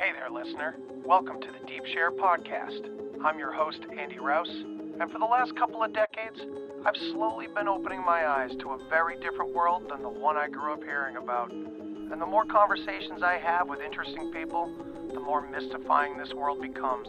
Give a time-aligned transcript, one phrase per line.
[0.00, 0.76] Hey there, listener.
[1.04, 2.88] Welcome to the Deep Share Podcast.
[3.22, 6.40] I'm your host, Andy Rouse, and for the last couple of decades,
[6.86, 10.48] I've slowly been opening my eyes to a very different world than the one I
[10.48, 11.52] grew up hearing about.
[11.52, 14.72] And the more conversations I have with interesting people,
[15.12, 17.06] the more mystifying this world becomes.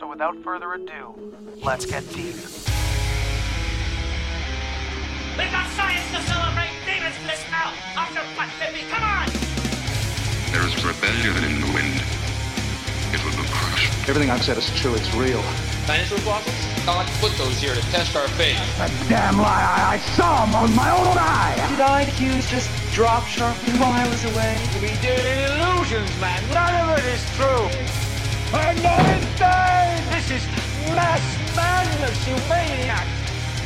[0.00, 2.34] So without further ado, let's get deep.
[5.38, 6.74] We've got science to celebrate!
[6.84, 7.72] Demons bliss now!
[7.94, 8.48] After what.
[8.90, 9.17] Come on!
[11.08, 11.96] There is rebellion in the wind.
[13.16, 13.88] It will be crushed.
[14.10, 14.92] Everything I've said is true.
[14.92, 15.40] It's real.
[15.88, 16.84] Dinosaur fossils?
[16.84, 18.60] God put those here to test our faith.
[19.08, 21.56] Damn lie, I, I saw him on my own eye.
[21.72, 24.60] Did I IQs just drop sharply while I was away?
[24.84, 26.44] We did illusions, man!
[26.52, 27.64] None of it is true!
[28.52, 30.04] I'm not insane.
[30.12, 30.44] This is
[30.92, 31.24] mass
[31.56, 33.08] madness, you maniacs!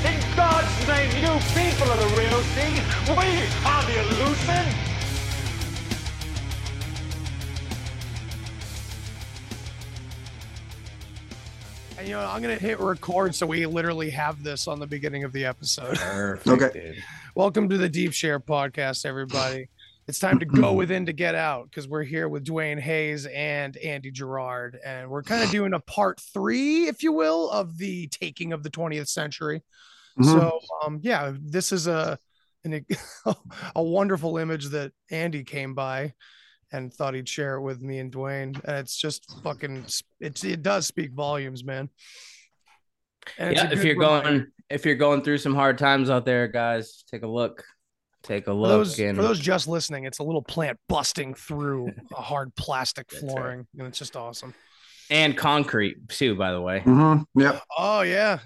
[0.06, 2.78] In God's name, you people are the real thing!
[3.18, 4.91] We are the illusion!
[12.04, 15.32] You know, I'm gonna hit record so we literally have this on the beginning of
[15.32, 15.96] the episode.
[16.46, 16.98] Okay.
[17.36, 19.68] Welcome to the Deep Share Podcast, everybody.
[20.08, 23.76] It's time to go within to get out because we're here with Duane Hayes and
[23.76, 28.08] Andy Girard, and we're kind of doing a part three, if you will, of the
[28.08, 29.62] taking of the 20th century.
[30.18, 30.24] Mhm.
[30.24, 32.18] So, um, yeah, this is a
[32.64, 32.84] an,
[33.76, 36.14] a wonderful image that Andy came by
[36.72, 39.84] and thought he'd share it with me and Duane, and it's just fucking
[40.20, 41.88] it's it does speak volumes, man.
[43.38, 44.28] And yeah, if you're reminder.
[44.30, 47.64] going if you're going through some hard times out there, guys, take a look.
[48.22, 51.34] Take a For look those, and for those just listening, it's a little plant busting
[51.34, 54.54] through a hard plastic flooring, and it's just awesome.
[55.10, 56.80] and concrete too, by the way.
[56.86, 57.40] Mm-hmm.
[57.40, 57.62] Yep.
[57.76, 58.38] Oh yeah,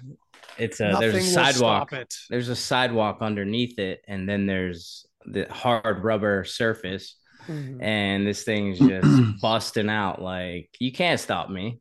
[0.57, 1.93] It's a nothing there's a sidewalk.
[1.93, 2.11] it.
[2.27, 7.15] There's a sidewalk underneath it, and then there's the hard rubber surface,
[7.47, 7.81] Mhm.
[7.81, 10.21] and this thing's just busting out.
[10.21, 11.79] Like you can't stop me.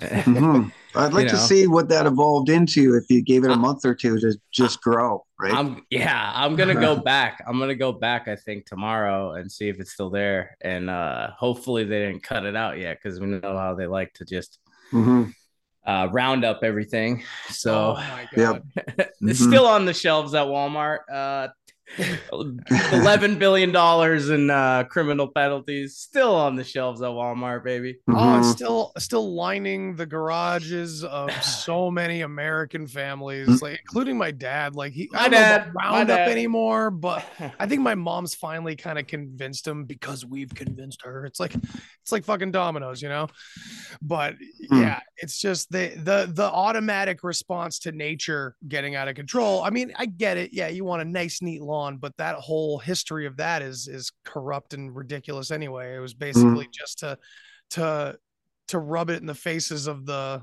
[0.00, 0.70] Mhm.
[0.96, 3.84] I'd like You to see what that evolved into if you gave it a month
[3.84, 5.54] or two to just grow, right?
[5.54, 7.42] I'm yeah, I'm gonna go back.
[7.46, 10.56] I'm gonna go back, I think, tomorrow and see if it's still there.
[10.62, 14.12] And uh hopefully they didn't cut it out yet because we know how they like
[14.14, 14.58] to just
[14.92, 15.32] Mhm.
[15.86, 17.22] uh round up everything.
[17.50, 18.62] So oh my Yep.
[18.62, 18.62] god,
[19.20, 19.46] it's Mhm.
[19.48, 21.00] still on the shelves at Walmart.
[21.12, 21.48] Uh
[22.92, 27.98] eleven billion dollars in uh criminal penalties still on the shelves at Walmart, baby.
[28.08, 28.52] oh, it's Mhm.
[28.52, 34.76] still still lining the garages of so many American families, like including my dad.
[34.76, 36.28] Like he, My I don't know dad, about my Roundup dad.
[36.28, 37.24] anymore, but
[37.58, 41.24] I think my mom's finally kind of convinced him because we've convinced her.
[41.26, 43.28] It's like it's like fucking dominoes, you know.
[44.02, 44.36] But
[44.70, 44.80] Hmm.
[44.82, 49.62] yeah, it's just the the the automatic response to nature getting out of control.
[49.62, 50.52] I mean, I get it.
[50.52, 54.12] Yeah, you want a nice, neat lawn, but that whole history of that is is
[54.24, 55.96] corrupt and ridiculous anyway.
[55.96, 57.18] It was basically just to
[57.70, 58.18] to
[58.68, 60.42] to rub it in the faces of the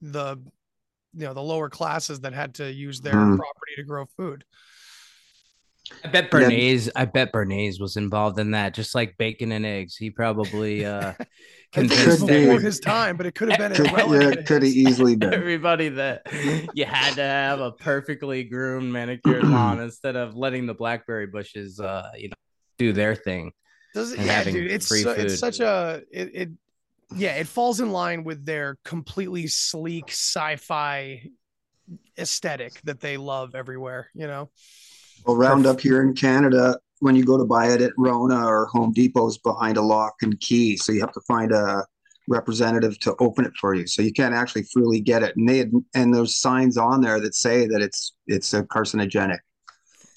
[0.00, 0.36] the
[1.14, 3.36] you know the lower classes that had to use their Hmm.
[3.36, 4.44] property to grow food.
[6.04, 9.96] I bet Bernays, I bet Bernays was involved in that, just like bacon and eggs.
[9.96, 11.14] He probably uh I
[11.80, 12.44] think it's convinced Could be.
[12.46, 14.36] before his time, but it could have been Could, irrelevant.
[14.36, 15.34] yeah, could have easily been.
[15.34, 16.22] everybody that
[16.74, 21.78] you had to have a perfectly groomed manicured lawn instead of letting the blackberry bushes
[21.80, 22.34] uh you know
[22.78, 23.52] do their thing.
[23.92, 24.20] Does it?
[24.20, 24.70] Yeah, dude.
[24.70, 26.48] It's free so, it's such a it, it.
[27.14, 31.28] Yeah, it falls in line with their completely sleek sci-fi
[32.16, 34.08] aesthetic that they love everywhere.
[34.14, 34.50] You know.
[35.26, 38.92] Well, Roundup here in Canada, when you go to buy it at Rona or Home
[38.92, 41.84] Depot's behind a lock and key, so you have to find a
[42.28, 43.86] representative to open it for you.
[43.86, 45.36] So you can't actually freely get it.
[45.36, 49.38] And they had, and there's signs on there that say that it's it's a carcinogenic.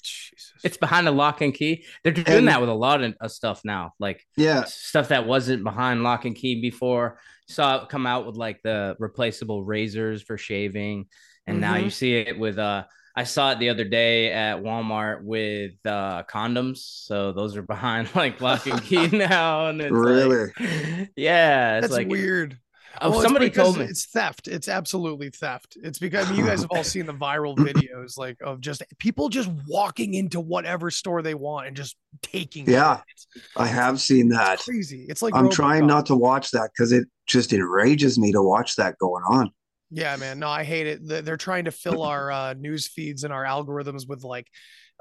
[0.02, 0.52] Jesus.
[0.62, 1.84] It's behind a lock and key.
[2.02, 5.26] They're doing And- that with a lot of, of stuff now, like Yeah, stuff that
[5.26, 7.18] wasn't behind lock and key before.
[7.48, 11.06] Saw it come out with like the replaceable razors for shaving,
[11.46, 11.84] and now Mhm.
[11.84, 12.84] you see it with uh.
[13.16, 16.78] I saw it the other day at Walmart with uh, condoms.
[16.78, 20.52] So those are behind like lock and key now, and it's like- Really?
[21.16, 22.58] yeah, it's That's like weird.
[23.00, 23.84] Oh, Well, somebody because told me.
[23.86, 24.46] it's theft.
[24.46, 25.76] It's absolutely theft.
[25.82, 28.84] It's because I mean, you guys have all seen the viral videos, like of just
[29.00, 32.70] people just walking into whatever store they want and just taking.
[32.70, 32.98] Yeah,
[33.34, 33.42] it.
[33.56, 34.60] I have seen that.
[34.60, 35.06] crazy.
[35.08, 38.76] It's like I'm trying not to watch that because it just enrages me to watch
[38.76, 39.50] that going on.
[39.96, 40.38] Yeah, man.
[40.40, 41.06] No, I hate it.
[41.06, 44.48] They- They're trying to fill our uh, news feeds and our algorithms with like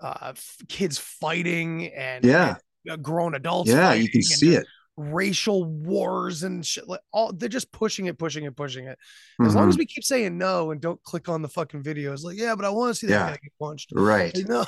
[0.02, 2.56] uh, f- kids fighting and Yeah,
[2.86, 3.70] and, uh, grown adults.
[3.70, 4.66] yeah, you can see it.
[4.96, 6.88] Racial wars and shit.
[6.88, 8.98] Like all they're just pushing it, pushing it, pushing it.
[9.44, 9.70] As long Mhm.
[9.70, 12.64] as we keep saying no and don't click on the fucking videos, like yeah, but
[12.66, 13.30] I want to see that Yeah.
[13.32, 13.92] guy get punched.
[13.96, 14.36] Right.
[14.36, 14.66] Like, no,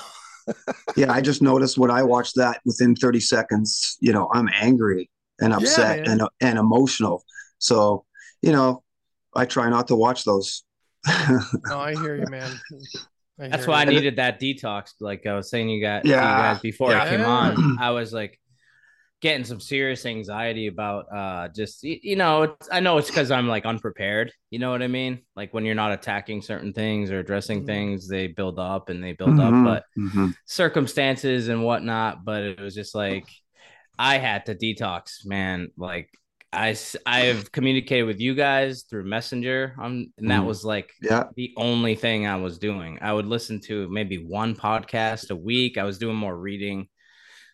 [0.96, 5.10] Yeah, I just noticed when I watched that within 30 seconds, you know, I'm angry.
[5.42, 6.22] and upset man.
[6.22, 7.26] and and emotional.
[7.60, 8.06] So,
[8.42, 8.85] you know,
[9.36, 10.64] I try not to watch those.
[11.68, 12.60] No, I hear you, man.
[13.40, 14.94] I That's hear why I needed that detox.
[15.00, 16.36] Like I was saying, you got to you Yeah.
[16.36, 17.64] guys before I came on.
[17.78, 18.40] I was like
[19.22, 23.48] getting some serious anxiety about uh just you know it's, I know it's because I'm
[23.48, 24.32] like unprepared.
[24.52, 25.22] You know what I mean?
[25.36, 27.66] Like when you're not attacking certain things or addressing Mhm.
[27.66, 29.64] things, they build up and they build Mhm, up.
[29.64, 30.34] But mhm.
[30.46, 32.26] circumstances and whatnot.
[32.26, 33.28] But it was just like
[33.98, 35.72] I had to detox, man.
[35.78, 36.10] Like
[36.56, 40.46] I s- I've communicated with you guys through Messenger, um, and that Mhm.
[40.48, 41.26] was like Yeah.
[41.36, 42.98] the only thing I was doing.
[43.02, 45.78] I would listen to maybe one podcast a week.
[45.78, 46.88] I was doing more reading,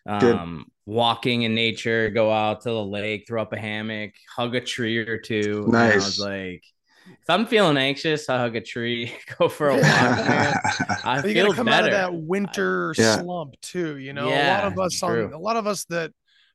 [0.06, 0.34] Good.
[0.36, 4.60] um, walking in nature, go out to the lake, throw up a hammock, hug a
[4.60, 5.64] tree or two.
[5.66, 6.62] And I was like,
[7.06, 9.82] if I'm feeling anxious, I hug a tree, go for a walk.
[9.82, 10.54] man.
[11.04, 11.86] I you feel gotta come better.
[11.88, 13.18] out of that winter Yeah.
[13.20, 13.98] slump too.
[13.98, 15.30] You know, a lot of us on true.
[15.34, 16.12] a lot of us that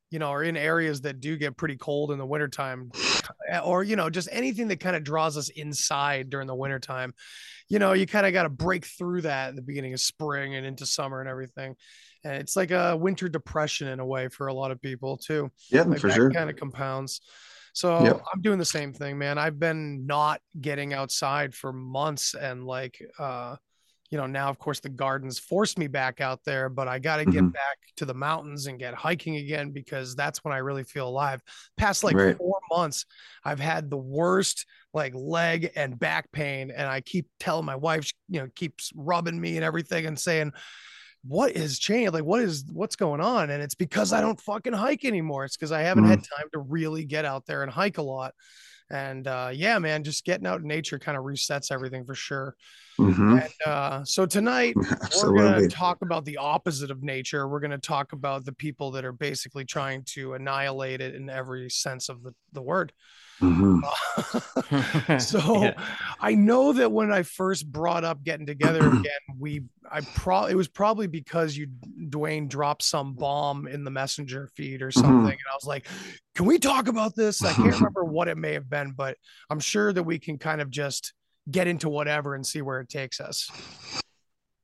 [0.10, 2.92] you know are in areas that do get pretty cold in the wintertime
[3.64, 7.14] or you know just anything that kind of draws us inside during the wintertime
[7.70, 10.56] you know you kind of got to break through that at the beginning of spring
[10.56, 11.76] and into summer and everything
[12.24, 15.50] and it's like a winter depression in a way for a lot of people too
[15.70, 16.32] yeah, like for that sure.
[16.32, 17.22] kind of compounds.
[17.74, 18.24] So Yep.
[18.34, 19.38] I'm doing the same thing, man.
[19.38, 23.58] I've been not getting outside for months and like uh
[24.10, 27.18] you know, now of course the gardens forced me back out there, but I got
[27.18, 27.52] to get Mhm.
[27.52, 31.42] back to the mountains and get hiking again because that's when I really feel alive.
[31.78, 32.38] Past like Right.
[32.38, 33.06] 4 months,
[33.44, 38.12] I've had the worst like leg and back pain and I keep telling my wife,
[38.30, 40.54] you know, keeps rubbing me and everything and saying
[41.24, 42.14] what is changed?
[42.14, 43.50] Like, what is what's going on?
[43.50, 45.46] And it's because I don't fucking hike anymore.
[45.46, 48.34] It's because I haven't had time to really get out there and hike a lot.
[48.90, 52.56] And uh, yeah, man, just getting out in nature kind of resets everything for sure.
[52.98, 53.42] Mhm.
[53.42, 54.76] And uh, so tonight
[55.22, 57.48] we're going to talk about the opposite of nature.
[57.48, 61.30] We're going to talk about the people that are basically trying to annihilate it in
[61.30, 62.94] every sense of the, the word.
[63.42, 63.82] Mhm.
[65.22, 65.74] so Yeah.
[66.20, 69.04] I know that when I first brought up getting together again,
[69.38, 71.68] we I probably it was probably because you
[72.10, 75.02] Duane dropped some bomb in the messenger feed or mm-hmm.
[75.02, 75.88] something, and I was like,
[76.36, 77.76] "Can we talk about this?" I can't mm-hmm.
[77.76, 79.18] remember what it may have been, but
[79.50, 81.14] I'm sure that we can kind of just
[81.50, 83.50] get into whatever and see where it takes us.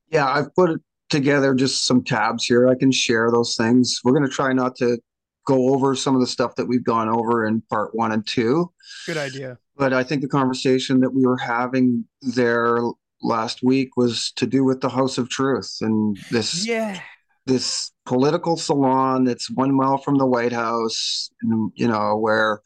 [0.09, 2.67] Yeah, I've put together just some tabs here.
[2.67, 3.99] I can share those things.
[4.03, 4.97] We're going to try not to
[5.45, 8.71] go over some of the stuff that we've gone over in part one and two.
[9.05, 9.57] Good idea.
[9.75, 12.79] But I think the conversation that we were having there
[13.21, 16.99] last week was to do with the House of Truth and this Yeah.
[17.45, 22.61] this political salon that's one mile from the White House, and, you know, where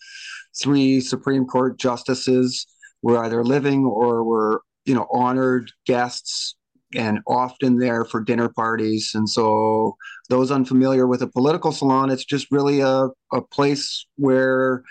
[0.61, 2.67] three Supreme Court justices
[3.01, 6.55] were either living or were, you know, honored guests
[6.95, 9.11] and often there for dinner parties.
[9.13, 9.97] And so,
[10.29, 14.83] those unfamiliar with a political salon, it's just really a, a place where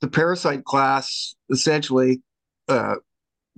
[0.00, 2.22] the parasite class essentially
[2.68, 2.96] uh,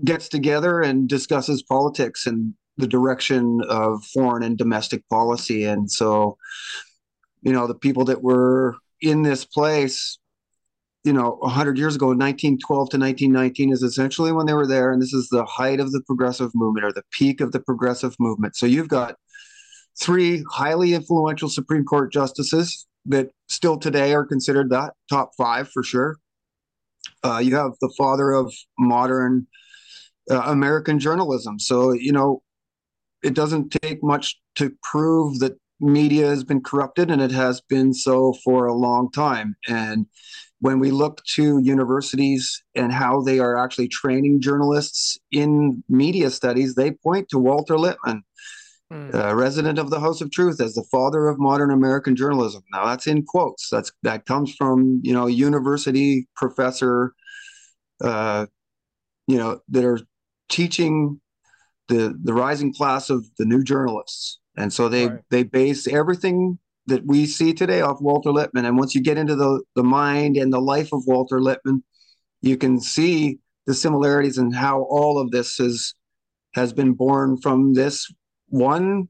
[0.04, 5.64] gets together and discusses politics and the direction of foreign and domestic policy.
[5.64, 6.36] And so,
[7.42, 10.18] you know, the people that were in this place,
[11.06, 14.90] you know, 100 years ago, 1912 to 1919 is essentially when they were there.
[14.90, 18.16] And this is the height of the progressive movement or the peak of the progressive
[18.18, 18.56] movement.
[18.56, 19.14] So you've got
[20.00, 25.84] three highly influential Supreme Court justices that still today are considered that top five for
[25.84, 26.18] sure.
[27.22, 29.46] Uh, you have the father of modern
[30.28, 31.60] uh, American journalism.
[31.60, 32.42] So, you know,
[33.22, 37.92] it doesn't take much to prove that media has been corrupted, and it has been
[37.92, 39.56] so for a long time.
[39.68, 40.06] And
[40.60, 46.74] when we look to universities and how they are actually training journalists in media studies,
[46.74, 48.22] they point to Walter Lippmann,
[49.12, 52.62] uh, resident of the House of Truth, as the father of modern American journalism.
[52.72, 53.68] Now that's in quotes.
[53.70, 57.12] That's that comes from you know university professor,
[58.02, 58.46] uh,
[59.26, 60.00] you know that are
[60.48, 61.20] teaching
[61.88, 65.20] the the rising class of the new journalists, and so they Right.
[65.30, 68.64] they base everything that we see today off Walter Lippmann.
[68.64, 71.82] And once you get into the the mind and the life of Walter Lippmann,
[72.42, 75.94] you can see the similarities and how all of this is
[76.54, 78.10] has been born from this
[78.48, 79.08] one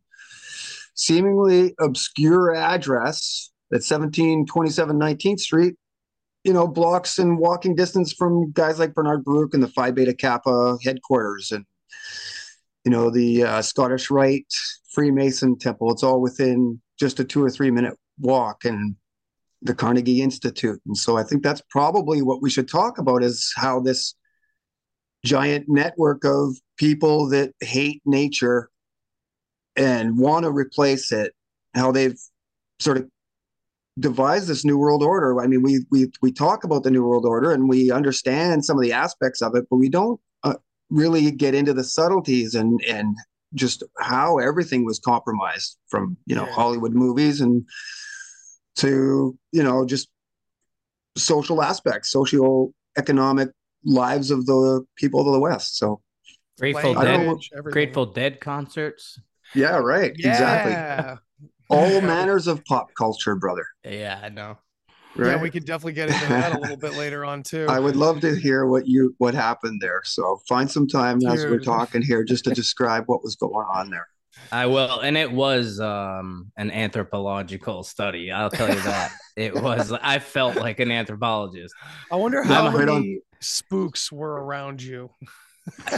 [0.95, 5.75] seemingly obscure address at 1727 19th Street,
[6.45, 10.15] you know, blocks in walking distance from guys like Bernard Baruch and the Phi Beta
[10.15, 11.65] Kappa headquarters and,
[12.85, 14.53] you know, the uh, Scottish Rite
[14.93, 15.93] Freemason Temple.
[15.93, 18.97] It's all within just a two or three minute walk and
[19.63, 20.81] the Carnegie Institute.
[20.87, 24.15] And so I think that's probably what we should talk about is how this
[25.25, 28.71] giant network of people that hate nature
[29.77, 31.35] and want to replace it,
[31.75, 32.19] how they've
[32.79, 33.09] sort of
[33.99, 35.41] devised this new world order.
[35.41, 38.77] I mean, we we we talk about the new world order and we understand some
[38.77, 40.55] of the aspects of it, but we don't uh,
[40.91, 43.17] really get into the subtleties and and
[43.57, 46.53] just how everything was compromised from you know Yeah.
[46.53, 47.65] Hollywood movies and
[48.77, 50.09] to you know just
[51.17, 53.49] social aspects, socio economic
[53.85, 55.79] lives of the people of the West.
[55.79, 56.01] So
[56.59, 57.39] Grateful Dead, know-
[57.71, 59.19] Grateful Dead concerts.
[59.55, 61.19] yeah, right, exactly.
[61.69, 63.67] All manners of pop culture, brother.
[63.85, 64.59] Yeah, I know.
[65.17, 65.31] Right.
[65.31, 67.67] Yeah, we could definitely get into that a little bit later on too.
[67.69, 70.03] I would love to hear what you what happened there.
[70.05, 73.91] So find some time as we're talking here just to describe what was going on
[73.91, 74.07] there.
[74.53, 78.31] I will, and it was um an anthropological study.
[78.31, 79.91] I'll tell you that it was.
[79.93, 81.75] I felt like an anthropologist.
[82.13, 83.01] I wonder how right on.
[83.01, 85.11] many spooks were around you.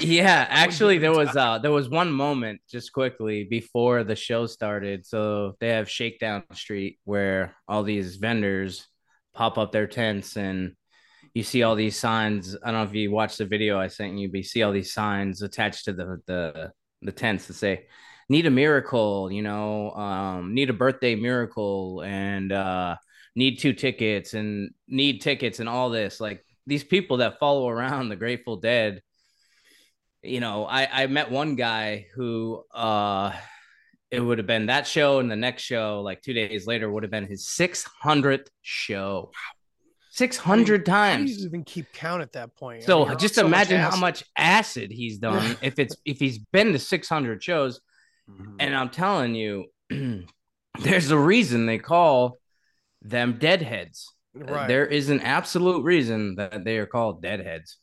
[0.00, 5.04] Yeah, actually, there was uh there was one moment just quickly before the show started.
[5.04, 8.87] So they have Shakedown Street where all these vendors
[9.38, 10.72] pop up their tents and
[11.32, 12.56] you see all these signs.
[12.56, 14.72] I don't know if you watched the video I sent you, but you see all
[14.72, 17.86] these signs attached to the the the tents that say
[18.28, 22.96] need a miracle, you know, um, need a birthday miracle and uh
[23.36, 26.20] need two tickets and need tickets and all this.
[26.20, 29.00] Like these people that follow around the Grateful Dead
[30.22, 33.32] you know, I I met one guy who uh
[34.10, 37.02] it would have been that show and the next show like 2 days later would
[37.02, 39.30] have been his 600th show.
[40.10, 41.44] 600 How do you times.
[41.46, 42.82] even keep count at that point?
[42.82, 46.18] I So mean, just so much imagine how much acid he's done if it's if
[46.18, 47.80] he's been to 600 shows
[48.28, 48.56] mm-hmm.
[48.58, 49.66] and I'm telling you
[50.80, 52.38] there's a reason they call
[53.02, 54.12] them deadheads.
[54.34, 54.68] Right.
[54.68, 57.76] There is an absolute reason that they are called deadheads.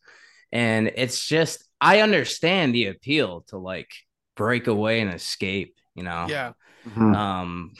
[0.51, 3.89] And it's just I understand the appeal to like
[4.35, 6.27] break away and escape, you know.
[6.29, 6.53] Yeah.
[6.87, 7.15] Mhm.
[7.15, 7.73] Um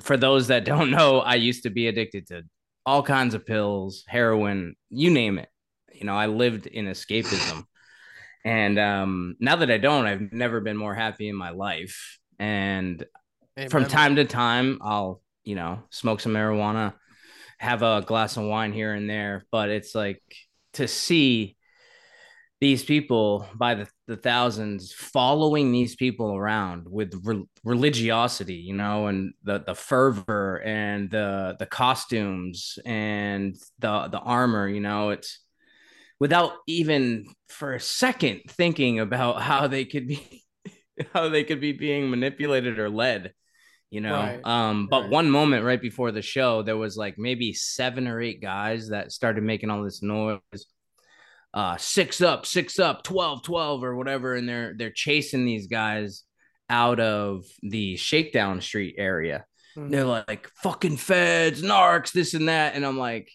[0.00, 2.42] for those that don't know, I used to be addicted to
[2.84, 5.48] all kinds of pills, heroin, you name it.
[5.92, 7.64] You know, I lived in escapism.
[8.44, 12.18] And um now that I don't, I've never been more happy in my life.
[12.38, 13.04] And
[13.70, 16.92] from time to time i'll you know smoke some marijuana
[17.58, 20.22] have a glass of wine here and there but it's like
[20.74, 21.55] to see
[22.60, 29.06] these people by the, the thousands following these people around with re- religiosity you know
[29.06, 35.40] and the the fervor and the the costumes and the the armor you know it's
[36.18, 40.42] without even for a second thinking about how they could be
[41.12, 43.32] how they could be being manipulated or led
[43.88, 44.14] you know.
[44.14, 45.10] Right, um but right.
[45.10, 49.12] one moment right before the show there was like maybe seven or eight guys that
[49.12, 50.40] started making all this noise
[51.56, 56.22] uh six up six up 12 12 or whatever and they're they're chasing these guys
[56.70, 59.44] out of the shakedown street area
[59.76, 59.90] Mhm.
[59.90, 63.30] they're like fucking feds narcs this and that and i'm like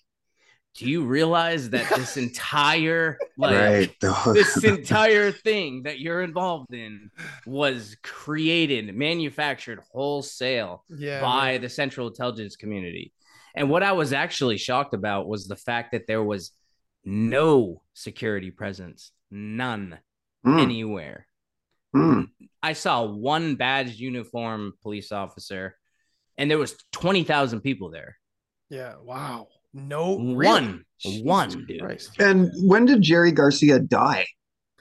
[0.76, 3.96] do you realize that this entire like right.
[4.34, 7.10] this entire thing that you're involved in
[7.46, 11.20] was created, manufactured wholesale Yeah.
[11.20, 13.12] by the Central Intelligence Community.
[13.54, 16.52] And what I was actually shocked about was the fact that there was
[17.04, 20.00] no security presence, none
[20.46, 21.28] Mm, anywhere.
[21.96, 22.28] mm.
[22.64, 25.76] I saw one badged uniform police officer,
[26.38, 28.18] and there was twenty thousand people there.
[28.70, 28.96] Yeah.
[29.04, 29.50] Wow.
[29.74, 30.16] No.
[30.16, 30.36] One,
[31.06, 31.22] really?
[31.24, 31.82] One, dude.
[31.82, 32.12] Christ.
[32.20, 34.26] And when did Jerry Garcia die?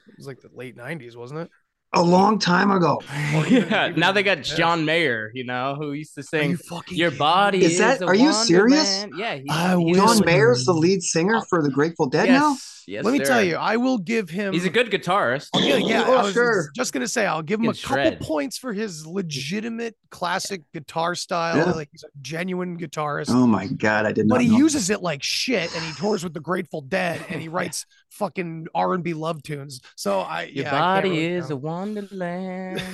[0.08, 1.50] It was like the late '90s, wasn't it?
[1.92, 3.02] A long time ago.
[3.48, 4.54] yeah, now they got yeah.
[4.56, 7.64] John Mayer, you know, who used to Are sing you fucking Your body?
[7.64, 9.00] Is is, that- a are you serious?
[9.00, 12.28] wonderland." Yeah, he's, I he's will- John Mayer's the lead singer for the Grateful Dead
[12.28, 12.50] now?
[12.50, 13.04] yes, yes.
[13.04, 13.24] Let me sir.
[13.24, 14.52] tell you, I will give him.
[14.52, 15.48] he's a good guitarist.
[15.52, 16.70] I'll yeah, Oh, I was sure.
[16.76, 18.20] just gonna say I'll give him a Can couple shred.
[18.20, 21.56] points for his legitimate classic guitar style.
[21.56, 21.72] Yeah.
[21.72, 23.30] Like he's a genuine guitarist.
[23.30, 24.58] Oh my god, I did not but he know.
[24.58, 28.66] uses it like shit, and he tours with the Grateful Dead, and he writes fucking
[28.74, 29.80] R and B love tunes.
[29.96, 32.82] So I, Your yeah, I can't body really is a wonderland.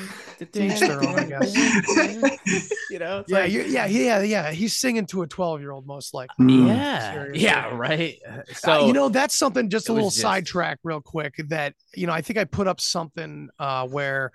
[0.52, 1.54] To each their own, I guess.
[2.90, 4.50] you know, it's yeah, like- you yeah, yeah, yeah.
[4.50, 6.44] He's singing to a twelve-year-old most likely.
[6.44, 6.68] Mm.
[6.68, 7.42] yeah, Seriously.
[7.42, 8.18] yeah, right.
[8.28, 11.36] Uh, Uh, So you know, that's something just a little just- sidetrack, real quick.
[11.48, 14.30] That you know, I think I put up something uh, where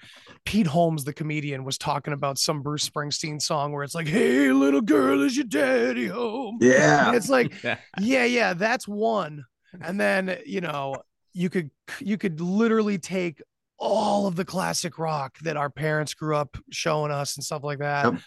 [0.46, 4.52] Pete Holmes, the comedian, was talking about some Bruce Springsteen song where it's like, "Hey,
[4.52, 7.10] little girl, is your daddy home?" Yeah.
[7.10, 7.78] And it's like, Yeah.
[8.00, 9.46] yeah, yeah, that's one.
[9.80, 10.98] And then you know,
[11.34, 13.42] you could you could literally take
[13.78, 17.80] all of the classic rock that our parents grew up showing us and stuff like
[17.80, 18.14] that.
[18.14, 18.22] Yep.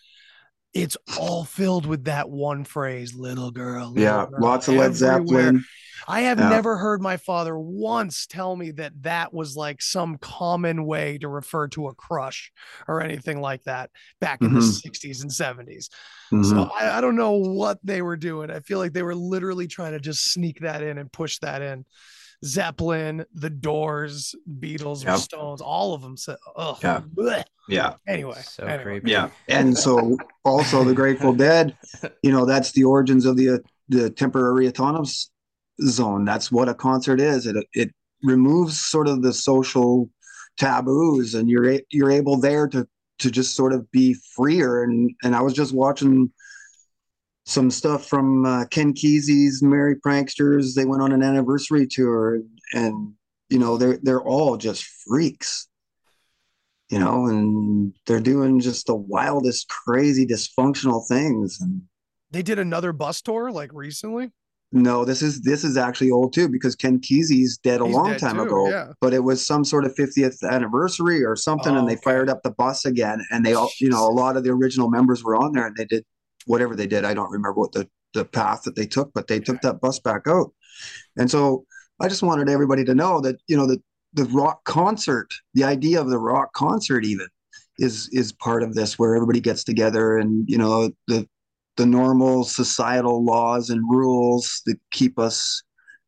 [0.74, 4.26] It's all filled with that one phrase, "little girl." little Yeah.
[4.26, 5.42] girl," Lots of Led everywhere.
[5.44, 5.64] Zeppelin.
[6.06, 6.50] I have Yeah.
[6.50, 11.28] never heard my father once tell me that that was like some common way to
[11.28, 12.52] refer to a crush
[12.88, 13.90] or anything like that
[14.20, 14.80] back in the Mhm.
[14.82, 15.88] 60s and 70s.
[16.30, 16.44] Mhm.
[16.44, 18.50] So I, I don't know what they were doing.
[18.50, 21.62] I feel like they were literally trying to just sneak that in and push that
[21.62, 21.86] in.
[22.44, 25.18] Zeppelin, The Doors, Beatles, Yep.
[25.18, 27.00] Stones, all of them So, "Ugh." Yeah.
[27.14, 27.94] bleh." yeah.
[28.06, 28.82] Anyway, So anyway.
[28.82, 29.10] creepy.
[29.10, 31.76] Yeah, and so also the Grateful Dead,
[32.22, 35.30] you know, that's the origins of the uh, the temporary autonomous
[35.82, 36.24] zone.
[36.24, 37.46] That's what a concert is.
[37.46, 37.90] It it
[38.22, 40.08] removes sort of the social
[40.58, 42.86] taboos, and you're you're able there to
[43.20, 44.82] to just sort of be freer.
[44.82, 46.30] And and I was just watching
[47.46, 50.74] some stuff from uh, Ken Kesey's Merry Pranksters.
[50.74, 52.40] They went on an anniversary tour,
[52.72, 53.12] and
[53.50, 55.68] you know they're they're all just freaks
[56.90, 61.58] you know, and they're doing just the wildest, crazy, dysfunctional things.
[61.60, 61.80] And
[62.30, 64.32] They did another bus tour like recently.
[64.70, 68.10] no, this is this is actually old too because Ken Kesey's dead a He's long
[68.10, 68.68] dead time too, ago.
[68.68, 68.92] yeah.
[69.00, 72.02] But it was some sort of 50th anniversary or something, Oh, and they okay.
[72.04, 73.24] fired up the bus again.
[73.30, 75.74] And they all, you know, a lot of the original members were on there, and
[75.76, 76.04] they did
[76.46, 77.04] whatever they did.
[77.04, 79.98] I don't remember what the the path that they took, but they took that bus
[79.98, 80.52] back out.
[81.16, 81.66] And so
[82.00, 83.82] I just wanted everybody to know that you know that
[84.12, 87.26] the rock concert, the idea of the rock concert, even
[87.78, 91.28] is is part of this, where everybody gets together and you know the
[91.76, 95.62] the normal societal laws and rules that keep us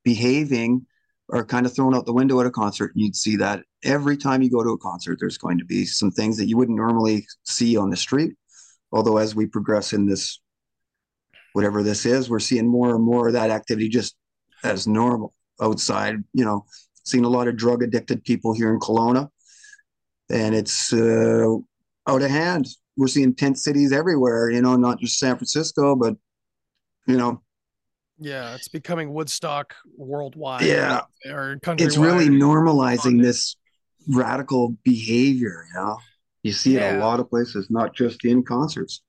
[0.05, 0.87] behaving
[1.33, 2.93] are kind of thrown out the window at a concert.
[2.95, 5.85] And you'd see that every time you go to a concert, there's going to be
[5.85, 8.35] some things that you wouldn't normally see on the street.
[8.93, 10.41] Although as we progress in this,
[11.53, 14.17] whatever this is, we're seeing more and more of that activity just
[14.63, 16.17] as normal outside.
[16.33, 16.65] You know,
[17.05, 19.29] seeing a lot of drug addicted people here in Kelowna,
[20.31, 21.55] and it's uh,
[22.07, 22.67] out of hand.
[22.97, 24.51] We're seeing tent cities everywhere.
[24.51, 26.17] You know, not just San Francisco, but
[27.07, 27.43] you know,
[28.19, 30.63] Yeah, it's becoming Woodstock worldwide.
[30.63, 31.03] Yeah.
[31.27, 31.87] or country.
[31.87, 33.57] it's really normalizing this
[34.09, 35.67] radical behavior.
[35.69, 35.99] You know,
[36.47, 39.03] you see it a lot of places, not just in concerts.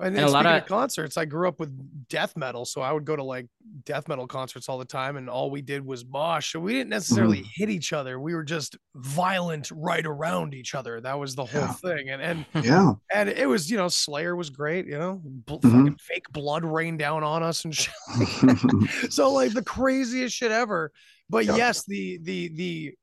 [0.00, 1.70] And, And a lot of- of concerts, I grew up with
[2.08, 3.46] death metal, so I would go to like
[3.84, 6.52] death metal concerts all the time, and all we did was mosh.
[6.52, 7.48] So we didn't necessarily Mm-hmm.
[7.54, 11.00] hit each other; we were just violent right around each other.
[11.00, 11.72] That was the whole Yeah.
[11.74, 15.58] thing, and and Yeah, and it was you know Slayer was great, you know, bl-
[15.58, 16.00] Mhm.
[16.00, 17.94] fake blood rained down on us and shit.
[19.10, 20.90] so like the craziest shit ever.
[21.30, 21.56] But Yeah.
[21.56, 22.94] yes, the the the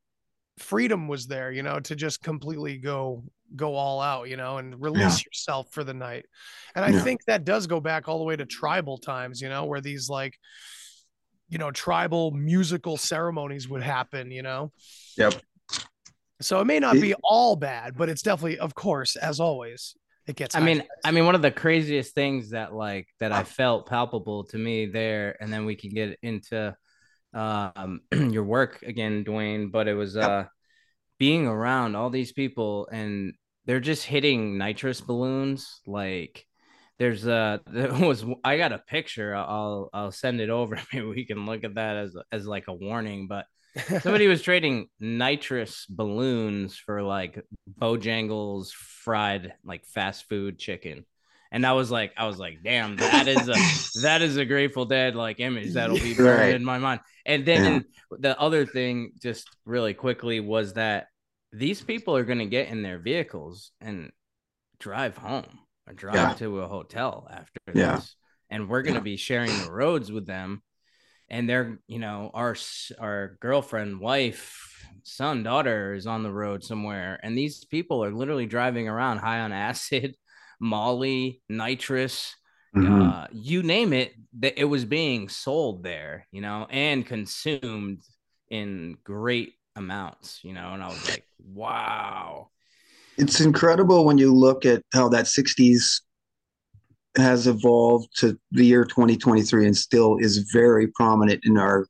[0.59, 3.23] freedom was there, you know, to just completely go
[3.55, 6.25] go all out, you know, and release yourself for the night.
[6.75, 7.03] And I Yeah.
[7.03, 10.09] think that does go back all the way to tribal times, you know, where these
[10.09, 10.37] like
[11.51, 14.71] you know, tribal musical ceremonies would happen, you know.
[15.17, 15.41] Yep.
[16.41, 20.37] So it may not be all bad, but it's definitely, of course, as always, it
[20.37, 20.55] gets.
[20.55, 20.85] I mean, hijacked.
[21.03, 24.85] I mean, one of the craziest things that like that I felt palpable to me
[24.85, 26.75] there, and then we can get into
[27.33, 29.69] um your work again, Duane.
[29.69, 30.29] But it was Yep.
[30.29, 30.45] uh
[31.19, 33.33] being around all these people, and
[33.71, 35.79] they're just hitting nitrous balloons.
[35.87, 36.45] Like,
[36.99, 39.33] there's uh there was I got a picture.
[39.33, 40.77] I'll I'll send it over.
[40.93, 43.45] Maybe we can look at that as as like a warning, but.
[44.01, 47.41] Somebody was trading nitrous balloons for like
[47.79, 51.05] Bojangles fried like fast food chicken.
[51.53, 54.83] And I was like, I was like, damn, that is a that is a Grateful
[54.83, 56.53] Dead like image that'll be burned Right.
[56.55, 56.99] in my mind.
[57.25, 57.85] And then
[58.19, 61.07] the other thing, just really quickly, was that
[61.53, 64.11] these people are gonna get in their vehicles and
[64.79, 66.33] drive home or drive Yeah.
[66.35, 68.01] to a hotel after Yeah.
[68.01, 68.15] this.
[68.49, 69.03] And we're gonna Yeah.
[69.03, 70.63] be sharing the roads with them
[71.29, 72.55] and they're you know our
[72.99, 78.45] our girlfriend wife son daughter is on the road somewhere and these people are literally
[78.45, 80.15] driving around high on acid
[80.59, 82.35] molly nitrous
[82.75, 83.11] Mhm.
[83.11, 88.01] uh you name it that it was being sold there you know and consumed
[88.49, 90.73] in great amounts you know?
[90.73, 92.49] And i was like wow.
[93.17, 96.01] It's incredible when you look at how that 60s
[97.17, 101.87] has evolved to the year 2023 and still is very prominent in our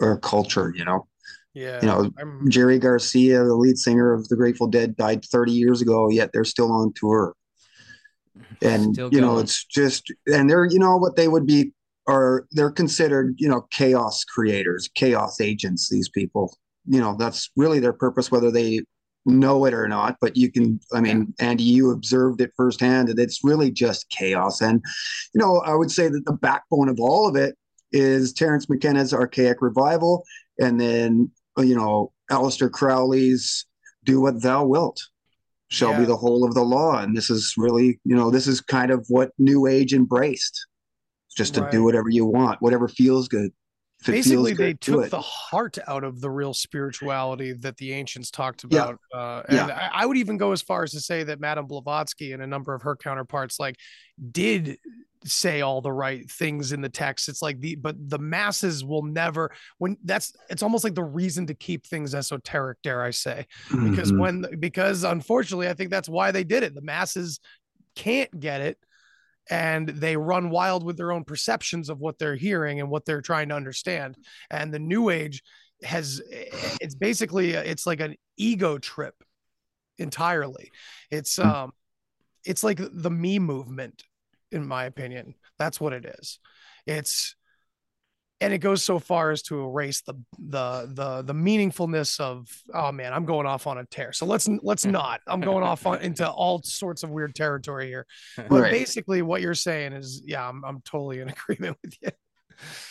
[0.00, 1.06] our culture you know?
[1.54, 5.52] Yeah, you know I'm, jerry garcia the lead singer of the grateful dead died 30
[5.52, 7.34] years ago yet they're still on tour.
[8.62, 11.72] And you know it's just and they're you know what they would be
[12.06, 16.56] are they're considered you know chaos creators chaos agents these people
[16.90, 18.80] you know that's really their purpose whether they
[19.26, 23.18] know it or not but you can i mean andy you observed it firsthand and
[23.18, 24.60] it's really just chaos.
[24.60, 24.82] And
[25.34, 27.56] you know i would say that the backbone of all of it
[27.92, 30.24] is terence mckenna's archaic revival
[30.58, 33.66] and then you know Aleister crowley's
[34.04, 35.00] do what thou wilt
[35.68, 36.98] shall be the whole of the law.
[36.98, 40.66] And this is really you know this is kind of what new age embraced.
[41.36, 43.46] Just to do whatever you want whatever feels good.
[43.46, 43.59] If it feels
[44.06, 48.30] basically good, they do took the heart out of the real spirituality that the ancients
[48.30, 48.82] talked Yeah.
[48.84, 49.90] about uh, and Yeah.
[49.92, 52.46] I, I would even go as far as to say that madame blavatsky and a
[52.46, 53.76] number of her counterparts like
[54.32, 54.78] did
[55.24, 59.02] say all the right things in the text it's like the but the masses will
[59.02, 63.46] never when that's it's almost like the reason to keep things esoteric dare i say
[63.84, 64.18] because Mhm.
[64.18, 67.38] when because unfortunately i think that's why they did it the masses
[67.96, 68.78] can't get it
[69.50, 73.20] and they run wild with their own perceptions of what they're hearing and what they're
[73.20, 74.16] trying to understand.
[74.50, 75.42] And the new age
[75.82, 79.14] has it's basically it's like an ego trip
[79.98, 80.70] entirely.
[81.10, 81.50] It's Hmm.
[81.50, 81.72] um
[82.44, 84.04] it's like the me movement
[84.52, 85.34] in my opinion.
[85.58, 86.38] That's what it is.
[86.86, 87.36] It's
[88.40, 92.90] and it goes so far as to erase the the the the meaningfulness of oh
[92.92, 96.00] man i'm going off on a tear so let's let's not i'm going off on
[96.00, 98.70] into all sorts of weird territory here but Right.
[98.70, 102.10] basically what you're saying is yeah i'm, I'm totally in agreement with you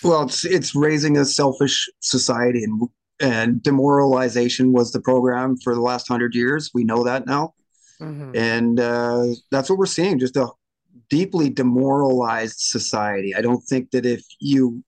[0.04, 2.82] Well, it's it's raising a selfish society, and
[3.22, 6.72] and demoralization was the program for the last hundred years.
[6.74, 7.54] We know that now,
[8.02, 8.36] Mhm.
[8.36, 10.18] and uh, that's what we're seeing.
[10.18, 10.48] Just a
[11.10, 13.36] deeply demoralized society.
[13.36, 14.84] I don't think that if you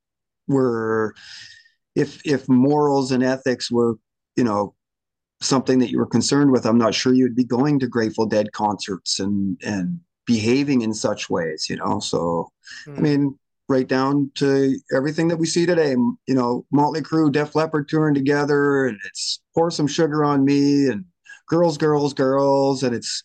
[0.52, 1.16] were,
[1.96, 3.96] if if morals and ethics were,
[4.36, 4.76] you know,
[5.42, 8.52] something that you were concerned with, I'm not sure you'd be going to Grateful Dead
[8.54, 11.68] concerts and and behaving in such ways.
[11.70, 12.50] You know, so
[12.98, 13.04] I Mm.
[13.04, 15.92] mean, right down to everything that we see today.
[15.92, 20.88] You know, Motley Crue, Def Leppard touring together, and it's pour some sugar on me,
[20.88, 21.06] and
[21.48, 23.24] girls, girls, girls, and it's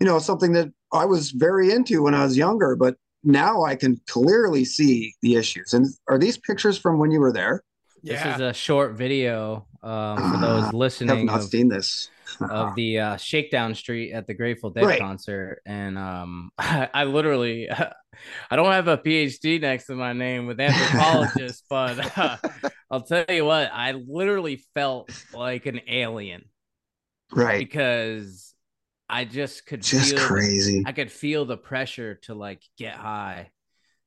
[0.00, 3.76] you know something that I was very into when I was younger, but now I
[3.76, 5.72] can clearly see the issues.
[5.74, 7.62] And are these pictures from when you were there?
[8.08, 10.72] This yeah is a short video um, for those
[11.06, 12.10] I have listening not of, seen this.
[12.48, 14.98] of the uh, Shakedown Street at the Grateful Dead Right.
[14.98, 17.70] concert, and um, I, I literally,
[18.50, 22.36] I don't have a PhD next to my name with anthropologist, but uh,
[22.90, 26.44] I'll tell you what, I literally felt like an alien
[27.32, 28.51] right, because
[29.12, 30.82] I just could just feel the- crazy.
[30.86, 33.50] I could feel the pressure to like get high.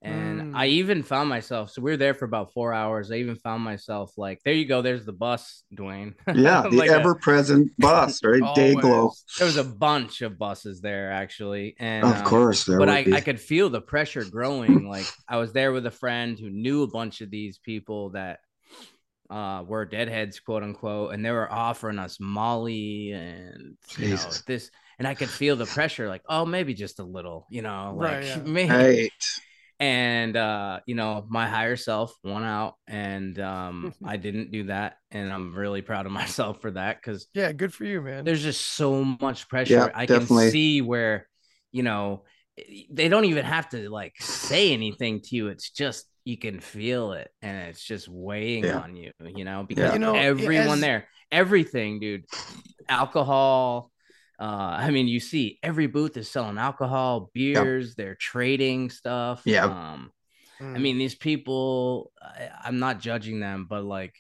[0.02, 0.56] And Mm.
[0.56, 3.10] I even found myself, so we were there for about four hours.
[3.12, 6.14] I even found myself like, there you go, there's the bus, Duane.
[6.36, 8.44] Yeah, the Like ever-present bus, right?
[8.56, 9.14] Day glow.
[9.40, 11.76] There was a bunch of buses there actually.
[11.80, 13.14] And Of um, course, there but I, be.
[13.14, 14.88] I could feel the pressure growing.
[14.88, 18.40] Like I was there with a friend who knew a bunch of these people that
[19.32, 24.16] uh were deadheads, quote unquote, and they were offering us Molly and you know
[24.46, 27.94] this and I could feel the pressure, like, oh, maybe just a little, you know,
[27.98, 28.38] like Right, yeah.
[28.46, 29.12] maybe Right.
[29.80, 34.96] and uh you know my higher self won out and um i didn't do that
[35.12, 38.42] and i'm really proud of myself for that because yeah good for you man there's
[38.42, 40.46] just so much pressure Yeah, i definitely.
[40.46, 41.28] can see where
[41.74, 42.24] you know
[42.90, 47.12] they don't even have to like say anything to you it's just you can feel
[47.12, 48.80] it and it's just weighing Yeah.
[48.80, 52.24] on you you know because You know, everyone as- there everything dude
[52.88, 53.92] alcohol
[54.40, 59.64] uh i mean you see every booth is selling alcohol beers they're trading stuff Yeah.
[59.64, 60.12] um
[60.62, 60.76] Mm.
[60.76, 64.16] I mean, these people, I, I'm not judging them, but like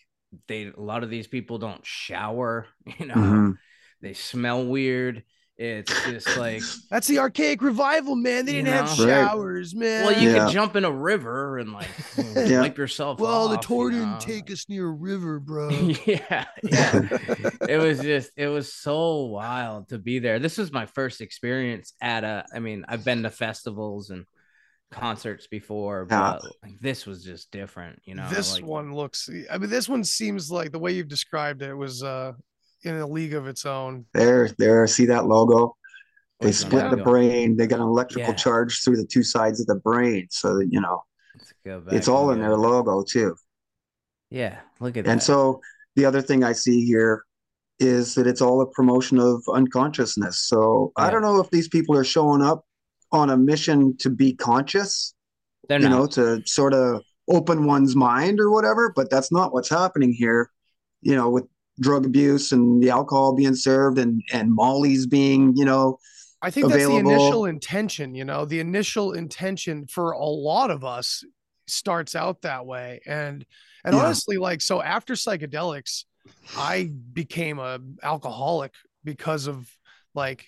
[0.47, 2.67] they, a lot of these people don't shower,
[2.99, 3.57] you know, Mhm.
[4.01, 5.23] they smell weird.
[5.57, 9.05] It's just like, that's the archaic revival man they didn't have know?
[9.05, 9.27] Right.
[9.27, 10.45] showers man well, you Yeah.
[10.45, 11.87] could jump in a river and like
[12.35, 12.61] Yeah.
[12.61, 15.69] wipe yourself well the tour you didn't take us near a river bro
[16.05, 17.07] yeah, yeah.
[17.69, 20.39] it was just, it was so wild to be there.
[20.39, 24.25] This was my first experience at a, I mean, I've been to festivals and
[24.91, 26.37] concerts before, Yeah.
[26.41, 28.27] but like, this was just different, you know.
[28.29, 31.73] this like, one looks i mean this one seems like the way you've described it
[31.73, 32.33] was uh
[32.85, 34.85] in a league of its own There, there.
[34.87, 35.75] See that logo?
[36.39, 37.55] They Which split the brain.
[37.55, 38.35] They got an electrical Yeah.
[38.35, 41.03] charge through the two sides of the brain, so that you know
[41.35, 42.43] Let's go back it's all in go.
[42.43, 43.35] their logo too.
[44.29, 45.11] Yeah, look at And that.
[45.13, 45.61] And so
[45.95, 47.23] the other thing I see here
[47.79, 50.39] is that it's all a promotion of unconsciousness.
[50.41, 52.65] So I don't know if these people are showing up
[53.11, 55.13] on a mission to be conscious,
[55.69, 55.97] they're you not.
[55.97, 60.51] know, to sort of open one's mind or whatever, but that's not what's happening here.
[61.01, 61.45] You know, with
[61.79, 65.97] drug abuse and the alcohol being served and and Molly's being, you know,
[66.41, 70.83] I think that's the initial intention, you know, the initial intention for a lot of
[70.85, 71.23] us
[71.67, 73.01] starts out that way.
[73.05, 73.45] And
[73.83, 74.03] and Yeah.
[74.03, 76.05] honestly, like so after psychedelics,
[76.55, 79.69] I became a alcoholic because of
[80.13, 80.45] like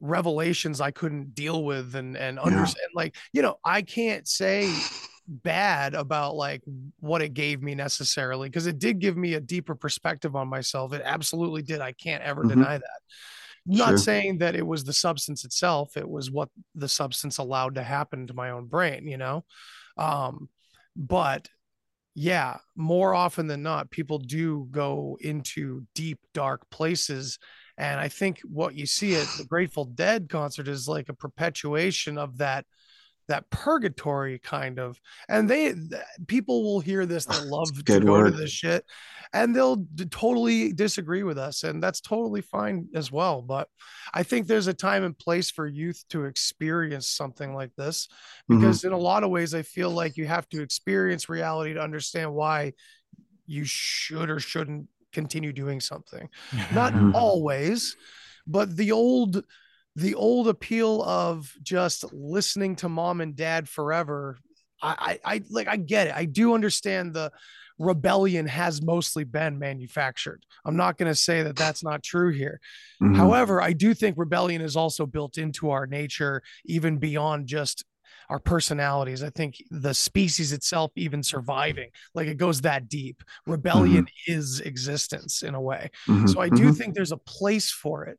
[0.00, 4.84] revelations I couldn't deal with and and understand like, you know, I can't say
[5.26, 6.62] bad about like
[7.00, 10.92] what it gave me necessarily because it did give me a deeper perspective on myself.
[10.92, 11.80] It absolutely did.
[11.80, 12.48] I can't ever Mhm.
[12.50, 13.00] deny that.
[13.66, 13.98] Not Sure.
[13.98, 18.26] saying that it was the substance itself, it was what the substance allowed to happen
[18.26, 19.44] to my own brain, you know?
[19.96, 20.50] Um,
[20.94, 21.48] but
[22.14, 27.38] yeah, more often than not, people do go into deep, dark places.
[27.76, 32.18] And I think what you see at the Grateful Dead concert is like a perpetuation
[32.18, 32.66] of that
[33.28, 35.74] that purgatory kind of and they
[36.26, 38.32] people will hear this that love to go word.
[38.32, 38.84] to this shit
[39.32, 43.68] and they'll d- totally disagree with us and that's totally fine as well but
[44.12, 48.06] i think there's a time and place for youth to experience something like this
[48.50, 48.60] mm-hmm.
[48.60, 48.88] because mm-hmm.
[48.88, 52.32] in a lot of ways i feel like you have to experience reality to understand
[52.32, 52.72] why
[53.46, 56.28] you should or shouldn't continue doing something
[56.72, 57.96] not always
[58.46, 59.44] but the old
[59.96, 64.38] the old appeal of just listening to mom and dad forever
[64.84, 66.14] I, I, I like I get it.
[66.14, 67.32] I do understand the
[67.78, 70.44] rebellion has mostly been manufactured.
[70.64, 72.60] I'm not going to say that that's not true here.
[73.02, 73.14] Mm-hmm.
[73.14, 77.84] However, I do think rebellion is also built into our nature, even beyond just
[78.34, 79.22] our personalities.
[79.22, 83.22] I think the species itself, even surviving, like it goes that deep.
[83.46, 84.32] Rebellion mm-hmm.
[84.32, 85.92] is existence in a way.
[86.08, 86.26] Mm-hmm.
[86.26, 86.72] So I do mm-hmm.
[86.72, 88.18] think there's a place for it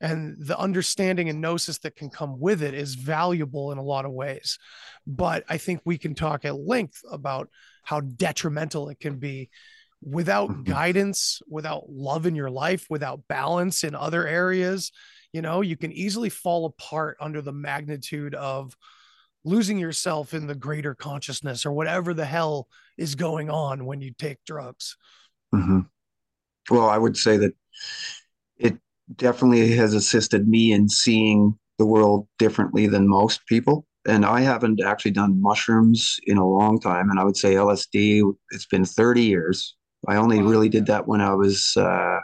[0.00, 4.04] and the understanding and gnosis that can come with it is valuable in a lot
[4.04, 4.58] of ways
[5.06, 7.48] but i think we can talk at length about
[7.84, 9.48] how detrimental it can be
[10.02, 10.64] without mm-hmm.
[10.64, 14.90] guidance without love in your life without balance in other areas
[15.32, 18.76] you know you can easily fall apart under the magnitude of
[19.44, 24.12] losing yourself in the greater consciousness or whatever the hell is going on when you
[24.16, 24.96] take drugs
[25.54, 25.80] mm-hmm.
[26.70, 27.52] well i would say that
[28.56, 28.76] it
[29.16, 33.86] definitely has assisted me in seeing the world differently than most people.
[34.06, 37.10] And I haven't actually done mushrooms in a long time.
[37.10, 39.76] And I would say LSD, it's been 30 years.
[40.08, 42.18] I only really did that when I was uh,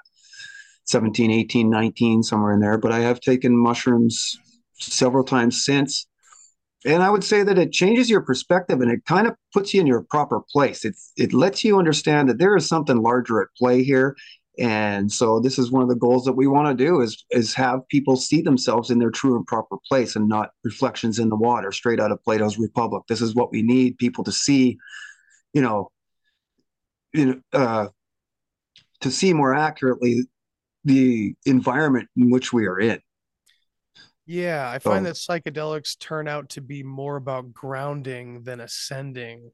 [0.87, 2.78] 17, 18, 19, somewhere in there.
[2.78, 4.37] But I have taken mushrooms
[4.74, 6.07] several times since.
[6.85, 9.81] And I would say that it changes your perspective and it kind of puts you
[9.81, 10.85] in your proper place.
[10.85, 14.17] It, it lets you understand that there is something larger at play here.
[14.59, 17.55] And so this is one of the goals that we want to do is is
[17.55, 21.37] have people see themselves in their true and proper place and not reflections in the
[21.37, 23.05] water straight out of plato's republic.
[23.09, 24.79] This is what we need people to see
[25.53, 25.91] you know
[27.14, 27.88] in, uh,
[29.01, 30.25] to see more accurately
[30.85, 33.01] the environment in which we are in
[34.29, 39.51] yeah i find that psychedelics turn out to be more about grounding than ascending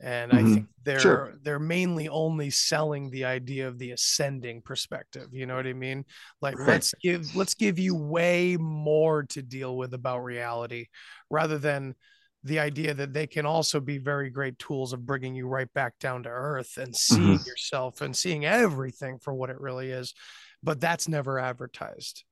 [0.00, 0.46] and mm-hmm.
[0.46, 1.34] I think they're sure.
[1.42, 5.28] they're mainly only selling the idea of the ascending perspective.
[5.32, 6.04] You know what I mean?
[6.40, 6.68] Like right.
[6.68, 10.86] let's give let's give you way more to deal with about reality,
[11.30, 11.96] rather than
[12.44, 15.98] the idea that they can also be very great tools of bringing you right back
[15.98, 17.48] down to earth and seeing mm-hmm.
[17.48, 20.14] yourself and seeing everything for what it really is.
[20.62, 22.22] But that's never advertised.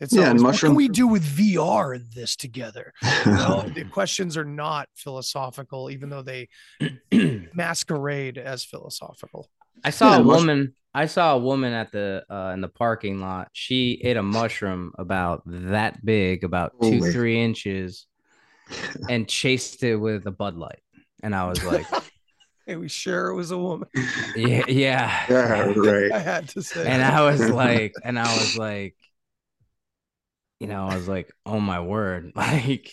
[0.00, 2.92] It's yeah, always, mushroom- what can we do with VR in this together?
[3.02, 6.48] the questions are not philosophical, even though they
[7.54, 9.50] masquerade as philosophical.
[9.84, 10.74] I saw yeah, a woman.
[10.94, 13.48] I saw a woman at the uh, in the parking lot.
[13.52, 18.06] She ate a mushroom about that big, about two three inches,
[19.08, 20.80] and chased it with a Bud Light.
[21.22, 21.86] And I was like,
[22.66, 23.88] "Hey, we sure it was a woman?"
[24.34, 26.12] Yeah, yeah, yeah, right.
[26.14, 28.96] I had to say, and I was like, and I was like,
[30.60, 32.92] you know, I was like, oh my word, like.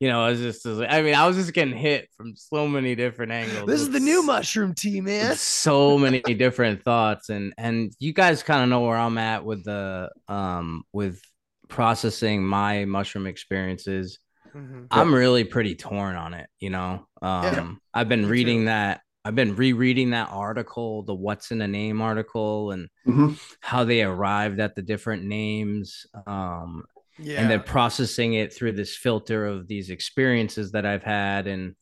[0.00, 2.96] You know, I was just, I mean, I was just getting hit from so many
[2.96, 3.68] different angles.
[3.68, 5.36] This is the new mushroom team, man.
[5.36, 9.62] So many different thoughts, and and you guys kind of know where I'm at with
[9.62, 11.22] the um with
[11.68, 14.18] processing my mushroom experiences.
[14.54, 14.86] Mm-hmm.
[14.90, 17.06] I'm really pretty torn on it, you know.
[17.22, 17.72] Um, yeah.
[17.94, 18.66] I've been Me reading too.
[18.66, 23.34] that I've been rereading that article, the "What's in a Name" article, and mm-hmm.
[23.60, 26.06] how they arrived at the different names.
[26.26, 26.84] Um,
[27.18, 27.40] yeah.
[27.40, 31.46] and then processing it through this filter of these experiences that I've had.
[31.46, 31.74] And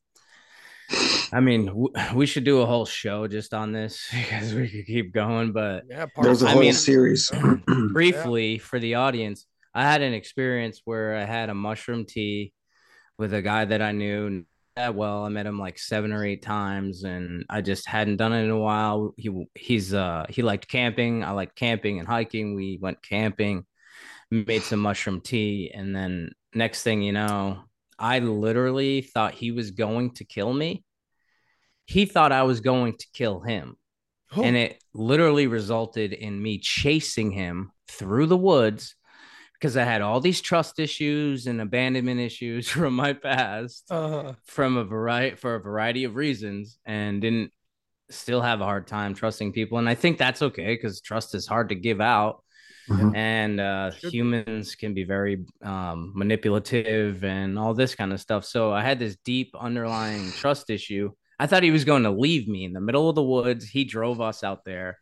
[1.33, 4.87] I mean, w- we should do a whole show just on this because we could
[4.87, 5.53] keep going.
[5.53, 7.31] But yeah, there's a whole mean, series.
[7.93, 8.63] briefly yeah.
[8.63, 12.53] for the audience, I had an experience where I had a mushroom tea
[13.19, 14.45] with a guy that I knew
[14.77, 15.25] that well.
[15.25, 18.51] I met him like seven or eight times, and I just hadn't done it in
[18.51, 19.15] a while.
[19.17, 21.23] He he's uh he liked camping.
[21.23, 22.55] I liked camping and hiking.
[22.55, 23.67] We went camping
[24.31, 27.61] made some mushroom tea, and then next thing you know,
[27.99, 30.85] I literally thought he was going to kill me.
[31.85, 33.77] He thought I was going to kill him.
[34.37, 34.43] Oh.
[34.43, 38.95] And it literally resulted in me chasing him through the woods
[39.55, 44.35] because I had all these trust issues and abandonment issues from my past uh-huh.
[44.47, 47.53] from a variety for a variety of reasons and didn't
[48.09, 49.79] still have a hard time trusting people.
[49.79, 52.43] And I think that's okay because trust is hard to give out.
[52.91, 53.15] Mm-hmm.
[53.15, 58.45] And uh, humans can be very um, manipulative and all this kind of stuff.
[58.45, 61.13] So I had this deep underlying trust issue.
[61.39, 63.67] I thought he was going to leave me in the middle of the woods.
[63.67, 64.99] He drove us out there.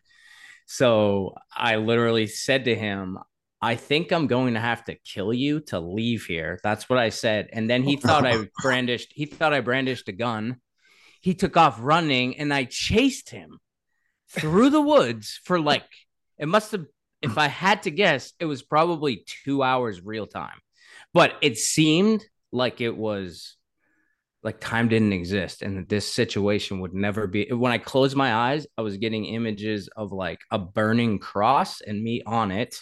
[0.66, 3.18] So I literally said to him,
[3.60, 6.60] I think I'm going to have to kill you to leave here.
[6.62, 7.48] That's what I said.
[7.52, 10.58] And then he thought I brandished, he thought I brandished a gun.
[11.22, 13.58] He took off running and I chased him
[14.28, 15.86] through the woods for like,
[16.38, 16.84] it must have,
[17.22, 20.58] if I had to guess, it was probably two hours real time.
[21.12, 23.56] But it seemed like it was
[24.42, 28.32] like time didn't exist and that this situation would never be when i closed my
[28.32, 32.76] eyes i was getting images of like a burning cross and me on it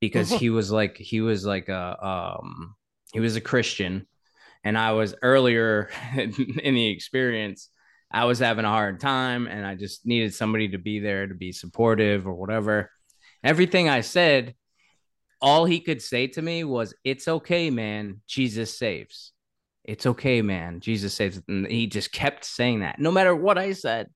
[0.00, 2.74] because he was like he was like a um
[3.12, 4.06] he was a christian
[4.64, 7.70] and i was earlier in the experience
[8.10, 11.34] i was having a hard time and i just needed somebody to be there to
[11.34, 12.90] be supportive or whatever
[13.44, 14.54] everything i said
[15.40, 19.32] all he could say to me was it's okay man jesus saves
[19.88, 20.80] it's okay, man.
[20.80, 21.40] Jesus saves.
[21.48, 24.10] And he just kept saying that no matter what I said.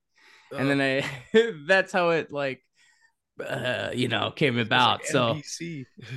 [0.55, 2.63] And then I, that's how it like,
[3.43, 4.99] uh, you know, came about.
[4.99, 5.41] Like so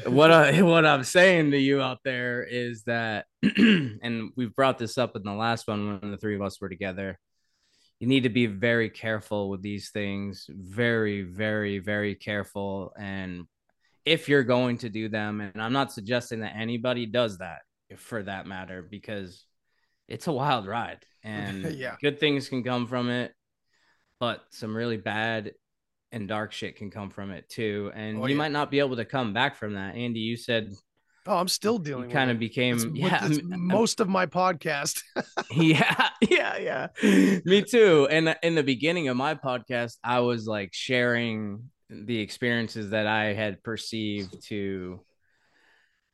[0.04, 4.98] what I, what I'm saying to you out there is that, and we've brought this
[4.98, 7.18] up in the last one when the three of us were together.
[8.00, 10.46] You need to be very careful with these things.
[10.50, 12.92] Very, very, very careful.
[12.98, 13.46] And
[14.04, 17.60] if you're going to do them, and I'm not suggesting that anybody does that
[17.96, 19.44] for that matter, because
[20.08, 21.96] it's a wild ride and yeah.
[22.00, 23.32] good things can come from it,
[24.20, 25.52] but some really bad
[26.12, 27.90] and dark shit can come from it too.
[27.94, 28.38] And oh, you yeah.
[28.38, 29.96] might not be able to come back from that.
[29.96, 30.72] Andy, you said
[31.26, 32.10] Oh, I'm still dealing.
[32.10, 32.12] It.
[32.12, 35.02] Kind of became it's, yeah it's most of my podcast.
[35.50, 37.40] yeah, yeah, yeah.
[37.44, 38.06] Me too.
[38.10, 43.32] And in the beginning of my podcast, I was like sharing the experiences that I
[43.32, 45.00] had perceived to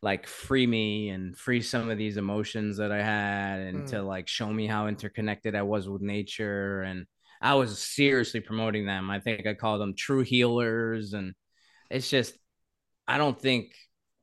[0.03, 3.91] like free me and free some of these emotions that I had and mm.
[3.91, 7.07] to like show me how interconnected I was with nature and
[7.41, 9.11] I was seriously promoting them.
[9.11, 11.35] I think I called them true healers and
[11.91, 12.37] it's just
[13.07, 13.75] I don't think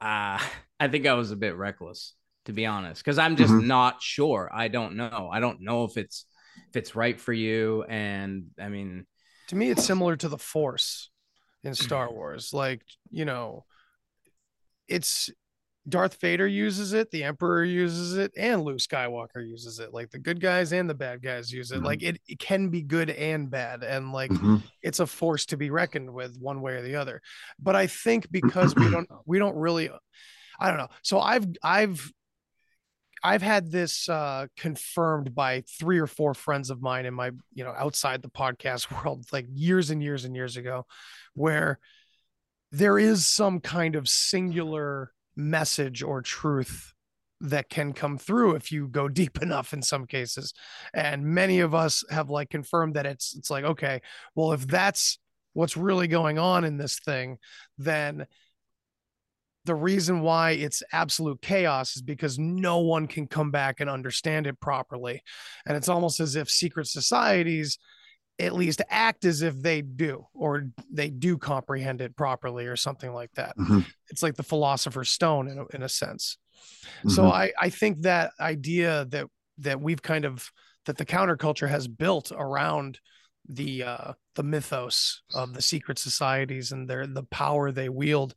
[0.02, 0.40] uh
[0.80, 2.14] I think I was a bit reckless
[2.46, 3.68] to be honest cuz I'm just mm-hmm.
[3.68, 4.50] not sure.
[4.54, 5.30] I don't know.
[5.32, 6.26] I don't know if it's
[6.70, 9.06] if it's right for you and I mean
[9.50, 11.10] to me it's similar to the force
[11.64, 12.54] in Star Wars.
[12.54, 13.66] Like, you know,
[14.88, 15.30] it's
[15.88, 19.94] Darth Vader uses it, the Emperor uses it, and Luke Skywalker uses it.
[19.94, 21.78] Like the good guys and the bad guys use it.
[21.78, 21.86] Mm-hmm.
[21.86, 24.58] Like it, it, can be good and bad, and like mm-hmm.
[24.84, 27.22] it's a force to be reckoned with, one way or the other.
[27.60, 29.90] But I think because we don't, we don't really,
[30.60, 30.90] I don't know.
[31.02, 32.12] So I've, I've,
[33.24, 37.64] I've had this uh, confirmed by three or four friends of mine in my, you
[37.64, 40.86] know, outside the podcast world, like years and years and years ago,
[41.34, 41.80] where
[42.72, 46.94] there is some kind of singular message or truth
[47.42, 50.54] that can come through if you go deep enough in some cases
[50.94, 54.02] and many of us have like confirmed that it's it's like okay
[54.36, 55.20] well if that's
[55.54, 57.38] what's really going on in this thing
[57.78, 58.26] then
[59.70, 64.48] the reason why it's absolute chaos is because no one can come back and understand
[64.48, 65.22] it properly
[65.68, 67.78] and it's almost as if secret societies
[68.40, 73.14] at least act as if they do or they do comprehend it properly or something
[73.14, 73.82] like that mm-hmm.
[74.10, 76.40] it's like the philosopher's stone in a, in a sense
[76.98, 77.10] mm-hmm.
[77.10, 79.28] so i i think that idea that
[79.60, 80.50] that we've kind of
[80.88, 83.00] that the counterculture has built around
[83.48, 88.34] the uh the mythos of the secret societies and their the power they wield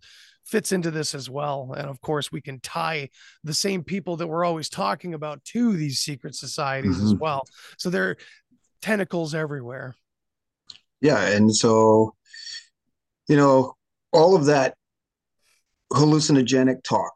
[0.52, 3.08] fits into this as well and of course we can tie
[3.42, 7.06] the same people that we're always talking about to these secret societies mm-hmm.
[7.06, 7.42] as well
[7.78, 8.16] so they're
[8.82, 9.94] tentacles everywhere.
[11.00, 12.14] Yeah, and so
[13.28, 13.76] you know
[14.12, 14.74] all of that
[15.92, 17.12] hallucinogenic talk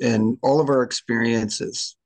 [0.00, 1.96] and all of our experiences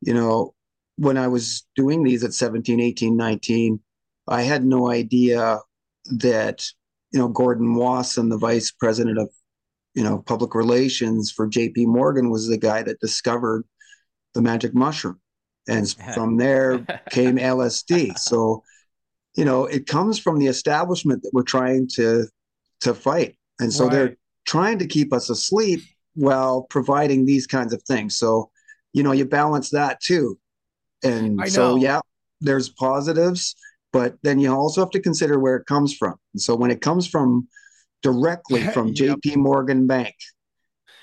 [0.00, 0.54] you know
[0.96, 3.80] when i was doing these at 17 18 19
[4.28, 5.58] i had no idea
[6.06, 6.64] that
[7.12, 9.30] you know gordon wasson the vice president of
[9.98, 13.64] you know public relations for jp morgan was the guy that discovered
[14.34, 15.20] the magic mushroom
[15.68, 16.78] and from there
[17.10, 18.18] came LSD.
[18.18, 18.64] So,
[19.36, 22.26] you know, it comes from the establishment that we're trying to
[22.80, 23.92] to fight, and so right.
[23.92, 25.80] they're trying to keep us asleep
[26.14, 28.16] while providing these kinds of things.
[28.16, 28.50] So,
[28.92, 30.38] you know, you balance that too,
[31.04, 32.00] and so yeah,
[32.40, 33.54] there's positives,
[33.92, 36.14] but then you also have to consider where it comes from.
[36.32, 37.48] And so when it comes from
[38.02, 38.96] directly from yep.
[38.96, 39.36] J.P.
[39.36, 40.14] Morgan Bank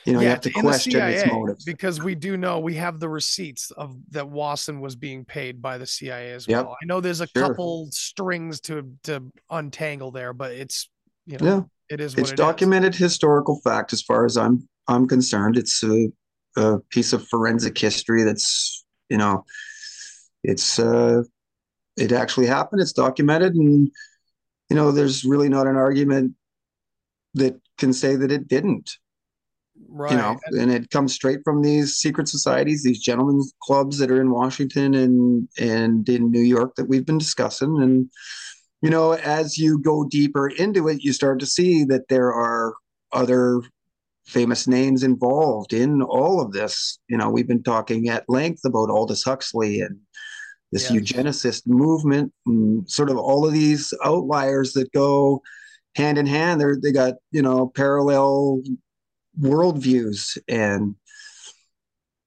[0.05, 2.75] you know, yeah, you have to question CIA, its motives because we do know we
[2.75, 6.65] have the receipts of that Wasson was being paid by the CIA as yep.
[6.65, 6.77] well.
[6.81, 7.47] I know there's a sure.
[7.47, 10.89] couple strings to to untangle there, but it's
[11.25, 11.61] you know, yeah.
[11.89, 12.13] it is.
[12.13, 12.99] it's it documented is.
[12.99, 15.57] historical fact as far as I'm I'm concerned.
[15.57, 16.09] It's a,
[16.55, 19.43] a piece of forensic history that's you know,
[20.43, 21.23] it's uh,
[21.97, 22.79] it actually happened.
[22.79, 23.89] It's documented, and
[24.69, 26.35] you know, there's really not an argument
[27.35, 28.91] that can say that it didn't.
[29.89, 30.11] Right.
[30.11, 34.21] You know, and it comes straight from these secret societies, these gentlemen's clubs that are
[34.21, 37.81] in Washington and and in New York that we've been discussing.
[37.81, 38.09] And
[38.81, 42.75] you know, as you go deeper into it, you start to see that there are
[43.11, 43.61] other
[44.25, 46.99] famous names involved in all of this.
[47.09, 49.99] You know, we've been talking at length about Aldous Huxley and
[50.71, 51.01] this Yes.
[51.01, 55.41] eugenicist movement and sort of all of these outliers that go
[55.95, 56.59] hand in hand.
[56.59, 58.61] They're they got, you know, parallel
[59.39, 60.95] worldviews and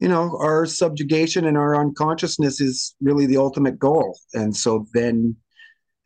[0.00, 4.16] you know, our subjugation and our unconsciousness is really the ultimate goal.
[4.32, 5.36] And so then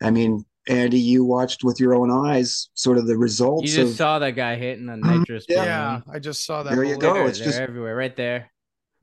[0.01, 3.91] I mean, Andy, you watched with your own eyes sort of the results You just
[3.91, 5.19] of saw that guy hitting the mm-hmm.
[5.19, 5.45] nitrous.
[5.49, 5.63] Yeah.
[5.63, 6.15] yeah, balloon.
[6.15, 6.73] I just saw that.
[6.73, 6.99] There you balloon.
[6.99, 7.13] go.
[7.15, 8.49] They're- it's they're just- everywhere, right there.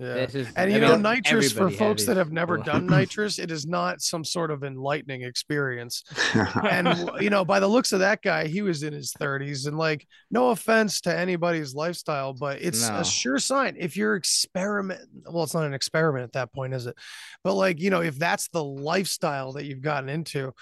[0.00, 0.14] Yeah.
[0.26, 3.50] This is, And I you know, nitrous for folks that have never done nitrous, it
[3.50, 6.02] is not some sort of enlightening experience.
[6.70, 9.66] And you know, by the looks of that guy, he was in his 30s.
[9.66, 13.00] And like, no offense to anybody's lifestyle, but it's No.
[13.00, 15.02] a sure sign if you're experiment.
[15.30, 16.96] Well, it's not an experiment at that point, is it?
[17.44, 20.54] But like, you know, if that's the lifestyle that you've gotten into,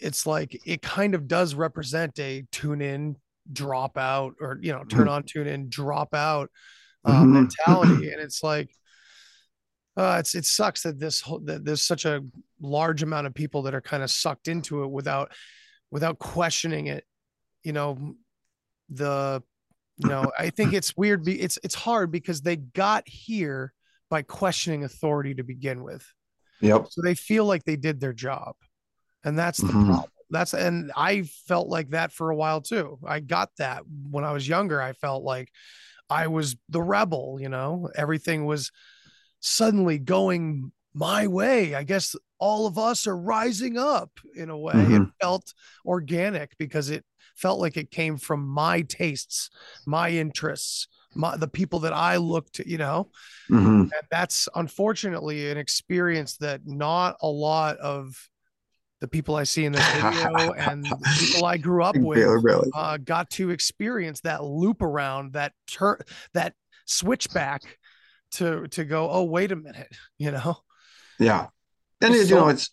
[0.00, 3.16] it's like it kind of does represent a tune in,
[3.50, 6.50] drop out, or you know, turn on, tune in, drop out
[7.08, 7.32] uh, Mhm.
[7.32, 8.10] mentality.
[8.12, 8.70] And it's like,
[9.96, 12.22] uh, it's it sucks that this whole that there's such a
[12.60, 15.32] large amount of people that are kind of sucked into it without
[15.90, 17.04] without questioning it.
[17.64, 18.14] You know,
[18.90, 19.42] the
[19.96, 21.24] you know I think it's weird.
[21.24, 23.72] Be it's it's hard because they got here
[24.08, 26.06] by questioning authority to begin with,
[26.60, 26.86] yep.
[26.90, 28.54] so they feel like they did their job,
[29.24, 29.86] and that's the Mhm.
[29.86, 30.10] problem.
[30.30, 32.98] That's and I felt like that for a while too.
[33.04, 34.80] I got that when I was younger.
[34.80, 35.50] I felt like
[36.10, 38.70] I was the rebel, you know, everything was
[39.40, 41.74] suddenly going my way.
[41.74, 44.94] I guess all of us are rising up in a way.
[44.94, 45.12] It Mhm.
[45.20, 45.54] felt
[45.84, 47.04] organic because it
[47.36, 49.50] felt like it came from my tastes,
[49.86, 53.10] my interests, my the people that I looked to, you know.
[53.50, 53.90] Mhm.
[53.92, 58.28] And that's unfortunately an experience that not a lot of
[59.00, 62.42] the people I see in this video and the people I grew up with Really,
[62.42, 62.70] really.
[62.74, 65.98] uh, got to experience that loop around that turn
[66.34, 66.54] that
[66.86, 67.62] switchback
[68.32, 69.88] to to go oh wait a minute
[70.18, 70.58] you know
[71.18, 71.46] Yeah.
[72.00, 72.70] And It's you know, it's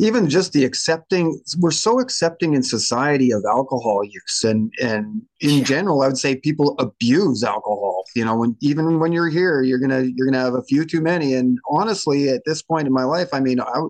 [0.00, 5.50] even just the accepting we're so accepting in society of alcohol use and and in
[5.58, 5.64] Yeah.
[5.64, 8.04] general I would say people abuse alcohol.
[8.16, 11.00] You know, when even when you're here, you're gonna you're gonna have a few too
[11.00, 11.34] many.
[11.34, 13.80] And honestly, at this point in my life, I mean I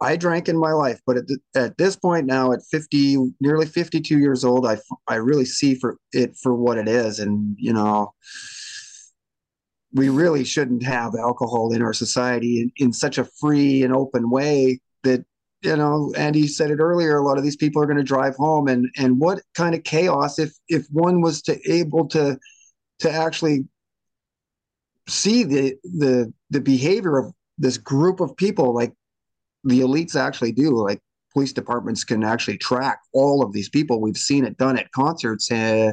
[0.00, 3.66] I drank in my life, but at, th- at this point now, at 50, nearly
[3.66, 4.78] 52 years old, I,
[5.08, 7.18] I really see for it for what it is.
[7.18, 8.14] And, you know,
[9.92, 14.30] we really shouldn't have alcohol in our society in, in such a free and open
[14.30, 15.24] way that,
[15.62, 18.36] you know, Andy said it earlier, a lot of these people are going to drive
[18.36, 22.38] home and, and what kind of chaos if, if one was to able to,
[23.00, 23.66] to actually
[25.08, 28.92] see the, the, the behavior of this group of people, like
[29.68, 31.00] the elites actually do like
[31.32, 35.50] police departments can actually track all of these people we've seen it done at concerts
[35.52, 35.92] uh,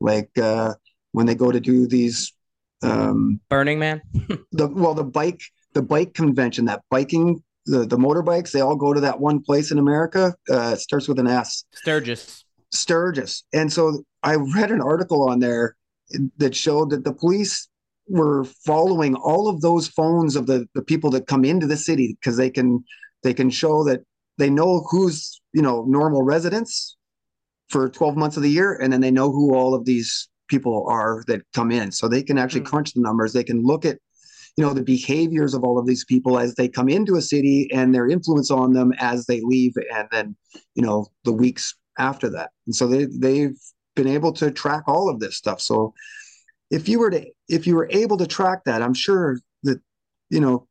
[0.00, 0.72] like uh,
[1.12, 2.32] when they go to do these
[2.82, 4.02] um, Burning Man.
[4.52, 5.40] the well the bike
[5.72, 9.70] the bike convention that biking the, the motorbikes they all go to that one place
[9.70, 12.44] in america uh, it starts with an s Sturgis.
[12.74, 13.44] Sturgis.
[13.52, 15.76] And so I read an article on there
[16.38, 17.68] that showed that the police
[18.08, 22.16] were following all of those phones of the, the people that come into the city
[22.20, 22.84] because they can
[23.24, 24.02] they can show that
[24.38, 26.96] they know who's you know normal residents
[27.68, 30.86] for 12 months of the year and then they know who all of these people
[30.88, 31.90] are that come in.
[31.90, 32.66] So they can actually Hmm.
[32.66, 33.32] crunch the numbers.
[33.32, 33.98] They can look at
[34.56, 37.68] you know the behaviors of all of these people as they come into a city
[37.72, 40.36] and their influence on them as they leave and then
[40.76, 42.50] you know the weeks after that.
[42.66, 43.58] And so they they've
[43.96, 45.60] been able to track all of this stuff.
[45.60, 45.94] So
[46.70, 49.80] if you were to if you were able to track that i'm sure that
[50.30, 50.66] you know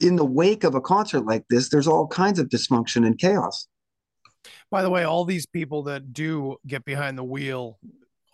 [0.00, 3.66] in the wake of a concert like this there's all kinds of dysfunction and chaos
[4.70, 7.78] by the way all these people that do get behind the wheel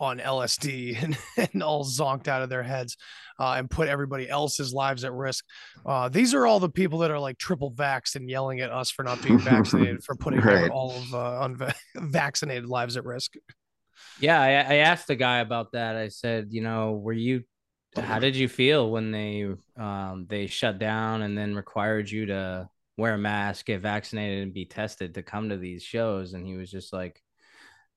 [0.01, 2.97] on lsd and, and all zonked out of their heads
[3.39, 5.45] uh, and put everybody else's lives at risk
[5.87, 8.91] uh, these are all the people that are like triple vaxxed and yelling at us
[8.91, 10.71] for not being vaccinated for putting Right.
[10.71, 11.49] all of uh,
[11.97, 13.35] unvaccinated lives at risk
[14.21, 15.97] Yeah, I, I asked the guy about that.
[15.97, 17.43] I said, you know, were you
[17.97, 22.69] how did you feel when they um they shut down and then required you to
[22.97, 26.33] wear a mask, get vaccinated, and be tested to come to these shows?
[26.35, 27.21] And he was just like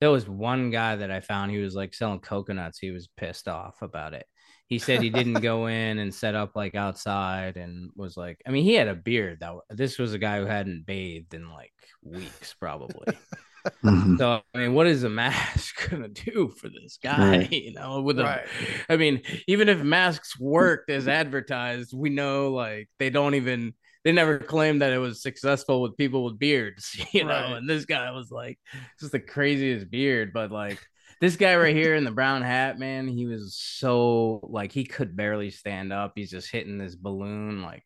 [0.00, 2.78] there was one guy that I found he was like selling coconuts.
[2.78, 4.26] He was pissed off about it.
[4.68, 8.50] he said he didn't go in and set up like outside and was like, I
[8.50, 11.72] mean, he had a beard that this was a guy who hadn't bathed in like
[12.02, 13.16] weeks, probably.
[13.84, 14.18] Mhm.
[14.18, 17.48] So I mean, what is a mask gonna do for this guy?
[17.48, 17.52] Right.
[17.52, 18.46] You know, with a, Right.
[18.88, 24.12] I mean, even if masks worked as advertised, we know like they don't even they
[24.12, 27.28] never claimed that it was successful with people with beards, you know.
[27.30, 27.56] Right.
[27.56, 28.58] And this guy was like
[29.00, 30.78] just the craziest beard, but like
[31.20, 35.16] this guy right here in the brown hat, man, he was so like he could
[35.16, 36.12] barely stand up.
[36.14, 37.84] He's just hitting this balloon like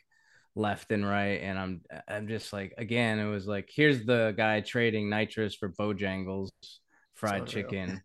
[0.54, 4.60] left and right and i'm i'm just like again it was like here's the guy
[4.60, 6.50] trading nitrous for bojangles
[7.14, 8.02] fried chicken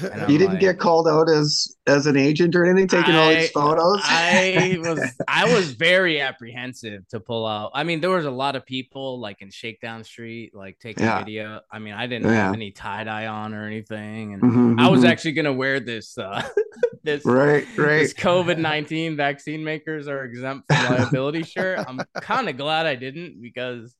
[0.00, 3.50] You didn't like- get called out as as an agent or anything, taking all these
[3.50, 4.00] photos.
[4.04, 7.72] I was I was very apprehensive to pull out.
[7.74, 11.18] I mean, there was a lot of people like in Shakedown Street, like taking Yeah.
[11.18, 11.60] video.
[11.70, 12.46] I mean, I didn't Yeah.
[12.46, 15.08] have any tie dye on or anything, and Mhm, I was mhm.
[15.10, 16.42] actually gonna wear this uh
[17.04, 17.98] this right, right.
[17.98, 21.80] this COVID nineteen vaccine makers are exempt from liability shirt.
[21.86, 23.94] I'm kind of glad I didn't because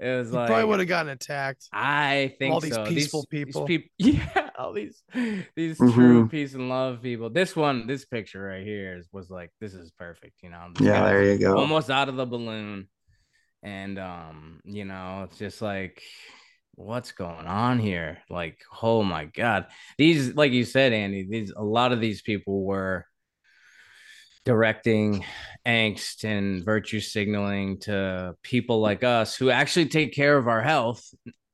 [0.00, 1.68] it was You like probably would have gotten attacked.
[1.72, 2.84] I think all these so.
[2.84, 3.66] peaceful these, people.
[3.66, 5.02] These peop- yeah, all these
[5.56, 5.94] these Mhm.
[5.94, 7.30] true peace and love people.
[7.30, 10.42] This one, this picture right here is was like this is perfect.
[10.42, 11.56] You know, This Yeah, there you go.
[11.56, 12.88] Almost out of the balloon,
[13.62, 16.02] and um, you know, it's just like
[16.74, 18.18] what's going on here?
[18.30, 19.66] Like, oh my god,
[19.98, 21.26] these like you said, Andy.
[21.28, 23.04] These a lot of these people were
[24.48, 25.22] directing
[25.66, 31.04] angst and virtue signaling to people like us who actually take care of our health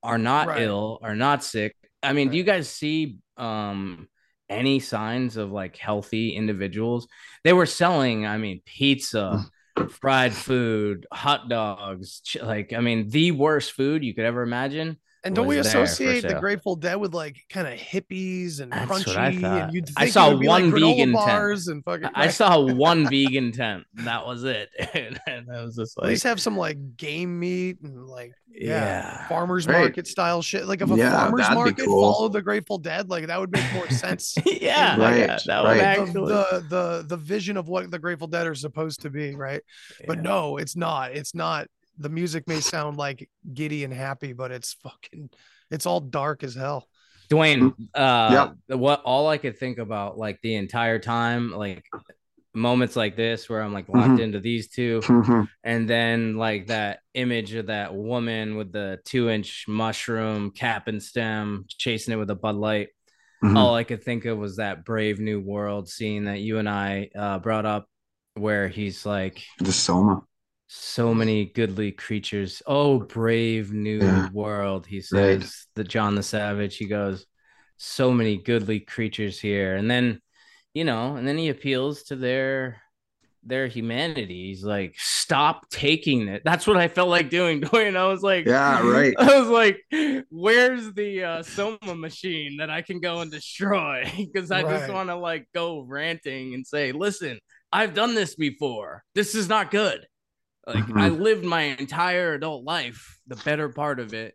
[0.05, 0.63] are not Right.
[0.63, 1.75] ill are not sick.
[2.05, 4.07] I mean do you guys see um
[4.49, 7.09] any signs of like healthy individuals?
[7.43, 9.45] They were selling i mean pizza
[9.91, 15.35] fried food hot dogs like i mean the worst food you could ever imagine And
[15.35, 16.35] don't we was there for associate the.
[16.41, 19.07] Grateful Dead with like kind of hippies and That's crunchy?
[19.07, 19.63] what I thought.
[19.63, 21.67] And you'd I think it saw would be, like, one granola vegan tent.
[21.69, 22.11] and fucking.
[22.15, 22.31] I right.
[22.35, 23.85] saw one vegan tent.
[23.95, 24.69] That was it.
[24.95, 28.33] and, and I was just like, At least have some like game meat and like
[28.53, 29.29] yeah, yeah.
[29.29, 29.81] farmers Right.
[29.81, 30.67] market style shit.
[30.67, 32.13] Like if a Yeah, farmers market cool.
[32.13, 34.37] followed the Grateful Dead, like that would make more sense.
[34.45, 35.79] yeah, Right, yeah, that would right.
[35.79, 36.33] the, actually.
[36.33, 39.63] the the the vision of what the Grateful Dead are supposed to be, right?
[40.07, 41.13] But no, it's not.
[41.13, 41.67] It's not.
[41.99, 45.31] The music may sound like giddy and happy, but it's fucking.
[45.71, 46.89] It's all dark as hell.
[47.31, 48.79] Duane, uh, Yep.
[48.79, 51.85] what all I could think about like the entire time, like
[52.55, 54.21] moments like this where I'm like locked Mhm.
[54.21, 55.49] into these two, Mhm.
[55.65, 61.03] and then like that image of that woman with the two inch mushroom cap and
[61.03, 62.89] stem chasing it with a Bud Light.
[63.43, 63.57] Mhm.
[63.59, 67.11] all I could think of was that Brave New World scene that you and I
[67.15, 67.87] uh, brought up,
[68.35, 70.23] where he's like, The Soma.
[70.77, 72.61] So many goodly creatures.
[72.67, 74.29] Oh, brave new Yeah.
[74.33, 75.41] world, he Right.
[75.41, 75.67] says.
[75.77, 77.27] The John the Savage, he goes,
[77.77, 79.77] so many goodly creatures here.
[79.77, 80.21] And then,
[80.75, 82.83] you know, and then he appeals to their
[83.47, 84.47] their humanity.
[84.49, 86.43] He's like, stop taking it.
[86.47, 87.61] That's what I felt like doing.
[87.61, 87.95] Duane.
[87.97, 89.15] I was like, Yeah, right.
[89.19, 89.81] I was like,
[90.31, 94.11] where's the uh, Soma machine that I can go and destroy?
[94.17, 97.39] Because I just want to like go ranting and say, listen,
[97.71, 99.05] I've done this before.
[99.15, 100.07] This is not good.
[100.67, 100.99] Like Mhm.
[100.99, 104.35] I lived my entire adult life, the better part of it,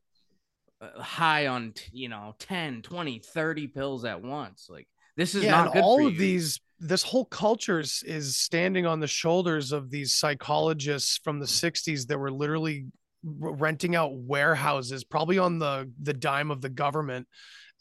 [0.82, 4.68] uh, high on, t- you know, 10, 20, 30 pills at once.
[4.70, 6.20] Like this is yeah, not and good all for of you.
[6.20, 11.48] these this whole culture is, is standing on the shoulders of these psychologists from the
[11.48, 12.86] 60s that were literally
[13.24, 17.28] renting out warehouses probably on the the dime of the government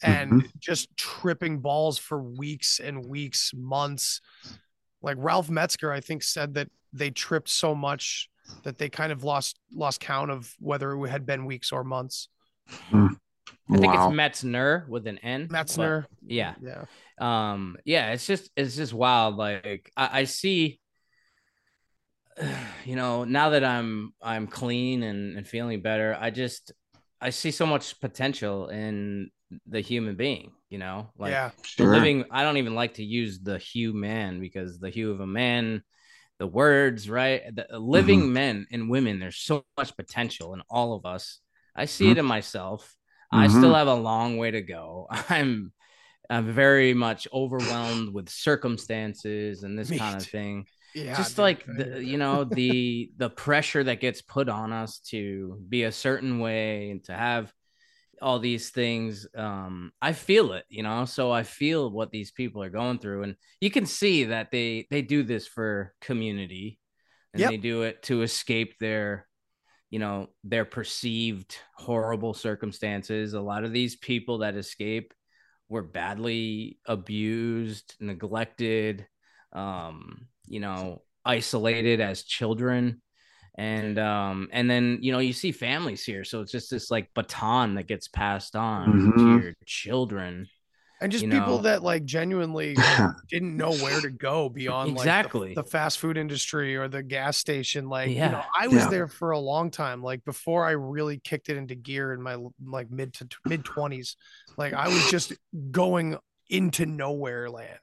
[0.02, 0.46] and Mm-hmm.
[0.58, 4.20] just tripping balls for weeks and weeks months
[5.02, 8.28] like Ralph Metzger I think said that they tripped so much
[8.64, 12.28] that they kind of lost lost count of whether it had been weeks or months
[12.70, 14.08] I think Wow.
[14.10, 15.48] it's Metzner with an N.
[15.48, 16.54] Metzner Yeah.
[16.60, 16.84] yeah
[17.20, 20.80] um yeah it's just it's just wild like I, I see
[22.84, 26.72] you know now that i'm i'm clean and, and feeling better i just
[27.20, 29.30] i see so much potential in
[29.66, 31.86] the human being you know like yeah Sure.
[31.92, 35.26] living i don't even like to use the hue man because the hue of a
[35.26, 35.82] man
[36.38, 37.42] the words right?
[37.54, 38.32] The living Mm-hmm.
[38.32, 41.40] men and women there's so much potential in all of us.
[41.76, 42.18] I see it Mm-hmm.
[42.18, 42.94] in myself.
[43.30, 45.06] I still have a long way to go.
[45.30, 45.72] I'm
[46.30, 50.30] i'm very much overwhelmed with circumstances and this Me kind of too.
[50.30, 50.66] thing.
[50.94, 54.98] Yeah just dude, like the, you know the the pressure that gets put on us
[55.00, 57.52] to be a certain way and to have
[58.22, 62.62] all these things um i feel it you know so i feel what these people
[62.62, 66.78] are going through and you can see that they they do this for community
[67.34, 67.50] and Yep.
[67.50, 69.26] they do it to escape their
[69.90, 75.14] you know their perceived horrible circumstances a lot of these people that escape
[75.68, 79.06] were badly abused neglected
[79.52, 83.02] um, you know, isolated as children.
[83.58, 86.22] And um, and then you know, you see families here.
[86.24, 89.16] So it's just this like baton that gets passed on Mhm.
[89.16, 90.48] to your children.
[91.00, 91.62] and just you people know.
[91.62, 92.76] that like genuinely
[93.30, 95.48] didn't know where to go beyond Exactly.
[95.50, 98.44] like the, the fast food industry or the gas station like you know Yeah.
[98.58, 98.88] i was Yeah.
[98.90, 102.36] there for a long time like before i really kicked it into gear in my
[102.64, 104.16] like mid to mid 20s
[104.56, 105.34] like i was just
[105.70, 106.16] going
[106.48, 107.78] into nowhere land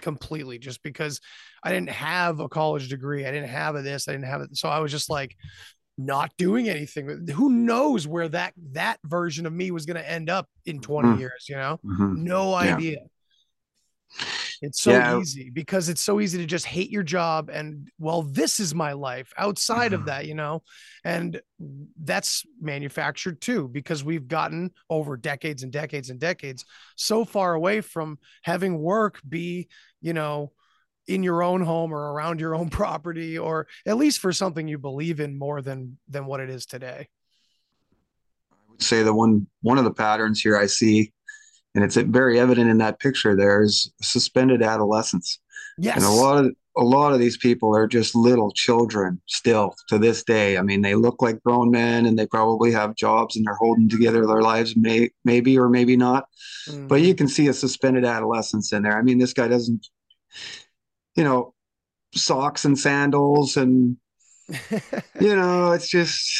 [0.00, 1.20] completely just because
[1.62, 4.56] i didn't have a college degree i didn't have a this i didn't have it
[4.56, 5.36] so i was just like
[5.98, 10.28] not doing anything who knows where that that version of me was going to end
[10.30, 11.18] up in 20 Mm.
[11.18, 12.16] years you know Mhm.
[12.16, 12.76] no Yeah.
[14.62, 15.18] It's so Yeah.
[15.18, 18.92] easy because it's so easy to just hate your job and well, this is my
[18.92, 20.06] life outside of Mhm.
[20.06, 20.62] that, you know,
[21.04, 21.40] and
[22.02, 26.64] that's manufactured too because we've gotten over decades and decades and decades
[26.96, 29.68] so far away from having work be,
[30.00, 30.52] you know,
[31.06, 34.78] in your own home or around your own property or at least for something you
[34.78, 37.08] believe in more than than what it is today.
[38.50, 41.12] I would say the one one of the patterns here I see,
[41.76, 43.36] and it's very evident in that picture.
[43.36, 45.38] There is suspended adolescence,
[45.78, 45.96] Yes.
[45.96, 49.98] and a lot of a lot of these people are just little children still to
[49.98, 50.58] this day.
[50.58, 53.88] I mean, they look like grown men, and they probably have jobs, and they're holding
[53.88, 56.26] together their lives, may, maybe or maybe not.
[56.68, 56.86] Mm.
[56.88, 58.98] But you can see a suspended adolescence in there.
[58.98, 59.86] I mean, this guy doesn't,
[61.14, 61.54] you know,
[62.14, 63.96] socks and sandals, and
[65.20, 66.30] you know, it's just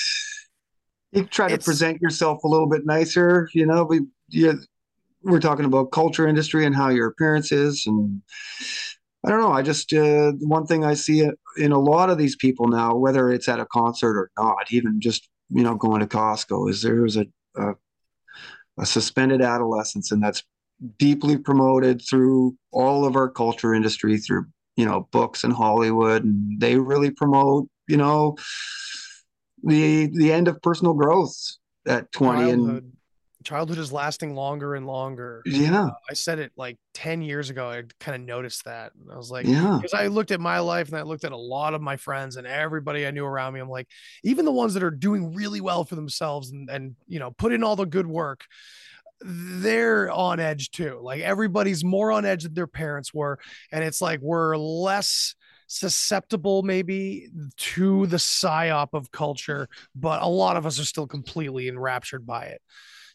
[1.12, 3.48] you try to It's- present yourself a little bit nicer.
[3.54, 4.60] You know, we you,
[5.26, 8.22] we're talking about culture industry and how your appearance is, and
[9.24, 9.52] I don't know.
[9.52, 13.30] I just uh, one thing I see in a lot of these people now, whether
[13.30, 17.16] it's at a concert or not, even just you know going to Costco, is there's
[17.16, 17.74] a a,
[18.78, 20.44] a suspended adolescence, and that's
[20.98, 24.46] deeply promoted through all of our culture industry through
[24.76, 28.36] you know books and Hollywood, and they really promote you know
[29.64, 31.36] the the end of personal growth
[31.86, 32.92] at 20 and
[33.46, 35.42] childhood, is lasting longer and longer.
[35.46, 37.70] yeah I said it like 10 years ago.
[37.70, 38.92] I kind of noticed that.
[38.94, 41.32] And I was like, yeah because I looked at my life and I looked at
[41.32, 43.60] a lot of my friends and everybody I knew around me.
[43.60, 43.88] I'm like,
[44.24, 47.52] even the ones that are doing really well for themselves and, and you know, put
[47.52, 48.44] in all the good work,
[49.20, 51.00] they're on edge too.
[51.02, 53.38] Like everybody's more on edge than their parents were.
[53.72, 55.34] And it's like we're less
[55.68, 61.68] susceptible maybe to the psyop of culture, but a lot of us are still completely
[61.68, 62.62] enraptured by it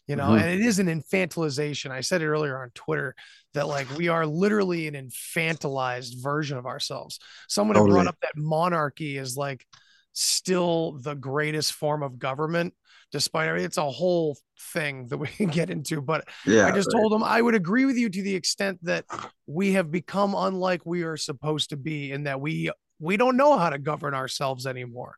[0.06, 0.40] you know Mhm.
[0.40, 3.14] and it is an infantilization i said it earlier on twitter
[3.54, 7.92] that like we are literally an infantilized version of ourselves someone Totally.
[7.92, 9.66] brought up that monarchy is like
[10.12, 12.74] still the greatest form of government
[13.12, 14.36] despite everything it's a whole
[14.72, 17.00] thing that we can get into but yeah i just right.
[17.00, 19.04] told him i would agree with you to the extent that
[19.46, 23.56] we have become unlike we are supposed to be in that we we don't know
[23.58, 25.16] how to govern ourselves anymore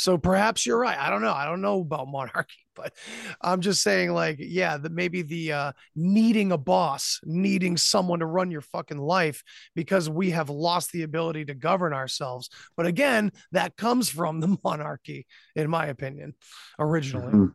[0.00, 0.96] so perhaps you're right.
[0.96, 1.34] I don't know.
[1.34, 2.94] I don't know about monarchy, but
[3.42, 8.26] I'm just saying, like, yeah, that maybe the uh, needing a boss, needing someone to
[8.26, 9.42] run your fucking life
[9.74, 12.48] because we have lost the ability to govern ourselves.
[12.78, 16.34] But again, that comes from the monarchy, in my opinion,
[16.78, 17.32] originally.
[17.32, 17.52] Mhm.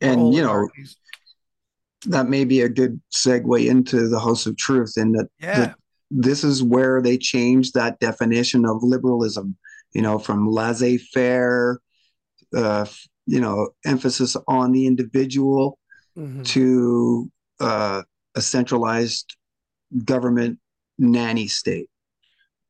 [0.00, 0.68] And you know
[2.06, 5.76] that may be a good segue into the house of truth in that yeah, that
[6.10, 9.56] this is where they changed that definition of liberalism
[9.94, 11.80] you know from laissez-faire
[12.54, 12.86] uh,
[13.26, 15.78] you know emphasis on the individual
[16.16, 16.44] Mhm.
[16.44, 17.30] to
[17.60, 18.02] uh,
[18.34, 19.36] a centralized
[20.04, 20.58] government
[20.98, 21.88] nanny state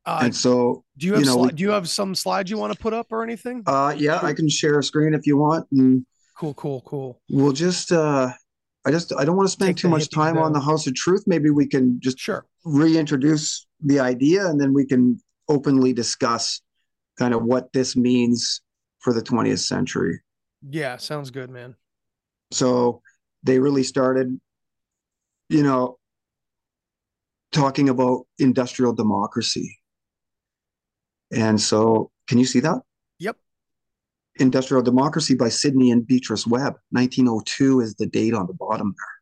[0.06, 2.58] Uh, and so do you have you know, sli- do you have some slides you
[2.58, 3.62] want to put up or anything?
[3.66, 6.04] uh, yeah i can share a screen if you want and
[6.36, 7.20] cool, cool, cool.
[7.30, 8.30] we'll just uh,
[8.86, 10.94] i just i don't want to spend Take too much time on the house of
[10.94, 12.44] truth maybe we can just Sure.
[12.64, 16.60] reintroduce the idea and then we can openly discuss
[17.18, 18.62] kind of what this means
[19.00, 20.20] for the 20th century.
[20.68, 21.74] Yeah, sounds good, man.
[22.50, 23.02] So
[23.42, 24.40] they really started,
[25.48, 25.98] you know,
[27.52, 29.78] talking about industrial democracy.
[31.30, 32.80] And so, can you see that?
[33.18, 33.36] Yep.
[34.36, 36.74] Industrial Democracy by Sidney and Beatrice Webb.
[36.90, 39.14] 1902 is the date on the bottom there.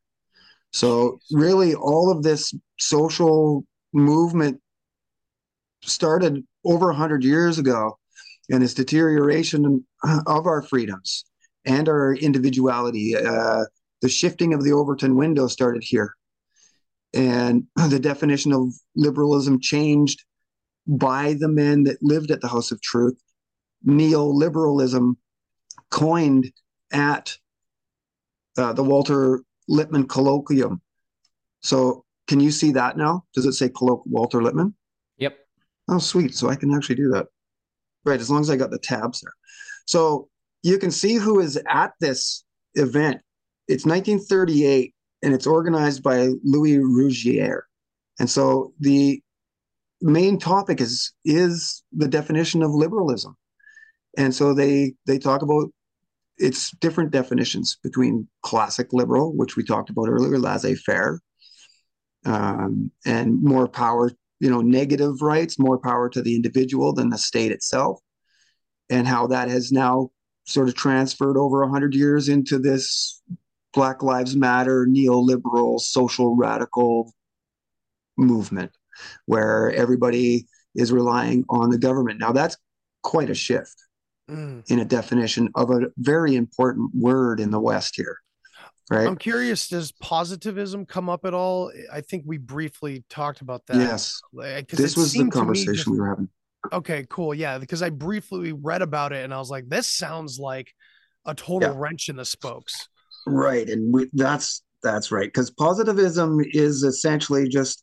[0.72, 4.60] So, really, all of this social movement
[5.82, 7.98] started over 100 years ago,
[8.50, 9.84] and this deterioration
[10.26, 11.24] of our freedoms
[11.64, 13.16] and our individuality.
[13.16, 13.64] Uh,
[14.02, 16.14] the shifting of the Overton window started here.
[17.14, 20.24] And the definition of liberalism changed
[20.86, 23.18] by the men that lived at the House of Truth.
[23.86, 25.16] Neoliberalism
[25.90, 26.52] coined
[26.92, 27.36] at
[28.58, 30.80] uh, the Walter Lippmann Colloquium.
[31.62, 33.24] So, can you see that now?
[33.34, 34.74] Does it say colloq- Walter Lippmann?
[35.88, 36.34] Oh, sweet.
[36.34, 37.26] So I can actually do that.
[38.04, 39.32] Right, as long as I got the tabs there.
[39.86, 40.28] So
[40.62, 43.20] you can see who is at this event.
[43.68, 47.62] It's 1938 and it's organized by Louis Rougier.
[48.20, 49.20] And so the
[50.00, 53.36] main topic is is the definition of liberalism.
[54.16, 55.70] And so they they talk about
[56.38, 61.20] it's different definitions between classic liberal, which we talked about earlier, laissez-faire,
[62.26, 67.18] um, and more power, you know, negative rights, more power to the individual than the
[67.18, 68.00] state itself,
[68.90, 70.10] and how that has now
[70.46, 73.20] sort of transferred over 100 years into this
[73.72, 77.12] Black Lives Matter neoliberal social radical
[78.16, 78.72] movement
[79.26, 82.20] where everybody is relying on the government.
[82.20, 82.56] Now, that's
[83.02, 83.76] quite a shift
[84.30, 84.62] mm.
[84.70, 88.18] in a definition of a very important word in the West here.
[88.90, 89.06] Right.
[89.06, 91.72] I'm curious, does positivism come up at all?
[91.92, 93.76] I think we briefly talked about that.
[93.76, 94.20] Yes.
[94.68, 96.28] This was the conversation just, we were having.
[96.72, 97.34] Okay, cool.
[97.34, 100.72] Yeah, because I briefly read about it and I was like, this sounds like
[101.24, 101.74] a total yeah.
[101.76, 102.88] wrench in the spokes.
[103.26, 103.68] Right.
[103.68, 105.26] And we, that's that's right.
[105.26, 107.82] Because positivism is essentially just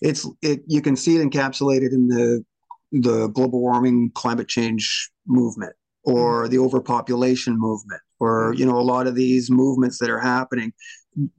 [0.00, 2.44] it's it you can see it encapsulated in the
[2.92, 5.74] the global warming climate change movement
[6.04, 6.52] or mm-hmm.
[6.52, 8.60] the overpopulation movement or mm-hmm.
[8.60, 10.72] you know a lot of these movements that are happening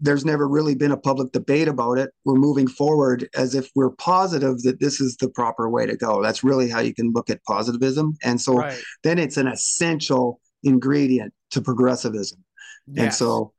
[0.01, 3.91] there's never really been a public debate about it we're moving forward as if we're
[3.91, 7.29] positive that this is the proper way to go that's really how you can look
[7.29, 8.81] at positivism and so right.
[9.03, 12.43] then it's an essential ingredient to progressivism
[12.87, 13.03] yes.
[13.03, 13.53] and so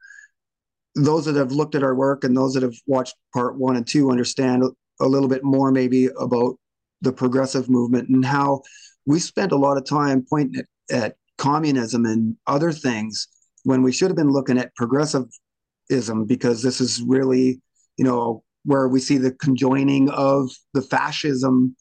[0.94, 3.86] those that have looked at our work and those that have watched part one and
[3.86, 4.62] two understand
[5.00, 6.56] a little bit more maybe about
[7.00, 8.62] the progressive movement and how
[9.06, 13.26] we spent a lot of time pointing at, at communism and other things
[13.64, 17.60] when we should have been looking at progressivism because this is really
[17.96, 21.74] you know where we see the conjoining of the fascism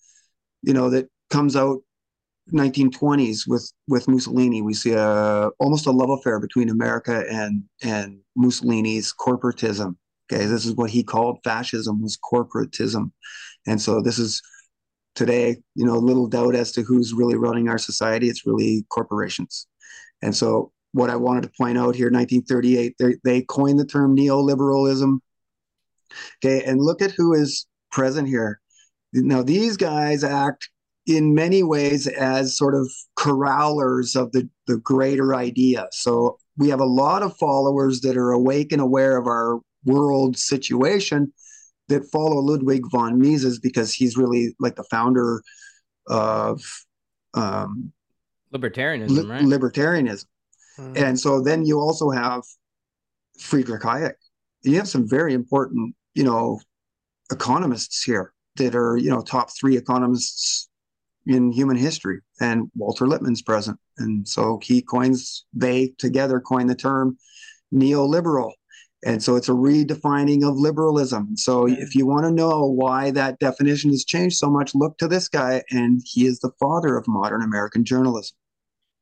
[0.64, 1.78] you know that comes out
[2.51, 4.64] 1920s with with Mussolini.
[4.64, 9.95] We see a almost a love affair between America and and Mussolini's corporatism.
[10.26, 13.12] Okay, this is what he called fascism was corporatism,
[13.68, 14.41] and so this is
[15.16, 18.30] today, you know, little doubt as to who's really running our society.
[18.30, 19.68] It's really corporations,
[20.22, 24.16] and so what I wanted to point out here, 1938, they, they coined the term
[24.16, 25.20] neoliberalism.
[26.43, 28.59] Okay, and look at who is present here.
[29.14, 30.70] Now these guys act
[31.05, 35.88] in many ways as sort of corrallers of the, the greater idea.
[35.91, 40.38] So we have a lot of followers that are awake and aware of our world
[40.38, 41.32] situation
[41.91, 45.41] that follow Ludwig von Mises because he's really like the founder
[46.07, 46.61] of
[47.33, 47.91] um,
[48.53, 49.43] libertarianism, li- right?
[49.43, 50.25] Libertarianism.
[50.79, 51.03] Mm-hmm.
[51.03, 52.41] And so then you also have
[53.39, 54.13] Friedrich Hayek.
[54.63, 56.59] You have some very important, you know,
[57.31, 60.69] economists here that are, you know, top three economists
[61.25, 62.19] in human history.
[62.39, 63.79] And Walter Lippmann's present.
[63.97, 67.17] And so he coins, they together coin the term
[67.73, 68.51] neoliberal.
[69.03, 71.35] And so it's a redefining of liberalism.
[71.35, 71.81] So mm-hmm.
[71.81, 75.27] if you want to know why that definition has changed so much, look to this
[75.27, 78.37] guy, and he is the father of modern American journalism.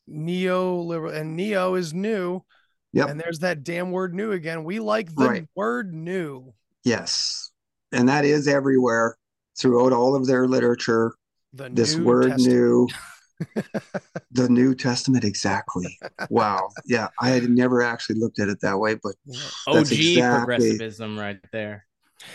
[0.08, 2.44] Neo-liberal, and neo is new.
[2.94, 3.10] Yep.
[3.10, 4.64] And there's that damn word new again.
[4.64, 5.48] We like the right.
[5.56, 6.54] word new.
[6.84, 7.52] Yes.
[7.92, 9.18] And that is everywhere
[9.60, 11.14] throughout all of their literature.
[11.54, 12.54] The this word Testament.
[12.54, 12.88] new
[14.32, 15.98] the New Testament, exactly.
[16.30, 16.70] Wow.
[16.86, 19.14] Yeah, I had never actually looked at it that way, but
[19.68, 21.86] OG exactly, progressivism right there.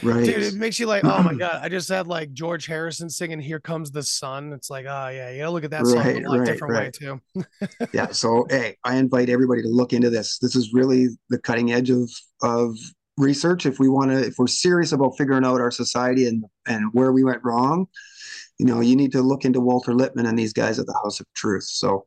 [0.03, 0.25] Right.
[0.25, 1.61] Dude, it makes you like, oh my God.
[1.63, 4.53] I just had like George Harrison singing Here Comes the Sun.
[4.53, 6.99] It's like, oh yeah, you gotta look at that song right, a right, different right.
[7.03, 7.47] way too.
[7.93, 8.11] yeah.
[8.13, 10.39] So hey, I invite everybody to look into this.
[10.39, 12.11] This is really the cutting edge of
[12.43, 12.77] of
[13.17, 13.67] research.
[13.67, 17.13] If we want to, if we're serious about figuring out our society and and where
[17.13, 17.87] we went wrong,
[18.59, 21.21] you know, you need to look into Walter Lippmann and these guys at the House
[21.21, 21.65] of Truth.
[21.65, 22.05] So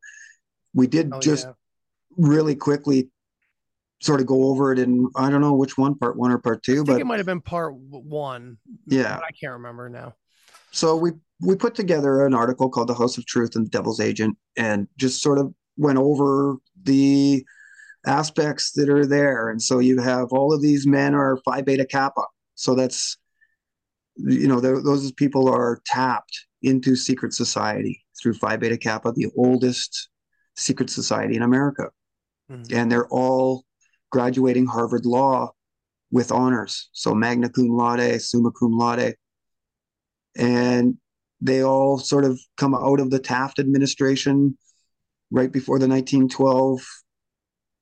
[0.74, 1.54] we did oh, just yeah.
[2.18, 3.10] really quickly
[4.00, 6.64] sort of go over it in I don't know which one, part one or part
[6.64, 8.58] two, but it might have been part one.
[8.86, 10.14] Yeah, I can't remember now.
[10.72, 14.00] So we we put together an article called "The House of Truth and the Devil's
[14.00, 17.46] Agent," and just sort of went over the
[18.06, 19.50] aspects that are there.
[19.50, 22.24] And so you have all of these men are Phi Beta Kappa.
[22.56, 23.18] So that's
[24.18, 30.10] you know, those people are tapped into secret society through Phi Beta Kappa, the oldest
[30.56, 31.90] secret society in America.
[32.52, 32.76] Mm-hmm.
[32.76, 33.64] And they're all
[34.12, 35.52] graduating Harvard Law
[36.12, 36.90] with honors.
[36.94, 39.16] So magna cum laude, summa cum laude.
[40.36, 40.98] And
[41.42, 44.58] they all sort of come out of the Taft administration
[45.30, 46.80] right before the 1912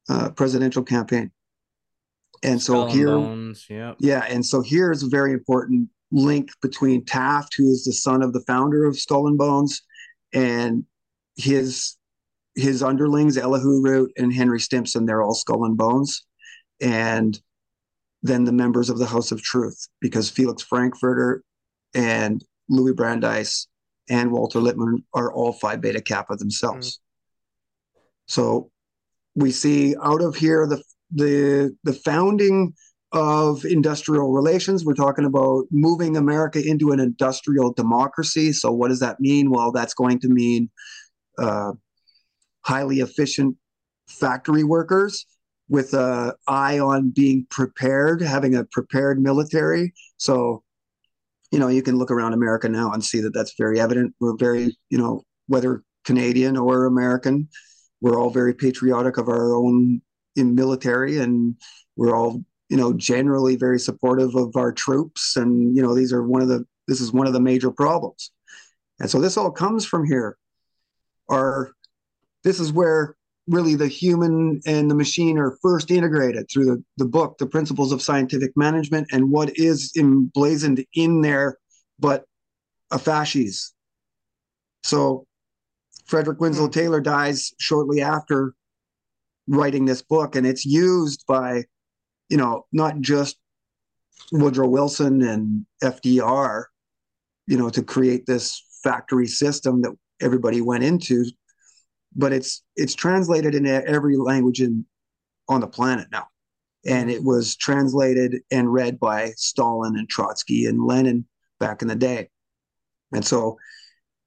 [0.09, 1.31] uh, presidential campaign.
[2.43, 3.95] And so here, Bones, yep.
[3.99, 8.41] yeah, and so here's very important link between Taft, who is the son of the
[8.47, 9.81] founder of Skull and Bones,
[10.33, 10.85] and
[11.35, 11.97] his
[12.55, 15.05] his underlings, Elihu Root and Henry Stimson.
[15.05, 16.25] They're all Skull and Bones,
[16.81, 17.39] and
[18.23, 21.43] then the members of the House of Truth, because Felix Frankfurter
[21.93, 23.67] and Louis Brandeis
[24.09, 26.97] and Walter Lippmann are all Phi Beta Kappa themselves.
[26.97, 28.01] Mm.
[28.27, 28.71] So
[29.35, 30.81] we see out of here the
[31.13, 32.73] the the founding
[33.15, 34.85] of industrial relations.
[34.85, 38.53] We're talking about moving America into an industrial democracy.
[38.53, 39.49] So what does that mean?
[39.49, 40.69] Well, that's going to mean
[41.39, 41.71] uh,
[42.61, 43.55] highly efficient
[44.07, 45.25] factory workers
[45.69, 49.93] with an eye on being prepared, having a prepared military.
[50.17, 50.63] So,
[51.51, 54.13] you know, you can look around America now and see that that's very evident.
[54.19, 57.47] We're very, you know, whether Canadian or American,
[58.01, 60.01] we're all very patriotic of our own
[60.35, 61.55] in military, and
[61.95, 65.35] we're all, you know, generally very supportive of our troops.
[65.35, 68.31] And you know, these are one of the this is one of the major problems.
[68.99, 70.37] And so this all comes from here.
[71.29, 71.71] Our
[72.43, 73.15] this is where
[73.47, 77.91] really the human and the machine are first integrated through the, the book, The Principles
[77.91, 81.57] of Scientific Management, and what is emblazoned in there,
[81.99, 82.25] but
[82.91, 83.73] a fasces.
[84.83, 85.27] So
[86.05, 86.71] Frederick Winslow hmm.
[86.71, 88.53] Taylor dies shortly after
[89.47, 91.63] writing this book, and it's used by,
[92.29, 93.37] you know, not just
[94.31, 96.65] Woodrow Wilson and FDR,
[97.47, 101.25] you know, to create this factory system that everybody went into
[102.15, 104.85] but it's it's translated in every language in
[105.49, 106.27] on the planet now.
[106.85, 111.25] And it was translated and read by Stalin and Trotsky and Lenin
[111.59, 112.29] back in the day.
[113.11, 113.57] And so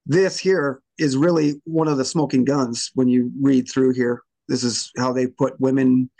[0.06, 4.22] this here is really one of the smoking guns when you read through here.
[4.48, 6.10] This is how they put women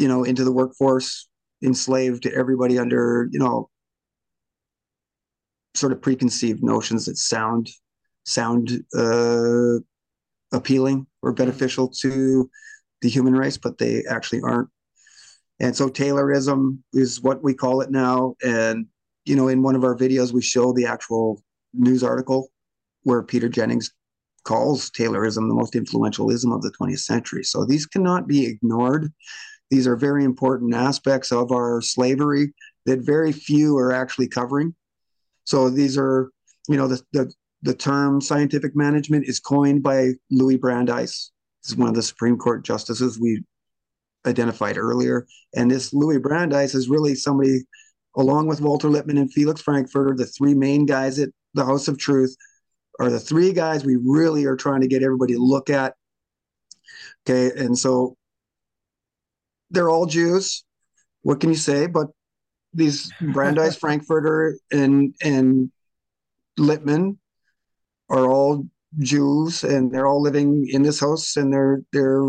[0.00, 1.28] you know into the workforce
[1.62, 3.68] enslaved to everybody under you know
[5.74, 7.68] sort of preconceived notions that sound
[8.24, 9.78] sound uh,
[10.52, 12.50] appealing or beneficial to
[13.02, 14.68] the human race, but they actually aren't.
[15.58, 18.34] And so Taylorism is what we call it now.
[18.42, 18.86] And,
[19.24, 21.42] you know, in one of our videos, we show the actual
[21.74, 22.50] news article
[23.02, 23.90] where Peter Jennings
[24.44, 27.44] calls Taylorism the most influential ism of the 20th century.
[27.44, 29.12] So these cannot be ignored.
[29.70, 32.52] These are very important aspects of our slavery
[32.86, 34.74] that very few are actually covering.
[35.44, 36.30] So these are,
[36.68, 41.30] you know, the, the the term scientific management is coined by Louis Brandeis.
[41.62, 43.42] This is one of the Supreme Court justices we
[44.26, 45.26] identified earlier.
[45.54, 47.60] And this Louis Brandeis is really somebody,
[48.16, 51.98] along with Walter Lippmann and Felix Frankfurter, the three main guys at the House of
[51.98, 52.34] Truth,
[52.98, 55.94] are the three guys we really are trying to get everybody to look at.
[57.28, 58.16] Okay, and so
[59.70, 60.64] they're all Jews.
[61.22, 61.86] What can you say?
[61.86, 62.08] But
[62.72, 65.70] these Brandeis, Frankfurter, and and
[66.56, 67.18] Lippmann
[68.08, 68.66] are all
[68.98, 72.24] Jews and they're all living in this house and they're they're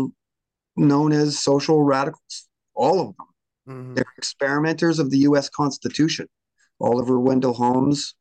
[0.76, 3.26] known as social radicals, all of them.
[3.68, 3.94] Mm-hmm.
[3.94, 6.28] They're experimenters of the US Constitution.
[6.80, 8.14] Oliver Wendell Holmes,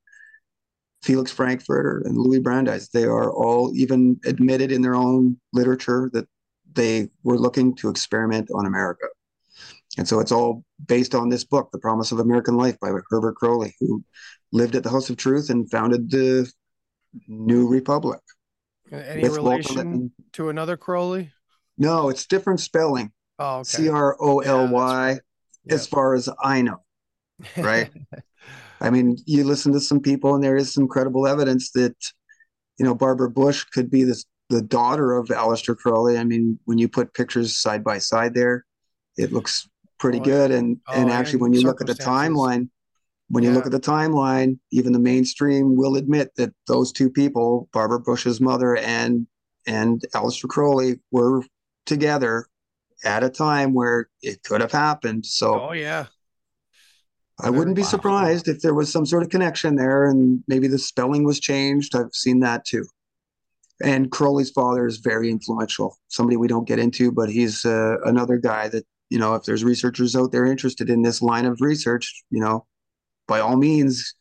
[1.01, 6.27] Felix Frankfurter, and Louis Brandeis, they are all even admitted in their own literature that
[6.73, 9.07] they were looking to experiment on America.
[9.97, 13.35] And so it's all based on this book, The Promise of American Life by Herbert
[13.35, 14.03] Croly, who
[14.51, 16.51] lived at the House of Truth and founded the
[17.27, 18.21] New Republic.
[18.91, 21.31] Uh, any relation to another Croly?
[21.77, 23.11] No, it's different spelling.
[23.39, 23.63] Oh, okay.
[23.63, 25.19] C R O L Y,
[25.69, 26.77] as far as I know.
[27.57, 27.89] Right.
[28.81, 31.95] I mean, you listen to some people, and there is some credible evidence that,
[32.77, 36.17] you know, Barbara Bush could be this the daughter of Aleister Crowley.
[36.17, 38.65] I mean, when you put pictures side by side there,
[39.17, 40.51] it looks pretty oh, good.
[40.51, 42.69] And oh, and actually, when you look at the timeline,
[43.29, 47.69] when you look at the timeline, even the mainstream will admit that those two people,
[47.71, 49.25] Barbara Bush's mother and
[49.65, 51.43] and Aleister Crowley, were
[51.85, 52.45] together
[53.05, 55.25] at a time where it could have happened.
[55.25, 56.07] So, oh yeah,
[57.39, 57.87] I wouldn't be wow.
[57.87, 61.95] surprised if there was some sort of connection there, and maybe the spelling was changed.
[61.95, 62.85] I've seen that too.
[63.83, 65.97] And Croly's father is very influential.
[66.07, 69.35] Somebody we don't get into, but he's uh, another guy that you know.
[69.35, 72.65] If there's researchers out there interested in this line of research, you know,
[73.27, 74.13] by all means,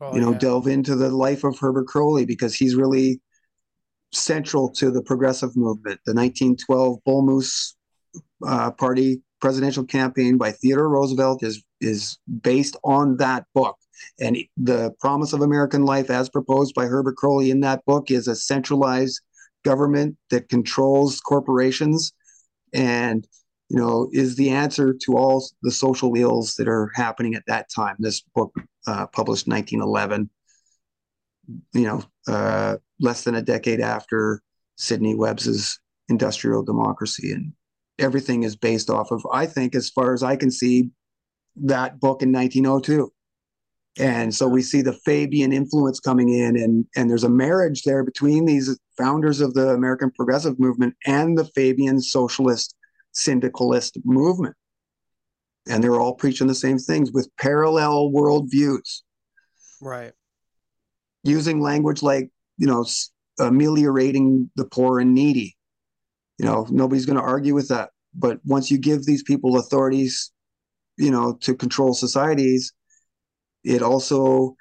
[0.00, 0.38] oh, you know, yeah.
[0.38, 3.20] delve into the life of Herbert Croly because he's really
[4.12, 6.00] central to the progressive movement.
[6.06, 7.76] The 1912 Bull Moose
[8.46, 13.76] uh, Party presidential campaign by Theodore Roosevelt is is based on that book.
[14.20, 18.28] And the promise of American life, as proposed by Herbert Croly in that book, is
[18.28, 19.20] a centralized
[19.64, 22.12] government that controls corporations
[22.72, 23.26] and
[23.68, 27.66] you know, is the answer to all the social ills that are happening at that
[27.74, 27.96] time.
[27.98, 28.54] This book
[28.86, 30.30] uh, published 1911.
[31.72, 34.42] You know, uh, less than a decade after
[34.76, 35.78] Sidney webb's
[36.08, 37.52] Industrial Democracy, and
[37.98, 40.90] everything is based off of, I think, as far as I can see,
[41.56, 43.12] that book in 1902.
[43.98, 48.02] And so we see the Fabian influence coming in, and and there's a marriage there
[48.02, 52.74] between these founders of the American Progressive Movement and the Fabian socialist
[53.12, 54.56] syndicalist movement.
[55.68, 59.00] And they're all preaching the same things with parallel worldviews.
[59.80, 60.12] Right.
[61.22, 62.84] Using language like, you know,
[63.38, 65.56] ameliorating the poor and needy.
[66.38, 67.90] You know, nobody's going to argue with that.
[68.14, 70.32] But once you give these people authorities,
[70.96, 72.72] you know, to control societies,
[73.64, 74.54] it also,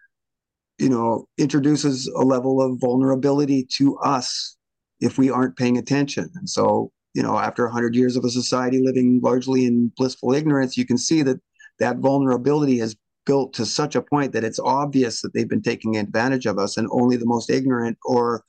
[0.80, 4.58] you know, introduces a level of vulnerability to us
[4.99, 6.30] if we aren't paying attention.
[6.36, 10.78] And so, you know, after 100 years of a society living largely in blissful ignorance,
[10.78, 11.39] you can see that
[11.80, 12.95] that vulnerability has
[13.26, 16.78] built to such a point that it's obvious that they've been taking advantage of us
[16.78, 18.43] and only the most ignorant or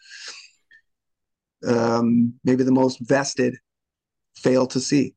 [1.66, 3.54] um, maybe the most vested
[4.36, 5.14] fail to see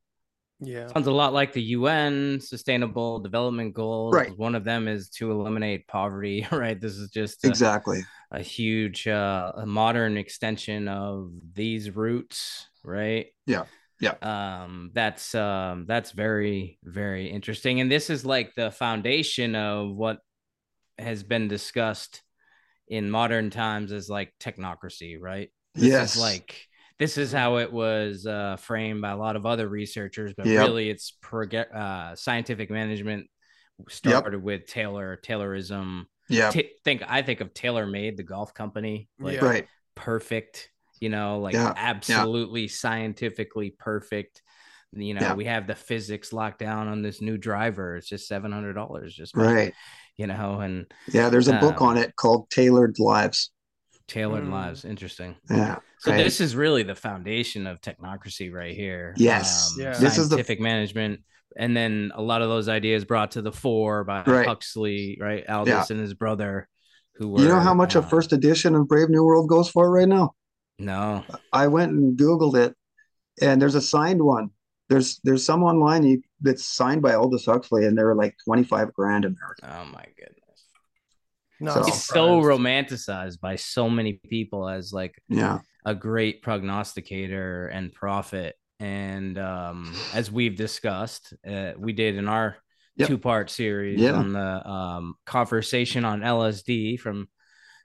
[0.59, 0.87] yeah.
[0.87, 4.15] Sounds a lot like the un sustainable development goals.
[4.15, 4.35] Right.
[4.35, 6.79] One of them is to eliminate poverty right?
[6.79, 8.03] This is just a, exactly.
[8.31, 13.27] a huge uh, a modern extension of these roots right?
[13.45, 13.65] Yeah.
[13.99, 14.13] Yeah.
[14.21, 17.79] Um that's um that's very very interesting.
[17.79, 20.19] And this is like the foundation of what
[20.97, 22.23] has been discussed
[22.87, 25.49] in modern times as like technocracy right?
[25.75, 26.15] This yes.
[26.15, 26.67] is like
[26.99, 30.67] this is how it was uh, framed by a lot of other researchers, but yep.
[30.67, 33.27] really it's prog- uh, scientific management
[33.87, 34.41] started yep.
[34.41, 36.05] with Taylor, Taylorism.
[36.29, 36.49] Yeah.
[36.49, 39.45] T- think I think of Taylor Made, the golf company, like yeah.
[39.45, 39.67] right.
[39.95, 40.69] perfect,
[40.99, 41.73] you know, like yeah.
[41.75, 42.71] absolutely yeah.
[42.71, 44.41] scientifically perfect.
[44.93, 47.97] You know, we have the physics locked down on this new driver.
[47.97, 49.73] It's just seven hundred dollars, just right.
[50.15, 53.51] You know, and yeah, there's a um, book on it called Tailored Lives.
[54.07, 54.51] Tailored mm.
[54.51, 55.35] Lives, interesting.
[55.49, 55.77] Yeah.
[55.99, 56.23] So right.
[56.23, 59.13] this is really the foundation of technocracy right here.
[59.17, 59.73] Yes.
[59.75, 59.97] Um, Yeah.
[59.97, 61.21] This is the- scientific management.
[61.57, 64.47] And then a lot of those ideas brought to the fore by Right.
[64.47, 65.43] Huxley, right?
[65.49, 66.67] Aldous and his brother,
[67.15, 69.69] who were You know how much a uh, first edition of Brave New World goes
[69.69, 70.35] for right now?
[70.79, 72.75] No, I went and Googled it,
[73.41, 74.51] and there's a signed one.
[74.89, 79.69] There's there's some online that's signed by Aldous Huxley, and they're like 25 grand American.
[79.69, 80.46] oh my goodness.
[81.59, 85.59] No, So- It's so romanticized by so many people as like Yeah.
[85.85, 88.55] a great prognosticator and prophet.
[88.79, 92.57] And um, as we've discussed, uh, we did in our
[92.97, 93.07] Yep.
[93.09, 94.13] two part series Yeah.
[94.13, 97.27] on the um, conversation on LSD from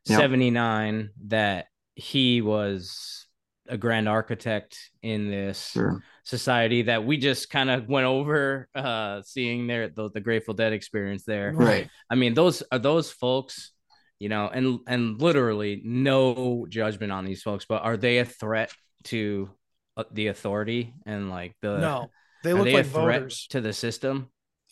[0.07, 0.18] Yep.
[0.20, 3.27] 79 that he was
[3.68, 6.03] a grand architect in this Sure.
[6.25, 10.73] Society that we just kind of went over uh seeing their the, the grateful dead
[10.73, 11.89] experience there Right.
[12.09, 13.73] I mean, those are those folks,
[14.18, 18.73] you know, and and literally no judgment on these folks, but are they a threat
[19.05, 19.51] to
[19.97, 22.07] uh, the authority and like the no,
[22.45, 23.47] they look they like a threat voters.
[23.51, 24.29] to the system?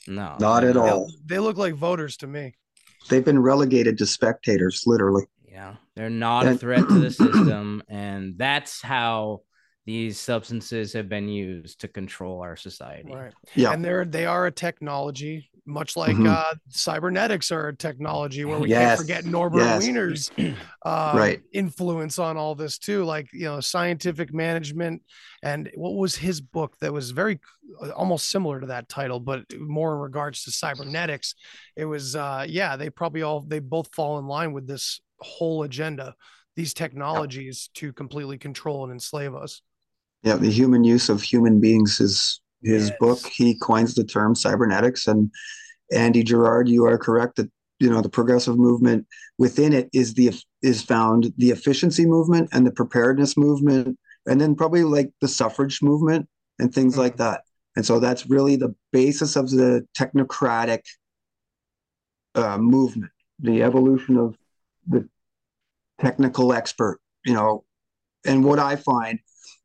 [0.06, 1.12] No, Not at all.
[1.26, 2.54] They look like voters to me.
[3.08, 5.24] They've been relegated to spectators, literally.
[5.46, 9.42] Yeah, they're not a threat to the system, and that's how
[9.90, 13.12] these substances have been used to control our society.
[13.12, 13.32] Right.
[13.56, 13.72] Yeah.
[13.72, 16.28] And they're they are a technology, much like Mhm.
[16.28, 18.86] uh cybernetics are a technology where we Yes.
[18.86, 19.82] can't forget Norbert Yes.
[19.82, 20.30] Wiener's
[20.86, 21.40] uh Right.
[21.52, 23.04] influence on all this too.
[23.04, 25.02] Like, you know, scientific management
[25.42, 27.40] and what was his book that was very
[27.96, 31.34] almost similar to that title, but more in regards to cybernetics.
[31.76, 35.64] It was uh yeah, they probably all they both fall in line with this whole
[35.64, 36.14] agenda,
[36.54, 39.62] these technologies to completely control and enslave us.
[40.22, 40.36] Yeah.
[40.36, 42.98] The human use of human beings is his Yes.
[43.00, 43.18] book.
[43.26, 45.06] He coins the term cybernetics.
[45.06, 45.30] And
[45.92, 49.06] Andy Girard, you are correct that you know the progressive movement
[49.38, 54.54] within it is the is found the efficiency movement and the preparedness movement, and then
[54.54, 57.40] probably like the suffrage movement and things like that.
[57.76, 60.80] And so that's really the basis of the technocratic
[62.34, 64.36] uh, movement, the evolution of
[64.86, 65.08] the
[66.00, 67.64] technical expert, you know.
[68.26, 69.18] And what I find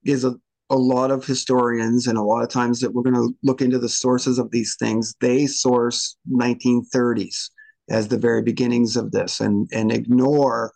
[0.06, 0.36] is a,
[0.70, 3.80] a lot of historians, and a lot of times that we're going to look into
[3.80, 7.50] the sources of these things, they source 1930s
[7.90, 10.72] as the very beginnings of this and, and ignore,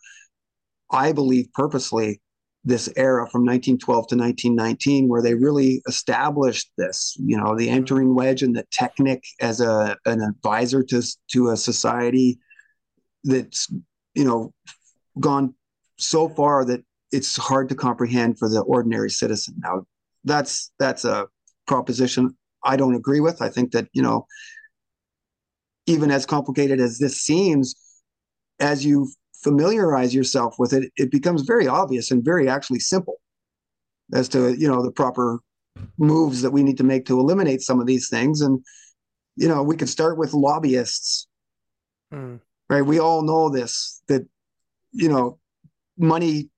[0.92, 2.20] I believe purposely,
[2.64, 7.76] this era from 1912 to 1919 where they really established this you know the mm-hmm.
[7.76, 12.38] entering wedge and the technic as a an advisor to to a society
[13.24, 13.66] that's
[14.14, 14.52] you know
[15.18, 15.54] gone
[15.98, 19.84] so far that it's hard to comprehend for the ordinary citizen now
[20.24, 21.26] that's that's a
[21.66, 24.26] proposition i don't agree with i think that you know
[25.86, 27.74] even as complicated as this seems,
[28.60, 29.10] as you
[29.42, 33.16] familiarize yourself with it, it becomes very obvious and very actually simple
[34.12, 35.40] as to you know the proper
[35.98, 38.40] moves that we need to make to eliminate some of these things.
[38.40, 38.62] And
[39.36, 41.26] you know, we could start with lobbyists,
[42.12, 42.40] Mm.
[42.68, 42.82] right?
[42.82, 44.22] We all know this that
[44.92, 45.38] you know
[45.96, 46.50] money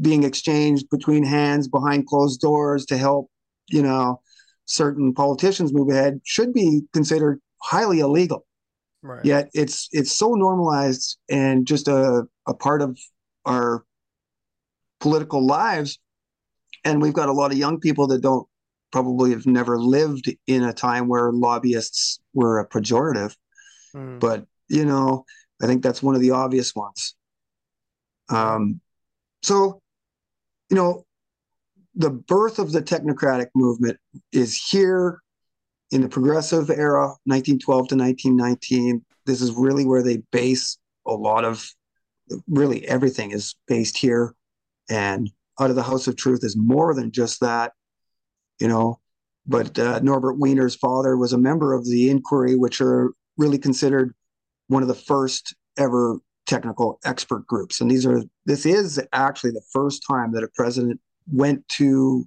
[0.00, 3.30] being exchanged between hands behind closed doors to help
[3.68, 4.20] you know
[4.66, 8.46] certain politicians move ahead should be considered highly illegal
[9.02, 9.24] Right.
[9.24, 12.96] yet it's it's so normalized and just a, a part of
[13.44, 13.84] our
[15.00, 15.98] political lives
[16.84, 18.46] and we've got a lot of young people that don't
[18.92, 23.34] probably have never lived in a time where lobbyists were a pejorative
[23.94, 24.20] Mm.
[24.20, 25.24] but you know
[25.62, 27.14] i think that's one of the obvious ones
[28.28, 28.80] um
[29.42, 29.80] so
[30.70, 31.04] you know
[31.94, 33.98] the birth of the technocratic movement
[34.32, 35.20] is here
[35.90, 41.44] in the progressive era 1912 to 1919 this is really where they base a lot
[41.44, 41.72] of
[42.48, 44.34] really everything is based here.
[44.88, 45.30] And
[45.60, 47.72] out of the house of truth is more than just that
[48.58, 48.98] you know
[49.46, 54.14] but uh, norbert wiener's father was a member of the inquiry which are really considered
[54.68, 56.18] one of the first ever
[56.52, 57.80] technical expert groups.
[57.80, 62.26] And these are this is actually the first time that a president went to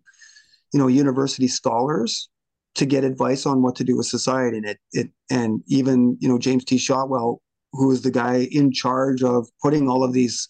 [0.73, 2.30] you know university scholars
[2.76, 4.57] to get advice on what to do with society.
[4.57, 6.78] And it it and even you know James T.
[6.78, 7.41] Shotwell
[7.73, 10.49] who is the guy in charge of putting all of these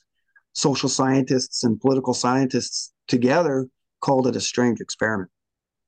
[0.53, 3.67] social scientists and political scientists together
[3.99, 5.29] called it a strange experiment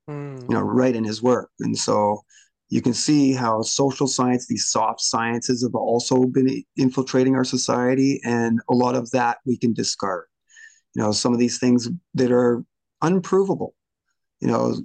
[0.10, 0.42] Mm.
[0.44, 1.50] you know right in his work.
[1.60, 2.22] And so
[2.70, 8.20] you can see how social science these soft sciences have also been infiltrating our society
[8.26, 10.26] and a lot of that we can discard.
[10.96, 12.64] You know some of these things that are
[13.02, 13.76] unprovable
[14.40, 14.76] you know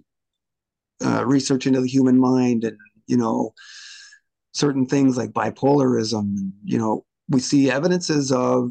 [1.04, 2.76] uh, research into the human mind and
[3.06, 3.52] you know
[4.52, 8.70] certain things like bipolarism you know we see evidences of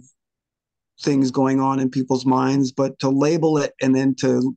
[1.01, 4.55] things going on in people's minds but to label it and then to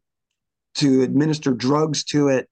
[0.74, 2.48] to administer drugs to it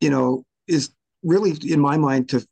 [0.00, 0.90] you know is
[1.24, 2.46] really in my mind to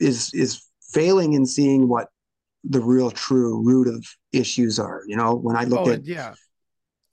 [0.00, 2.08] is is failing in seeing what
[2.64, 6.34] the real true root of issues are you know when i look Oh, at yeah.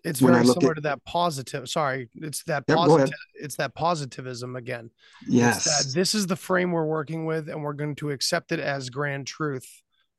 [0.06, 1.68] It's very similar at- to that positive.
[1.68, 2.78] Sorry, it's that ahead.
[2.78, 3.14] positive.
[3.36, 4.92] It's that positivism again.
[5.28, 8.62] yes that this is the frame we're working with, and we're going to accept it
[8.62, 9.68] as grand truth,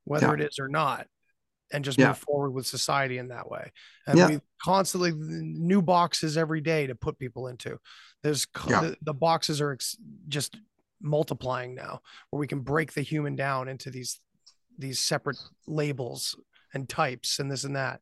[0.04, 0.34] whether Yeah.
[0.34, 1.06] it is or not,
[1.72, 2.08] and just Yeah.
[2.08, 3.72] move forward with society in that way.
[4.06, 4.28] And Yeah.
[4.28, 7.78] we constantly new boxes every day to put people into.
[8.22, 8.82] There's Yeah.
[8.82, 9.96] the, the boxes are ex-
[10.28, 10.58] just
[11.00, 14.20] multiplying now, where we can break the human down into these
[14.78, 15.36] these separate
[15.66, 16.36] labels
[16.74, 18.00] and types and this and that.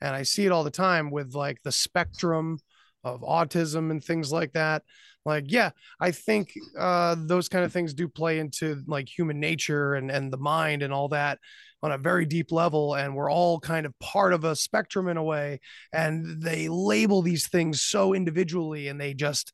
[0.00, 2.58] And I see it all the time with like the spectrum
[3.04, 4.82] of autism and things like that.
[5.26, 5.70] Like, yeah,
[6.00, 10.32] I think uh, those kind of things do play into like human nature and and
[10.32, 11.38] the mind and all that
[11.82, 12.94] on a very deep level.
[12.94, 15.60] And we're all kind of part of a spectrum in a way.
[15.92, 19.52] And they label these things so individually, and they just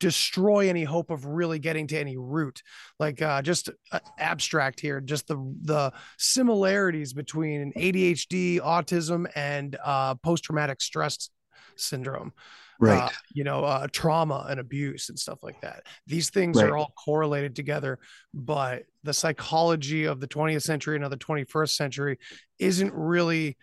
[0.00, 2.62] destroy any hope of really getting to any root.
[2.98, 10.14] Like, uh, just uh, abstract here, just the the similarities between ADHD, autism, and uh,
[10.16, 11.30] post traumatic stress
[11.76, 12.32] syndrome
[12.80, 15.82] right uh, you know, uh, trauma and abuse and stuff like that.
[16.06, 16.70] These things Right.
[16.70, 17.98] are all correlated together,
[18.32, 22.18] but the psychology of the 20th century and of the 21st century
[22.58, 23.56] isn't really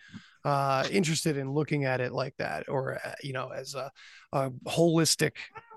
[0.44, 3.90] uh, interested in looking at it like that or, uh, you know, as a,
[4.32, 5.32] a holistic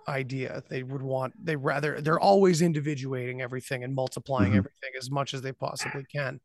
[0.08, 0.64] idea.
[0.70, 4.58] They would want, they rather, they're always individuating everything and multiplying Mhm.
[4.58, 6.39] everything as much as they possibly can.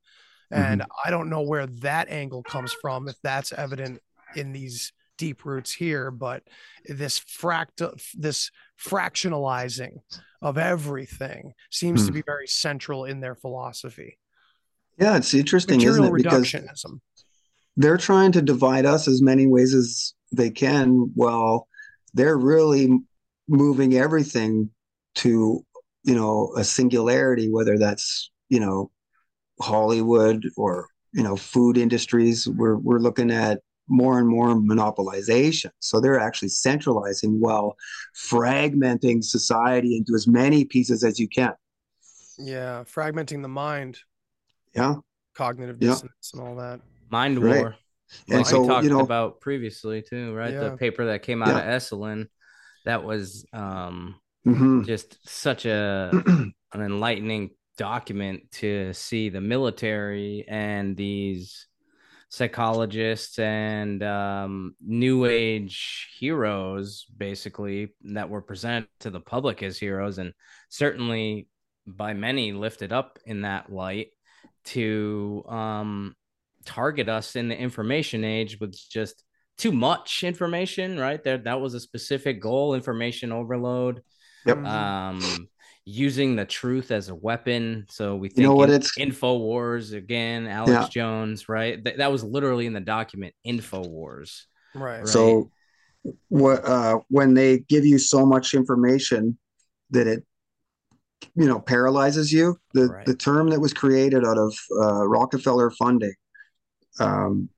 [0.50, 4.00] And I don't know where that angle comes from, if that's evident
[4.36, 6.42] in these deep roots here, but
[6.86, 9.98] this fractal, this fractionalizing
[10.42, 12.14] of everything seems to Hmm.
[12.16, 14.18] be very central in their philosophy.
[14.98, 17.00] yeah it's interesting isn't Material it because reductionism.
[17.76, 21.66] they're trying to divide us as many ways as they can Well,
[22.12, 23.00] they're really
[23.48, 24.70] moving everything
[25.16, 25.64] to
[26.04, 28.90] you know a singularity whether that's you know
[29.60, 36.00] hollywood or you know food industries we're we're looking at more and more monopolization so
[36.00, 37.76] they're actually centralizing while
[38.16, 41.52] fragmenting society into as many pieces as you can
[42.38, 44.00] Yeah, fragmenting the mind,
[44.74, 44.96] yeah
[45.34, 45.90] cognitive Yeah.
[45.90, 46.80] dissonance, and all that.
[47.10, 47.56] Mind Right.
[47.56, 47.76] war.
[48.28, 50.52] and like so we talked you know about previously too, right?
[50.52, 50.70] Yeah.
[50.70, 51.58] The paper that came out Yeah.
[51.74, 52.28] of Esalen,
[52.84, 54.14] that was um
[54.46, 54.84] mhm.
[54.84, 61.66] just such a an enlightening document to see the military and these
[62.28, 70.18] psychologists and um, new age heroes basically that were presented to the public as heroes
[70.18, 70.32] and
[70.68, 71.46] certainly
[71.86, 74.08] by many lifted up in that light
[74.64, 76.16] to um,
[76.64, 79.22] target us in the information age with just
[79.56, 81.22] too much information, right?
[81.22, 84.02] There, that was a specific goal, information overload.
[84.46, 84.58] Yep.
[84.64, 85.48] Um,
[85.86, 87.84] using the truth as a weapon.
[87.90, 90.88] So we think You know what in- it's- Infowars again, Alex Yeah.
[90.88, 91.82] Jones, right?
[91.84, 94.42] Th- that was literally in the document Infowars.
[94.74, 94.98] Right.
[95.00, 95.08] Right.
[95.08, 95.50] So,
[96.28, 99.38] what uh, when they give you so much information
[99.90, 100.24] that it,
[101.34, 102.56] you know, paralyzes you.
[102.74, 103.06] The Right.
[103.06, 106.14] the term that was created out of uh, Rockefeller funding
[106.98, 107.48] um,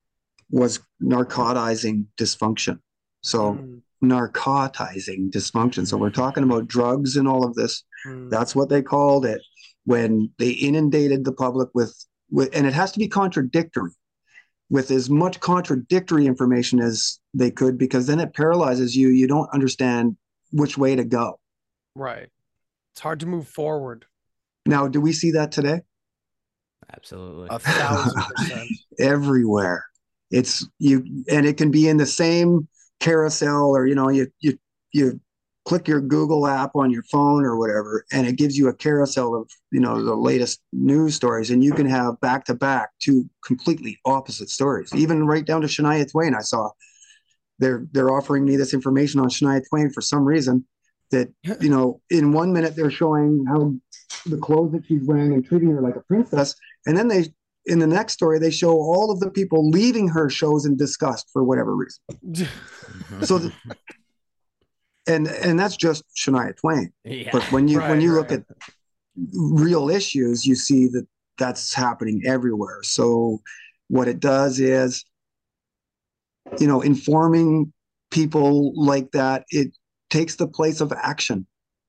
[0.50, 2.78] was narcotizing dysfunction.
[3.22, 5.86] So Mm, narcotizing dysfunction.
[5.86, 7.82] So we're talking about drugs and all of this.
[8.06, 8.30] mm.
[8.30, 9.40] That's what they called it
[9.84, 11.94] when they inundated the public with
[12.30, 13.92] with, and it has to be contradictory
[14.68, 19.08] with as much contradictory information as they could because then it paralyzes you.
[19.10, 20.16] You don't understand
[20.52, 21.38] which way to go.
[21.94, 22.28] Right.
[22.92, 24.06] It's hard to move forward.
[24.66, 25.82] Now, do we see that today?
[26.92, 27.48] Absolutely.
[27.50, 28.68] A thousand percent.
[28.98, 29.84] Everywhere.
[30.30, 32.68] It's you, and it can be in the same
[33.00, 34.58] carousel, or you know, you you
[34.92, 35.20] you
[35.64, 39.34] click your Google app on your phone or whatever, and it gives you a carousel
[39.34, 43.28] of you know the latest news stories, and you can have back to back two
[43.44, 44.94] completely opposite stories.
[44.94, 46.70] Even right down to Shania Twain, I saw
[47.58, 50.64] they're they're offering me this information on Shania Twain for some reason
[51.10, 51.28] that
[51.60, 53.74] you know in one minute they're showing how
[54.26, 56.54] the clothes that she's wearing and treating her like a princess
[56.86, 57.26] and then they
[57.66, 61.28] in the next story they show all of the people leaving her shows in disgust
[61.32, 62.48] for whatever reason.
[63.22, 63.52] So the,
[65.06, 66.92] and and that's just Shania Twain.
[67.04, 67.30] Yeah.
[67.32, 68.42] but when you when Right, you look at
[69.32, 71.06] real issues you see that
[71.38, 72.82] that's happening everywhere.
[72.82, 73.40] So
[73.88, 75.04] what it does is
[76.58, 77.72] you know informing
[78.10, 79.72] people like that it
[80.10, 81.46] takes the place of action.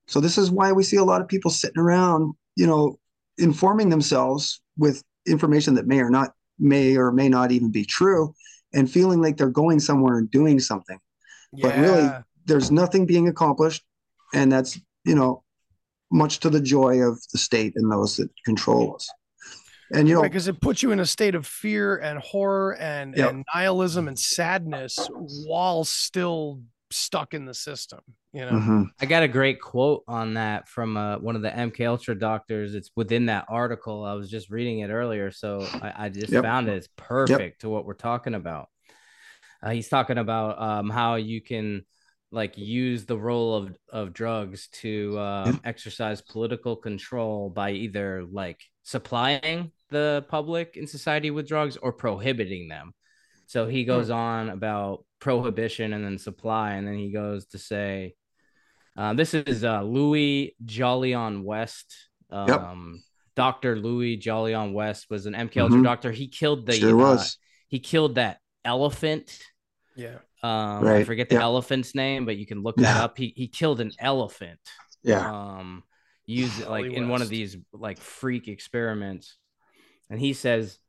[0.07, 2.99] So this is why we see a lot of people sitting around you know
[3.37, 8.33] informing themselves with information that may or not may or may not even be true
[8.73, 10.99] and feeling like they're going somewhere and doing something.
[11.53, 12.09] But really,
[12.45, 13.83] there's nothing being accomplished
[14.33, 15.43] and that's you know
[16.11, 19.09] much to the joy of the state and those that control us.
[19.93, 23.15] And you know because it puts you in a state of fear and horror and,
[23.15, 23.29] Yep.
[23.29, 24.97] and nihilism and sadness
[25.47, 26.61] while still
[26.91, 27.99] stuck in the system.
[28.33, 28.89] You know, mhm.
[28.99, 32.75] I got a great quote on that from uh, one of the MK Ultra doctors.
[32.75, 34.03] It's within that article.
[34.03, 36.41] I was just reading it earlier, so I, I just Yep.
[36.41, 36.77] found it.
[36.77, 38.69] It's perfect to what we're talking about.
[39.61, 41.85] Uh, he's talking about um, how you can
[42.31, 48.61] like use the role of of drugs to um, exercise political control by either like
[48.83, 52.93] supplying the public in society with drugs or prohibiting them.
[53.47, 58.13] So he goes on about prohibition and then supply, and then he goes to say,
[58.97, 61.95] uh, "This is uh, Louis Jolyon West.
[62.29, 63.03] Um,
[63.35, 65.83] Doctor Louis Jolyon West was an MK Ultra Mhm.
[65.83, 66.11] doctor.
[66.11, 67.37] He killed the sure uh, was
[67.67, 69.39] he killed that elephant.
[69.95, 71.41] yeah, Um, I forget the yeah.
[71.43, 73.03] elephant's name, but you can look that Yeah.
[73.05, 73.17] up.
[73.17, 74.59] He he killed an elephant.
[75.03, 75.83] yeah Um,
[76.25, 79.37] used it like Wally in one of these like freak experiments,
[80.09, 80.79] and he says,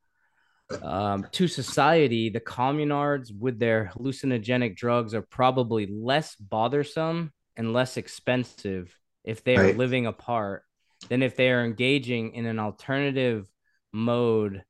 [0.82, 7.96] um, to society, the communards with their hallucinogenic drugs are probably less bothersome and less
[7.96, 9.76] expensive if they are Right.
[9.76, 10.62] living apart
[11.08, 13.48] than if they are engaging in an alternative
[13.92, 14.62] mode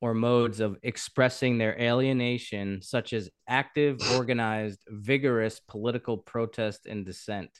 [0.00, 7.50] or modes of expressing their alienation, such as active, organized, vigorous political protest and dissent.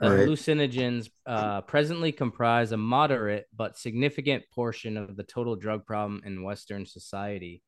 [0.00, 0.26] The Right.
[0.26, 6.42] hallucinogens uh, presently comprise a moderate but significant portion of the total drug problem in
[6.42, 7.62] Western society.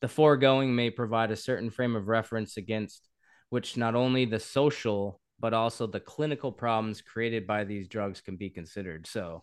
[0.00, 3.08] The foregoing may provide a certain frame of reference against
[3.50, 8.36] which not only the social but also the clinical problems created by these drugs can
[8.36, 9.06] be considered.
[9.06, 9.42] So,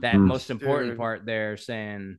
[0.00, 0.26] that Mhm.
[0.28, 0.98] most important Dude.
[0.98, 2.18] part there saying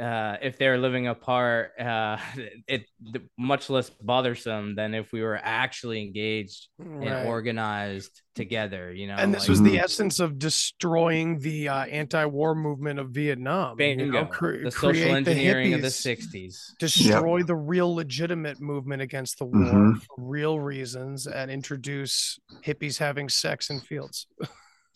[0.00, 2.16] uh, if they're living apart, uh,
[2.68, 7.06] it, it much less bothersome than if we were actually engaged Right.
[7.08, 8.92] and organized together.
[8.92, 9.82] You know, and this like- was the Mhm.
[9.84, 13.78] essence of destroying the uh, anti-war movement of Vietnam.
[13.80, 16.72] you know, cre- the social create engineering of the '60s.
[16.80, 20.02] destroy the real legitimate movement against the war Mhm.
[20.02, 24.26] for real reasons, and introduce hippies having sex in fields.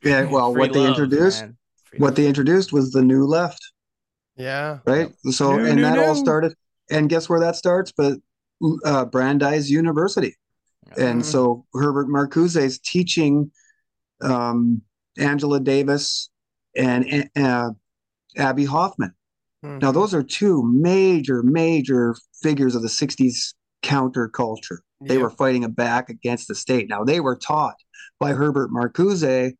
[0.03, 1.45] yeah well Free what they introduced
[1.99, 2.15] what love.
[2.17, 3.61] they introduced was the new left
[4.39, 6.55] Yeah, right so and that all started
[6.91, 8.19] and guess where that starts but
[8.85, 10.37] uh, brandeis university
[10.97, 11.25] and Mhm.
[11.25, 13.51] so Herbert Marcuse is teaching
[14.23, 14.83] um,
[15.19, 16.31] Angela Davis
[16.77, 17.71] and uh,
[18.37, 19.13] Abby Hoffman.
[19.65, 19.83] Mhm.
[19.83, 24.79] Now, those are two major, major figures of the '60s counterculture.
[25.01, 25.23] They Yep.
[25.23, 26.89] were fighting a back against the state.
[26.89, 27.77] Now, they were taught
[28.19, 29.53] by Herbert Marcuse,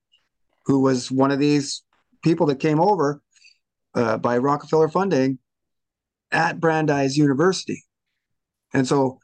[0.67, 1.83] who was one of these
[2.25, 3.23] people that came over
[3.95, 5.39] uh, by Rockefeller funding
[6.31, 7.85] at Brandeis University.
[8.75, 9.19] And so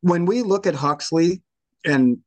[0.00, 1.42] when we look at Huxley,
[1.84, 2.18] and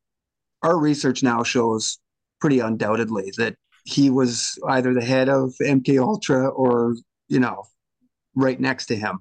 [0.63, 1.99] our research now shows
[2.39, 3.55] pretty undoubtedly that
[3.85, 6.95] he was either the head of MK Ultra or,
[7.27, 7.63] you know,
[8.35, 9.19] right next to him.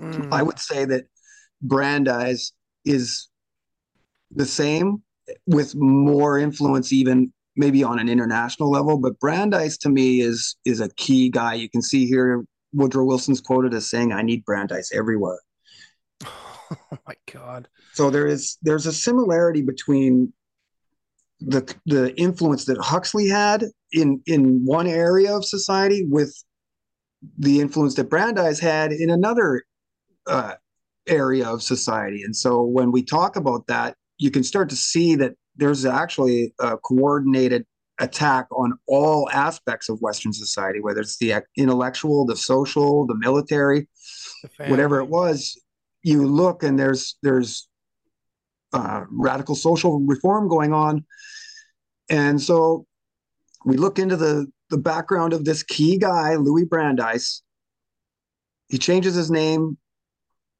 [0.00, 0.32] Mm.
[0.32, 1.06] I would say that
[1.62, 2.52] Brandeis
[2.84, 3.28] is
[4.30, 5.02] the same
[5.46, 10.80] with more influence even maybe on an international level but Brandeis to me is is
[10.80, 11.54] a key guy.
[11.54, 15.40] You can see here Woodrow Wilson's quoted as saying I need Brandeis everywhere.
[16.70, 17.66] Oh my god.
[17.94, 20.34] So there is there's a similarity between
[21.40, 26.34] the the influence that Huxley had in in one area of society with
[27.38, 29.64] the influence that Brandeis had in another
[30.26, 30.54] uh,
[31.06, 32.22] area of society.
[32.22, 36.54] And so when we talk about that, you can start to see that there's actually
[36.60, 37.66] a coordinated
[38.00, 43.88] attack on all aspects of Western society, whether it's the intellectual, the social, the military,
[44.42, 45.60] The whatever it was.
[46.02, 47.68] You look and there's there's
[48.72, 51.04] uh, radical social reform going on,
[52.08, 52.86] and so
[53.64, 57.42] we look into the the background of this key guy, Louis Brandeis.
[58.68, 59.76] He changes his name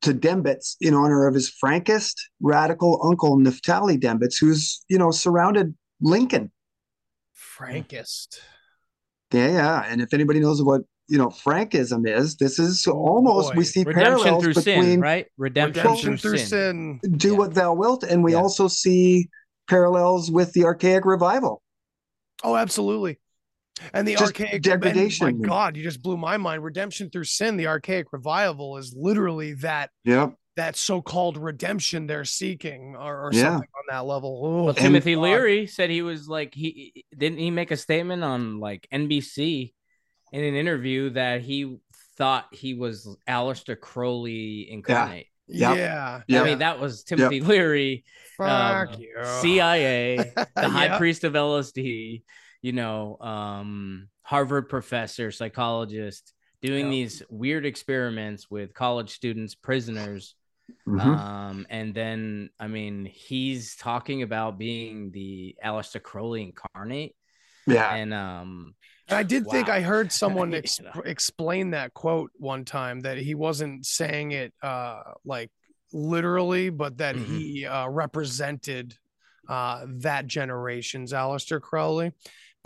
[0.03, 5.75] to Dembitz in honor of his Frankist radical uncle Naphtali Dembitz, who's you know surrounded
[6.01, 6.51] Lincoln.
[7.59, 8.39] Frankist.
[9.33, 9.85] Yeah, yeah.
[9.89, 13.59] And if anybody knows what you know Frankism is, this is almost boy.
[13.59, 15.27] we see Redemption parallels through between sin, right?
[15.37, 17.01] Redemption, Redemption through, through sin.
[17.03, 17.17] sin.
[17.17, 17.39] do Yeah.
[17.39, 18.39] what thou wilt, and we Yeah.
[18.39, 19.29] also see
[19.69, 21.63] parallels with the archaic revival.
[22.45, 23.19] Oh, absolutely.
[23.93, 25.27] And the Just archaic degradation.
[25.29, 26.63] and my God, you just blew my mind.
[26.65, 30.35] Redemption through sin, the archaic revival is literally that Yep.
[30.57, 33.43] that so-called redemption they're seeking or, or Yeah.
[33.43, 34.43] something on that level.
[34.45, 35.21] Oh, Well, Timothy God.
[35.23, 39.73] Leary said he was like he didn't he make a statement on like NBC
[40.33, 41.77] in an interview that he
[42.17, 45.27] thought he was Aleister Crowley incarnate.
[45.47, 45.77] Yep.
[45.79, 46.21] Yeah.
[46.27, 46.43] Yep.
[46.43, 48.05] I mean, that was Timothy Leary,
[48.37, 49.15] Fuck um, you.
[49.41, 50.17] CIA,
[50.57, 50.99] the high Yeah.
[50.99, 52.23] priest of LSD,
[52.63, 56.91] you know, um, Harvard professor, psychologist, doing Yeah.
[56.91, 60.35] these weird experiments with college students, prisoners.
[60.87, 61.01] Mhm.
[61.01, 67.15] Um, and then, I mean, he's talking about being the Aleister Crowley incarnate.
[67.67, 67.95] yeah.
[67.95, 68.75] And um,
[69.09, 69.69] And I did think.
[69.69, 75.03] I heard someone ex- explain that quote one time that he wasn't saying it uh
[75.25, 75.51] like
[75.93, 77.25] literally, but that Mhm.
[77.27, 78.97] he uh represented
[79.49, 82.13] uh that generation's Aleister Crowley.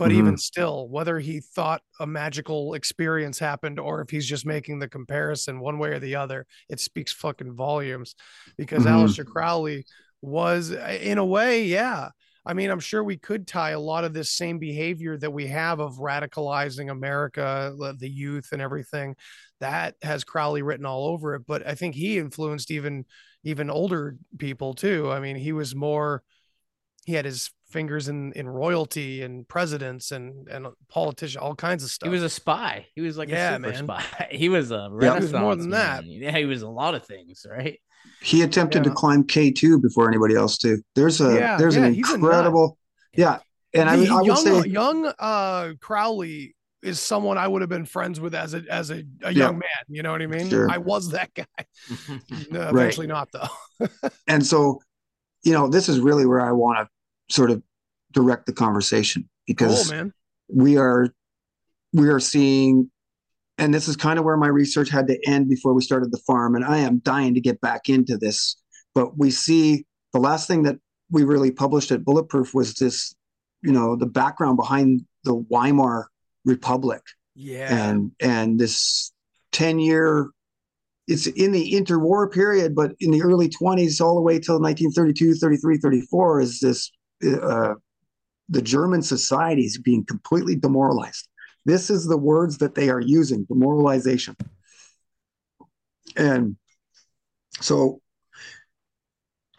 [0.03, 0.19] But Mm-hmm.
[0.19, 4.89] even still, whether he thought a magical experience happened or if he's just making the
[4.89, 8.13] comparison one way or the other, it speaks fucking volumes
[8.57, 8.91] because Mhm.
[8.91, 9.85] Aleister Crowley
[10.21, 12.09] was, in a way, yeah.
[12.45, 15.47] I mean, I'm sure we could tie a lot of this same behavior that we
[15.47, 19.15] have of radicalizing America, the- the youth and everything.
[19.61, 23.05] That has Crowley written all over it, but I think he influenced even
[23.45, 25.09] even older people too.
[25.09, 26.23] I mean, he was more
[27.05, 31.89] he had his fingers in in royalty and presidents and and politician, all kinds of
[31.89, 32.07] stuff.
[32.07, 32.85] he was a spy.
[32.95, 33.83] He was like Yeah, a super man.
[33.83, 34.27] spy.
[34.31, 35.15] He was a Yeah.
[35.15, 36.05] He was more than that.
[36.05, 37.79] Yeah, he was a lot of things, right?
[38.21, 38.91] He attempted Yeah.
[38.91, 40.81] to climb K two before anybody else too.
[40.95, 42.77] There's a Yeah, there's yeah, an he's a incredible
[43.15, 43.39] yeah.
[43.73, 47.69] And I, The I would young say young uh Crowley is someone I would have
[47.69, 49.45] been friends with as a as a, a Yeah.
[49.45, 49.83] young man.
[49.87, 50.49] You know what I mean?
[50.49, 50.69] Sure.
[50.69, 51.45] I was that guy.
[52.51, 53.49] No, eventually not though.
[54.27, 54.79] and so
[55.43, 56.85] you know this is really where I want to
[57.29, 57.61] sort of
[58.11, 60.13] direct the conversation Cool, because man.
[60.47, 61.07] we are
[61.93, 62.89] we are seeing
[63.57, 66.21] and this is kind of where my research had to end before we started the
[66.27, 68.55] farm and i am dying to get back into this
[68.95, 70.77] but we see the last thing that
[71.11, 73.15] we really published at bulletproof was this
[73.61, 76.05] you know the background behind the weimar
[76.45, 77.01] republic
[77.35, 77.89] Yeah.
[77.89, 79.11] and and this
[79.53, 80.29] 10 year
[81.07, 85.35] it's in the interwar period but in the early 20s all the way till 1932
[85.35, 86.91] 33 34 is this
[87.23, 87.75] uh,
[88.49, 91.27] the german society is being completely demoralized
[91.65, 94.35] this is the words that they are using demoralization
[96.15, 96.55] and
[97.61, 98.01] so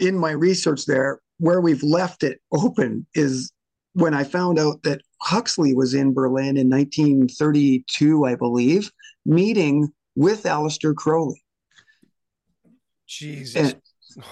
[0.00, 3.52] in my research there where we've left it open is
[3.94, 8.90] when i found out that huxley was in berlin in 1932 i believe
[9.24, 11.42] meeting with Aleister Crowley
[13.06, 13.56] Jesus.
[13.56, 13.82] and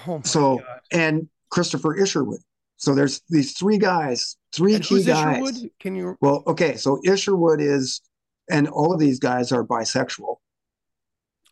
[0.07, 0.81] oh my so God.
[0.91, 2.41] and Christopher Isherwood.
[2.83, 5.37] So there's these three guys, three And key guys.
[5.37, 5.71] Isherwood?
[5.79, 8.01] Can you Well, okay, so Isherwood is,
[8.51, 10.39] and all of these guys are bisexual.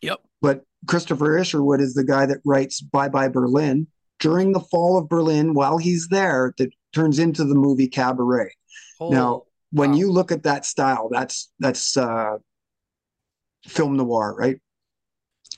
[0.03, 0.19] Yep.
[0.43, 3.87] But Christopher Isherwood is the guy that writes Bye Bye Berlin
[4.19, 8.51] during the fall of Berlin while he's there that turns into the movie Cabaret.
[9.01, 9.97] Now, when Wow.
[9.99, 12.39] you look at that style, that's that's uh
[13.69, 14.59] film noir, right?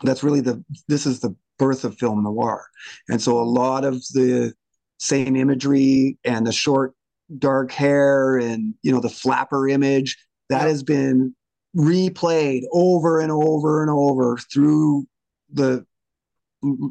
[0.03, 2.67] That's really the this is the birth of film noir.
[3.09, 4.53] And so a lot of the
[5.03, 6.95] same imagery and the short
[7.39, 10.17] dark hair and you know the flapper image
[10.49, 11.35] that has been
[11.77, 15.07] replayed over and over and over through
[15.53, 15.85] the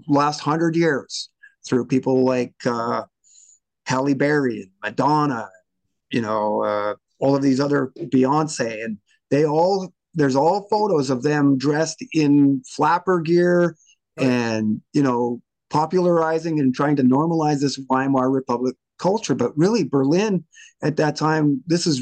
[0.08, 1.30] last hundred years
[1.68, 3.04] through people like uh
[3.86, 5.50] Halle Berry and Madonna,
[6.12, 8.98] you know, uh, all of these other Beyonce, and
[9.30, 13.76] they all there's all photos of them dressed in flapper gear
[14.18, 19.34] and you know popularizing and trying to normalize this Weimar Republic culture.
[19.34, 20.44] But really, Berlin
[20.84, 22.02] at that time, this is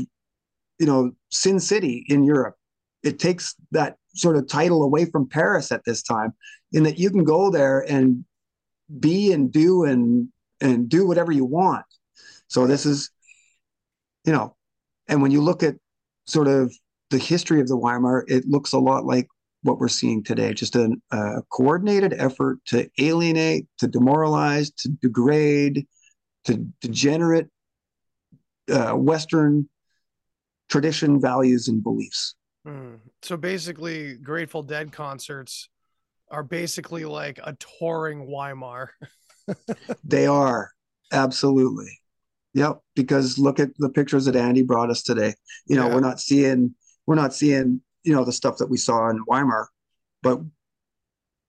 [0.80, 2.56] you know Sin City in Europe.
[3.04, 6.34] It takes that sort of title away from Paris at this time,
[6.74, 8.26] in that you can go there and
[9.00, 10.28] be and do and
[10.60, 11.86] and do whatever you want.
[12.48, 13.12] So this is,
[14.26, 14.56] you know,
[15.08, 15.76] and when you look at
[16.26, 16.74] sort of
[17.12, 19.28] the history of the Weimar, it looks a lot like
[19.64, 25.86] what we're seeing today just a, a coordinated effort to alienate, to demoralize, to degrade,
[26.46, 27.48] to degenerate
[28.72, 29.68] uh, Western
[30.70, 32.36] tradition, values, and beliefs.
[32.66, 32.96] Hmm.
[33.24, 35.70] So basically, Grateful Dead concerts
[36.30, 38.92] are basically like a touring Weimar.
[40.04, 40.70] They are
[41.12, 42.00] absolutely.
[42.54, 42.82] Yep.
[42.96, 45.34] Because look at the pictures that Andy brought us today.
[45.66, 45.96] You know, Yeah.
[45.96, 46.76] we're not seeing
[47.08, 49.68] we're not seeing you know the stuff that we saw in Weimar,
[50.24, 50.40] but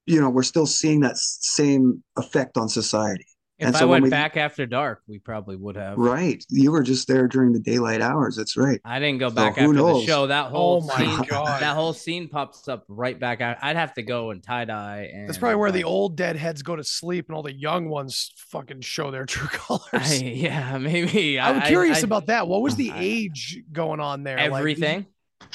[0.06, 3.27] you know we're still seeing that same effect on society.
[3.59, 5.98] If And I so when went we- back after dark, we probably would have.
[5.98, 6.43] Right.
[6.48, 8.35] You were just there during the daylight hours.
[8.35, 8.81] That's right.
[8.86, 10.27] I didn't go So back who after the show.
[10.28, 11.60] That oh whole Oh my scene, God.
[11.60, 13.59] that whole scene pops up right back out.
[13.60, 15.10] I'd have to go and tie dye.
[15.12, 17.90] And That's probably where the like, old deadheads go to sleep and all the young
[17.90, 19.82] ones fucking show their true colors.
[19.93, 21.39] I, yeah, maybe.
[21.39, 22.48] I'm I- curious I- about that.
[22.48, 24.39] What was the I- age going on there?
[24.39, 25.05] Like, everything.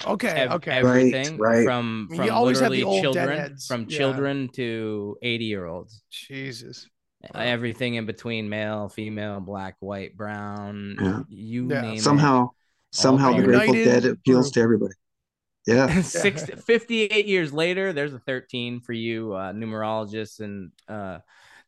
[0.05, 0.27] Okay.
[0.29, 0.71] ev- okay.
[0.71, 1.63] Everything right.
[1.65, 3.97] from from always literally old children, from Yeah.
[3.97, 6.01] children to eighty year olds.
[6.09, 6.87] Jesus.
[7.33, 10.95] Everything in between, male, female, black, white, brown.
[11.01, 11.19] Yeah.
[11.29, 11.81] You Yeah.
[11.81, 12.01] name it.
[12.01, 12.49] Somehow,
[12.91, 14.53] somehow the Grateful United Dead appeals group.
[14.53, 14.93] to everybody.
[15.65, 16.01] Yeah.
[16.03, 21.17] Six, 58 years later, there's a 13 for you uh, numerologists and uh,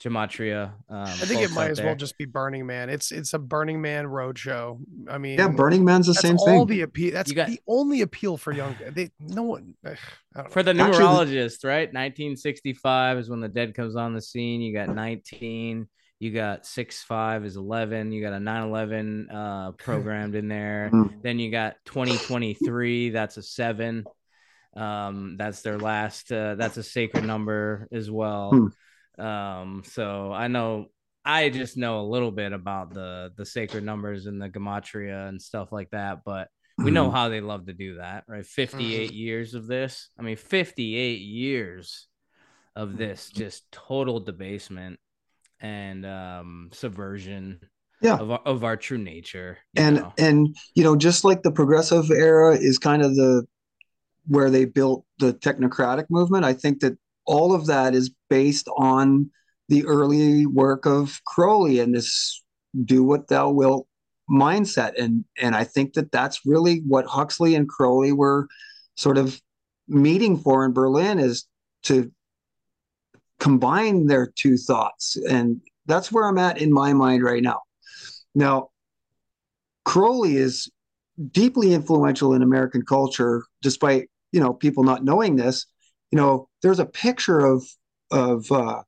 [0.04, 0.74] gematria.
[0.90, 2.90] Um, I think it might out as well just be Burning Man.
[2.90, 4.80] It's it's a Burning Man roadshow.
[5.10, 5.48] I mean, Yeah.
[5.50, 6.68] Burning Man's the same all thing.
[6.68, 7.14] the appeal.
[7.14, 8.76] That's You got- the only appeal for young.
[8.90, 9.74] They no one.
[9.86, 9.98] ugh,
[10.36, 11.92] I don't for the Actually, the- numerologist, right?
[11.94, 14.62] 1965 is when the dead comes on the scene.
[14.62, 15.88] You got 19.
[16.20, 18.12] You got six five is 11.
[18.12, 20.90] You got a 911 uh, programmed in there.
[20.92, 21.22] Mm.
[21.22, 23.10] Then you got 2023.
[23.12, 24.04] That's a seven.
[24.76, 26.32] Um, that's their last.
[26.32, 28.72] Uh, that's a sacred number as well.
[29.20, 30.88] Um, so I know.
[31.26, 35.42] I just know a little bit about the the sacred numbers and the gematria and
[35.42, 37.12] stuff like that, but we know Mhm.
[37.12, 38.46] how they love to do that, right?
[38.46, 40.10] 58 years of this.
[40.18, 42.08] I mean, 58 years
[42.78, 45.00] of this just total debasement
[45.60, 47.60] and um subversion
[48.02, 48.18] Yeah.
[48.20, 49.58] of our, of our true nature.
[49.76, 50.14] and know?
[50.18, 53.46] and you know just like the progressive era is kind of the
[54.28, 56.98] where they built the technocratic movement i think that
[57.28, 59.30] all of that is based on
[59.70, 62.44] the early work of crowley and this
[62.86, 63.88] do what thou wilt
[64.30, 68.48] mindset and and i think that that's really what huxley and crowley were
[68.96, 69.42] sort of
[69.88, 71.48] meeting for in berlin is
[71.84, 72.12] to
[73.40, 77.62] combine their two thoughts and that's where i'm at in my mind right now
[78.36, 78.70] now
[79.88, 80.70] Crowley is
[81.32, 85.66] deeply influential in American culture, despite you know people not knowing this.
[86.12, 87.66] You know, there's a picture of
[88.12, 88.82] of uh,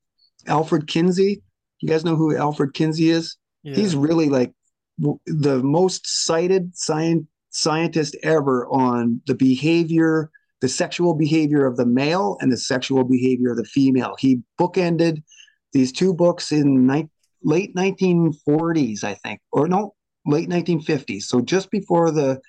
[0.48, 1.42] Alfred Kinsey.
[1.82, 3.38] You guys know who Alfred Kinsey is?
[3.64, 3.76] Yeah.
[3.76, 4.54] He's really like
[5.00, 10.30] w- the most cited science scientist ever on the behavior,
[10.62, 14.16] the sexual behavior of the male and the sexual behavior of the female.
[14.20, 15.24] He bookended
[15.74, 17.10] these two books in ni-
[17.44, 19.94] late 1940s, I think, or no,
[20.26, 21.24] late 1950s.
[21.24, 22.40] So just before the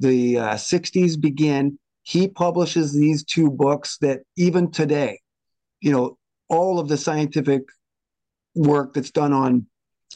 [0.00, 1.78] the uh, 60s begin,
[2.08, 5.20] he publishes these two books that even today,
[5.82, 6.16] you know,
[6.48, 7.64] all of the scientific
[8.54, 9.66] work that's done on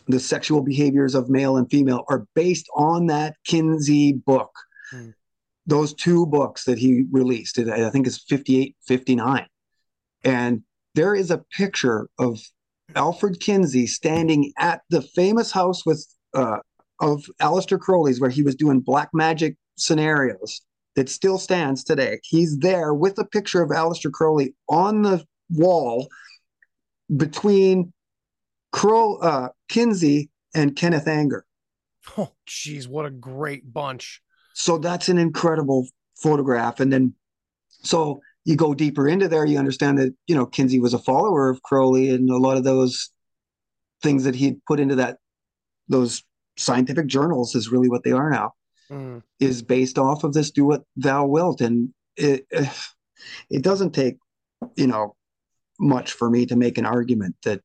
[0.08, 4.50] the sexual behaviors of male and female are based on that Kinsey book.
[4.90, 5.10] Hmm.
[5.66, 9.46] Those two books that he released, I think it's 58, 59.
[10.24, 10.62] And
[10.94, 12.40] there is a picture of
[12.96, 16.56] Alfred Kinsey standing at the famous house with uh,
[17.00, 20.62] of Aleister Crowley's where he was doing black magic scenarios
[20.96, 22.20] that still stands today.
[22.22, 26.08] He's there with a picture of Aleister Crowley on the wall
[27.16, 27.92] between
[28.72, 31.44] Crow uh, Kinsey and Kenneth Anger.
[32.18, 34.20] Oh, geez, what a great bunch.
[34.54, 35.86] so that's an incredible
[36.16, 36.80] photograph.
[36.80, 37.14] And then,
[37.82, 41.48] so you go deeper into there, you understand that, you know, Kinsey was a follower
[41.48, 43.10] of Crowley and a lot of those
[44.02, 45.18] things that he'd put into that,
[45.88, 46.24] those
[46.56, 48.52] scientific journals is really what they are now,
[48.92, 49.22] Mm.
[49.40, 51.60] is based off of this do what thou wilt.
[51.62, 52.46] And it,
[53.50, 54.18] it doesn't take,
[54.76, 55.16] you know,
[55.80, 57.62] much for me to make an argument that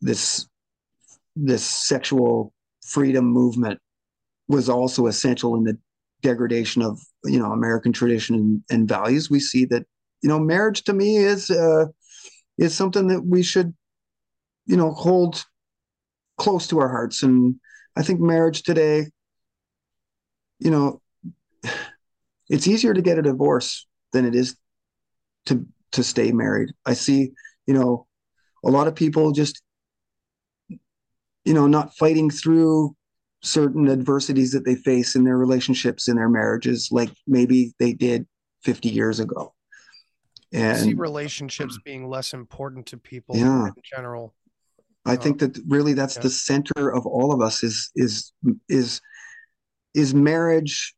[0.00, 0.46] this,
[1.34, 2.52] this sexual
[2.86, 3.80] freedom movement
[4.46, 5.78] was also essential in the
[6.24, 9.30] degradation of you know American tradition and, and values.
[9.30, 9.84] We see that
[10.22, 11.86] you know marriage to me is uh,
[12.58, 13.74] is something that we should
[14.66, 15.44] you know hold
[16.38, 17.56] close to our hearts, and
[17.96, 19.06] I think marriage today,
[20.64, 21.00] you know,
[22.48, 24.56] it's easier to get a divorce than it is
[25.46, 26.70] to to stay married.
[26.84, 27.32] I see
[27.66, 28.06] you know
[28.64, 29.62] a lot of people just
[31.44, 32.96] you know not fighting through
[33.42, 38.26] certain adversities that they face in their relationships in their marriages like maybe they did
[38.62, 39.52] 50 years ago
[40.50, 43.66] And I see relationships being less important to people Yeah.
[43.66, 44.34] in general.
[45.04, 46.22] i think um, that really that's Yeah.
[46.22, 48.32] the center of all of us is is
[48.70, 49.02] is
[49.94, 50.94] is marriage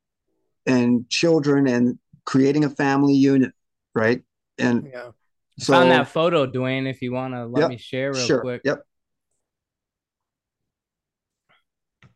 [0.66, 3.52] and children and creating a family unit
[3.94, 4.23] right
[4.59, 5.10] and Yeah.
[5.59, 6.86] so I Found that photo, Duane.
[6.86, 8.62] If you want to let Yep, me share real sure quick.
[8.64, 8.82] yep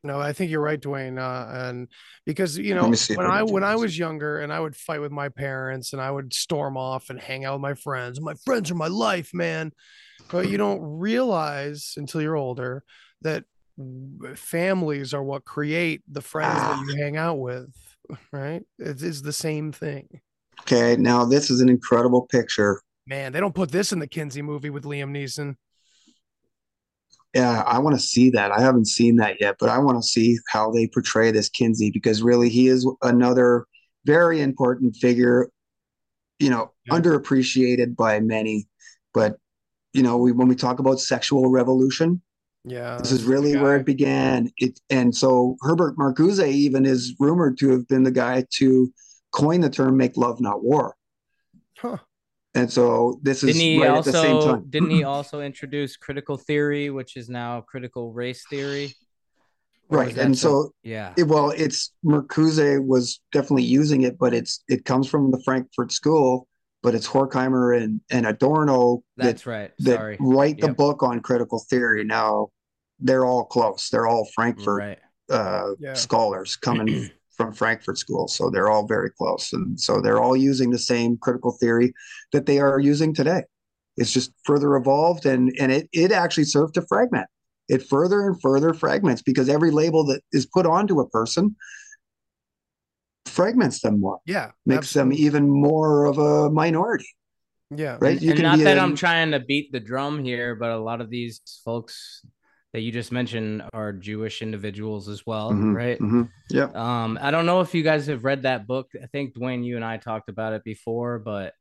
[0.03, 1.19] No, I think you're right, Duane.
[1.19, 1.89] Uh, and
[2.25, 4.39] because you know, me see if when I I can do when I was younger
[4.39, 7.55] and I would fight with my parents and I would storm off and hang out
[7.55, 8.21] with my friends.
[8.21, 9.73] My friends are my life, man.
[10.31, 12.85] But you don't realize until you're older
[13.23, 13.50] that w-
[14.37, 16.83] families are what create the friends that Ah.
[16.87, 17.71] you hang out with,
[18.33, 18.63] right?
[18.79, 20.21] It is the same thing.
[20.63, 24.43] okay now this is an incredible picture Man, they don't put this in the Kinsey
[24.43, 25.57] movie with Liam Neeson.
[27.35, 28.53] Yeah, I want to see that.
[28.53, 31.91] I haven't seen that yet, but I want to see how they portray this Kinsey
[31.91, 33.67] because really he is another
[34.05, 35.49] very important figure,
[36.39, 36.95] you know, Yeah.
[36.99, 38.69] underappreciated by many.
[39.15, 39.37] But,
[39.93, 42.21] you know, we when we talk about sexual revolution,
[42.65, 42.99] Yeah.
[42.99, 44.51] this is really where it began.
[44.59, 48.93] It and so Herbert Marcuse even is rumored to have been the guy to
[49.33, 50.95] coin the term "make love, not war."
[51.79, 51.97] Huh.
[52.55, 54.65] And so this is Didn't he right at the same also time.
[54.69, 58.93] didn't he also introduce critical theory, which is now critical race theory?
[59.89, 61.15] Or Right, and some- so yeah.
[61.17, 65.93] It, well, it's Marcuse was definitely using it, but it's it comes from the Frankfurt
[65.93, 66.47] School,
[66.83, 69.71] but it's Horkheimer and and Adorno that That's right.
[69.81, 70.17] that Sorry.
[70.21, 72.05] write the book on critical theory.
[72.05, 72.49] Now
[72.99, 73.89] they're all close.
[73.91, 74.99] They're all Frankfurt Right.
[75.31, 75.95] uh, Yeah.
[75.95, 80.71] scholars coming from Frankfurt School, so they're all very close, and so they're all using
[80.71, 81.93] the same critical theory
[82.33, 83.43] that they are using today.
[83.97, 87.27] It's just further evolved, and and it it actually served to fragment.
[87.69, 91.55] It further and further fragments because every label that is put onto a person
[93.41, 94.51] fragments them more, Yeah.
[94.67, 97.09] makes them even more of a minority,
[97.71, 97.97] Yeah.
[98.01, 98.13] right?
[98.13, 100.55] And, You and can not be that a- I'm trying to beat the drum here,
[100.55, 102.25] but a lot of these folks
[102.73, 105.99] that you just mentioned are Jewish individuals as well, Mhm, right?
[105.99, 106.29] mhm.
[106.51, 106.69] Yeah.
[106.75, 108.89] Um, I don't know if you guys have read that book.
[109.03, 111.55] I think Duane, you and I talked about it before, but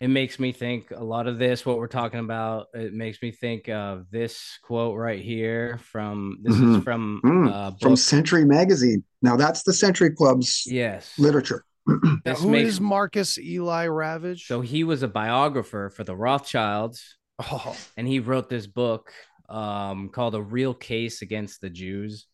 [0.00, 3.30] it makes me think a lot of this, what we're talking about, it makes me
[3.30, 6.84] think of this quote right here from this is Mhm.
[6.84, 7.96] from Mm, uh from.
[7.96, 9.04] Century Magazine.
[9.22, 11.12] Now that's the Century Club's yes.
[11.18, 11.64] literature.
[11.86, 14.46] Now, This who makes is Marcus Eli Ravage?
[14.46, 19.12] so he was a biographer for the Rothschilds, oh, and he wrote this book
[19.48, 22.26] um, called "A Real Case Against the Jews,"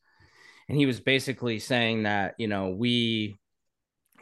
[0.69, 3.39] and he was basically saying that you know we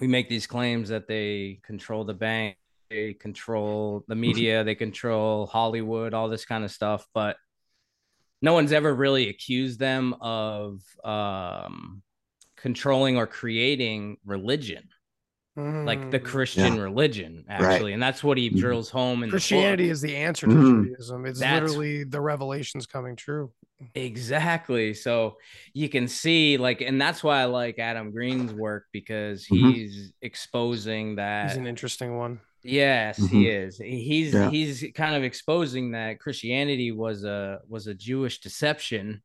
[0.00, 2.56] we make these claims that they control the bank,
[2.90, 7.36] they control the media, they control Hollywood, all this kind of stuff, but
[8.40, 12.02] no one's ever really accused them of um,
[12.56, 14.88] controlling or creating religion
[15.56, 16.24] like the mm.
[16.24, 17.92] Christian religion, actually.
[17.92, 18.58] And that's what he Mhm.
[18.60, 20.84] drills home in Christianity the is the answer to Mhm.
[20.84, 21.26] Judaism.
[21.26, 23.52] It's That's- literally the revelations coming true.
[23.96, 24.94] Exactly.
[24.94, 25.38] So
[25.74, 29.74] you can see, like, and that's why I like Adam Green's work because Mhm.
[29.74, 31.48] he's exposing that.
[31.48, 32.38] He's an interesting one.
[32.62, 33.78] Yes, he is.
[33.78, 34.50] He's Yeah.
[34.50, 39.22] he's kind of exposing that Christianity was a was a Jewish deception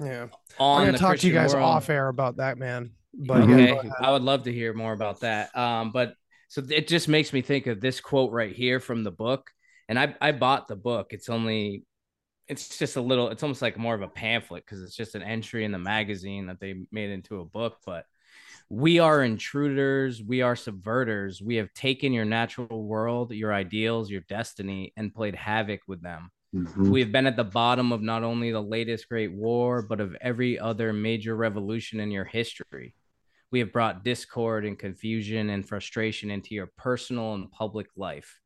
[0.00, 0.28] Yeah.
[0.58, 1.64] on I'm gonna talk to you guys world.
[1.64, 2.90] off air about that, man.
[3.16, 3.48] But Mhm.
[3.48, 3.92] yeah, okay go ahead.
[4.00, 6.16] i would love to hear more about that um but
[6.48, 9.50] so it just makes me think of this quote right here from the book
[9.88, 11.84] and i i bought the book it's only
[12.48, 15.22] it's just a little it's almost like more of a pamphlet because it's just an
[15.22, 18.04] entry in the magazine that they made into a book but
[18.70, 24.22] we are intruders we are subverters we have taken your natural world your ideals your
[24.22, 26.90] destiny and played havoc with them Mhm.
[26.90, 30.16] we have been at the bottom of not only the latest great war, but of
[30.20, 32.94] every other major revolution in your history.
[33.50, 38.40] we have brought discord and confusion and frustration into your personal and public life.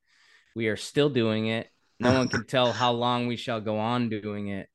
[0.54, 1.68] We are still doing it.
[2.00, 4.68] No one can tell how long we shall go on doing it.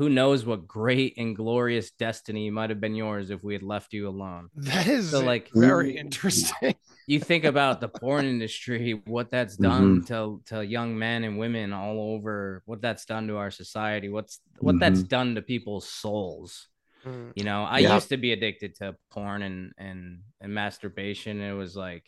[0.00, 3.92] Who knows what great and glorious destiny might have been yours if we had left
[3.92, 4.48] you alone.
[4.56, 6.74] That is So, like- very interesting.
[7.06, 11.72] You think about the porn industry, what that's done to to young men and women
[11.72, 16.68] all over, what that's done to our society, what's what that's done to people's souls.
[17.04, 17.32] Mm.
[17.34, 17.94] You know, I Yeah.
[17.96, 21.40] used to be addicted to porn and and and masturbation.
[21.40, 22.06] It was like,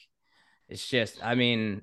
[0.69, 1.83] it's just, I mean,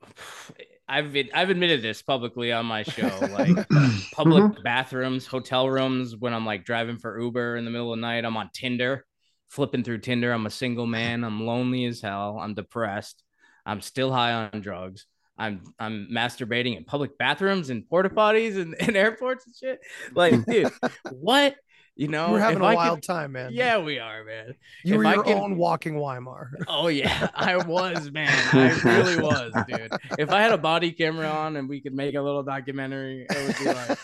[0.88, 3.68] I've I've admitted this publicly on my show, like
[4.12, 4.62] public mm-hmm.
[4.62, 6.16] bathrooms, hotel rooms.
[6.16, 9.04] When I'm like driving for Uber in the middle of the night, I'm on Tinder,
[9.48, 10.32] flipping through Tinder.
[10.32, 11.24] I'm a single man.
[11.24, 12.38] I'm lonely as hell.
[12.40, 13.22] I'm depressed.
[13.64, 15.06] I'm still high on drugs.
[15.38, 19.80] I'm I'm masturbating in public bathrooms and porta potties and, and airports and shit.
[20.14, 20.72] Like, dude,
[21.10, 21.56] what?
[21.98, 23.50] You know, We're having if a I could- wild time, man.
[23.54, 24.54] yeah, we are, man.
[24.84, 26.50] you if were I your could- own walking Weimar.
[26.68, 28.28] Oh yeah, I was, man.
[28.52, 29.90] I really was, dude.
[30.18, 33.46] If I had a body camera on and we could make a little documentary, it
[33.46, 33.98] would be like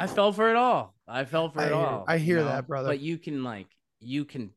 [0.00, 0.94] I fell for it all.
[1.06, 2.04] I fell for I it hear- all.
[2.08, 2.44] I you hear know?
[2.46, 2.88] that, brother.
[2.88, 3.66] But you can like
[4.00, 4.50] you can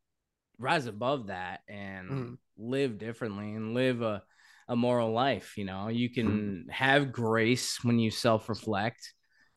[0.58, 2.38] rise above that and Mhm.
[2.58, 4.24] live differently and live a
[4.70, 5.88] a moral life, you know.
[5.90, 9.14] You can have grace when you self-reflect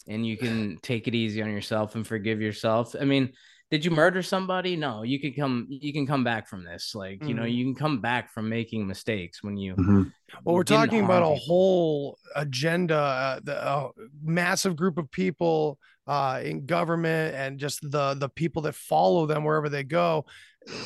[0.09, 2.95] and you can take it easy on yourself and forgive yourself.
[3.01, 3.33] I mean,
[3.71, 4.77] did you murder somebody?
[4.77, 6.95] No, you can come you can come back from this.
[6.95, 7.55] Like, you know, Mhm.
[7.55, 10.13] you can come back from making mistakes when you Mhm.
[10.45, 13.91] Well, we're talking about harm a whole agenda, uh, the a
[14.23, 19.45] massive group of people uh, in government and just the the people that follow them
[19.45, 20.27] wherever they go,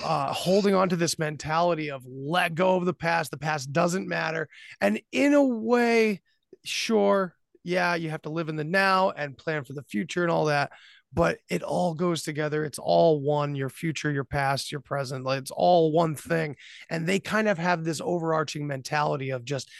[0.05, 3.31] uh, holding on to this mentality of let go of the past.
[3.31, 4.49] The past doesn't matter,
[4.81, 6.21] and in a way,
[6.65, 7.36] sure,
[7.67, 10.47] yeah, you have to live in the now and plan for the future and all
[10.47, 10.73] that.
[11.13, 12.65] But it all goes together.
[12.65, 13.55] It's all one.
[13.55, 15.25] Your future, your past, your present.
[15.25, 16.57] Like it's all one thing
[16.91, 19.71] and they kind of have this overarching mentality of just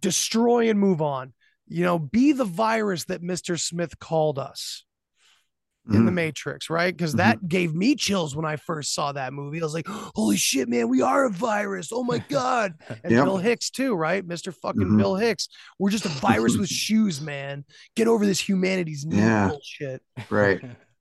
[0.00, 1.32] destroy and move on
[1.68, 4.84] you know be the virus that mr smith called us
[5.90, 6.14] in the Mhm.
[6.14, 9.74] matrix right because that gave me chills when i first saw that movie i was
[9.74, 13.24] like holy shit man we are a virus oh my god and Yep.
[13.24, 14.98] bill hicks too right mr fucking Mhm.
[14.98, 15.48] bill hicks
[15.80, 17.64] we're just a virus with shoes man
[17.96, 19.48] get over this humanity's new Yeah.
[19.48, 20.60] bullshit Right.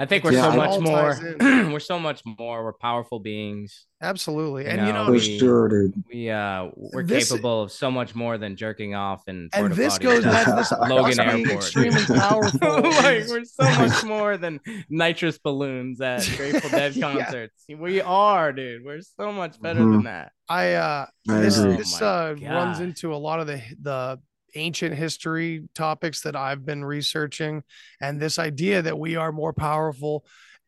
[0.00, 1.18] I think we're Yeah, so it much more
[1.72, 2.64] we're so much more.
[2.64, 3.86] We're powerful beings.
[4.00, 6.04] absolutely You and you know, know For we- sure, dude.
[6.12, 9.98] We uh we're This- capable of so much more than jerking off and and this
[9.98, 11.50] goes at back to this Logan us Airport.
[11.50, 17.14] extremely powerful like we're so much more than nitrous balloons at Grateful Dead Yeah.
[17.14, 17.64] concerts.
[17.68, 18.84] We are, dude.
[18.84, 19.92] We're so much better Mhm.
[19.94, 20.30] than that.
[20.48, 24.20] I uh I this this Oh my uh runs into a lot of the the
[24.54, 27.62] ancient history topics that I've been researching
[28.00, 30.24] and this idea that we are more powerful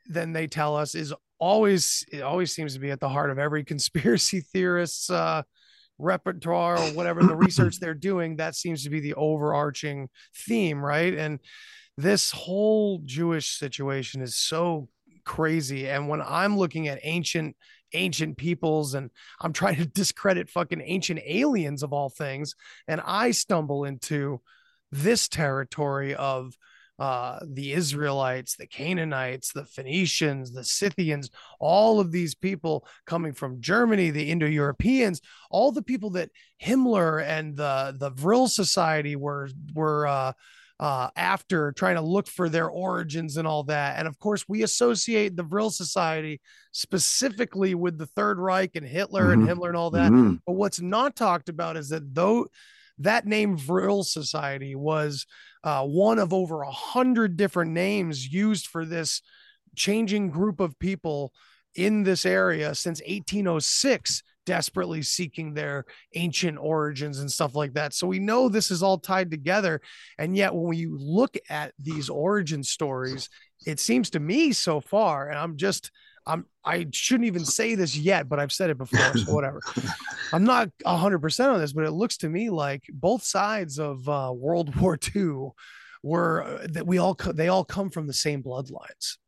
[0.09, 3.39] than they tell us is always it always seems to be at the heart of
[3.39, 5.43] every conspiracy theorist's uh
[6.01, 8.37] repertoire or whatever the research they're doing.
[8.37, 11.15] That seems to be the overarching theme right?
[11.15, 11.41] And
[11.97, 14.89] this whole Jewish situation is so
[15.25, 15.89] crazy.
[15.89, 17.57] And when I'm looking at ancient
[17.93, 19.11] ancient peoples and
[19.41, 22.55] I'm trying to discredit fucking ancient aliens of all things.
[22.89, 24.41] And I stumble into
[24.93, 26.57] this territory of
[27.01, 33.63] uh, the Israelites, the Canaanites, the Phoenicians, the Scythians, all of these people coming from
[33.63, 36.29] Germany, the Indo Europeans, all the people that
[36.63, 40.33] Himmler and the, the Vril Society were, were, uh,
[40.81, 43.99] uh, after trying to look for their origins and all that.
[43.99, 46.41] And of course, we associate the Vril Society
[46.73, 49.49] specifically with the Third Reich and Hitler and Mhm.
[49.49, 50.11] Himmler and all that.
[50.11, 50.41] Mhm.
[50.47, 52.49] But what's not talked about is that though
[52.97, 55.27] that name Vril Society was
[55.63, 59.21] uh, one of over a hundred different names used for this
[59.77, 61.35] changing group of people
[61.75, 65.85] in this area since 1806 desperately seeking their
[66.17, 67.95] ancient origins and stuff like that.
[67.95, 69.81] So we know this is all tied together.
[70.19, 73.29] And yet when you look at these origin stories
[73.67, 75.91] it seems to me so far and i'm just
[76.27, 79.61] i'm i shouldn't even say this yet but i've said it before so whatever.
[80.33, 84.33] I'm not 100% on this but it looks to me like both sides of uh,
[84.35, 85.51] world war ii
[86.03, 89.19] were uh, that we all co- they all come from the same bloodlines.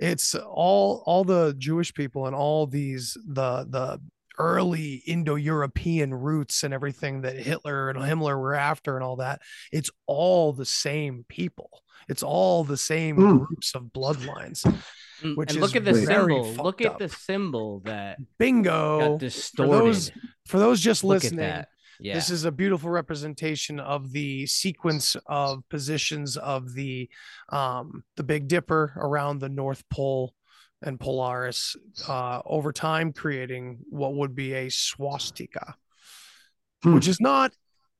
[0.00, 4.00] It's all all the jewish people and all these the the
[4.38, 9.40] early indo-european roots and everything that hitler and himmler were after and all that
[9.72, 11.70] it's all the same people
[12.08, 13.46] it's all the same Mm.
[13.46, 14.64] groups of bloodlines
[15.34, 16.52] Which and look is at the symbol.
[16.54, 16.98] Look at up.
[17.00, 19.72] the symbol that bingo got for distorted.
[19.72, 20.10] those
[20.46, 21.68] for those just look listening at that.
[22.00, 22.14] Yeah.
[22.14, 27.10] This is a beautiful representation of the sequence of positions of the
[27.48, 30.32] um, the Big Dipper around the North Pole
[30.82, 31.76] and Polaris
[32.06, 35.74] uh, over time, creating what would be a swastika,
[36.82, 36.94] Hmm.
[36.94, 37.52] which is not,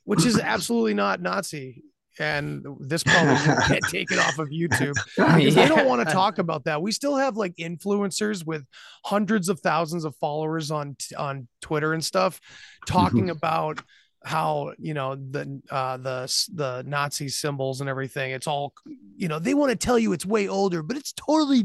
[0.05, 1.83] which is absolutely not Nazi.
[2.21, 6.39] And this probably will get taken off of YouTube because they don't want to talk
[6.39, 6.83] about that.
[6.83, 8.65] We still have like influencers with
[9.05, 12.41] hundreds of thousands of followers on on Twitter and stuff
[12.87, 13.81] talking about
[14.29, 18.33] how you know the uh the the Nazi symbols and everything.
[18.33, 18.75] It's all
[19.17, 19.39] you know.
[19.39, 21.65] They want to tell you it's way older, but it's totally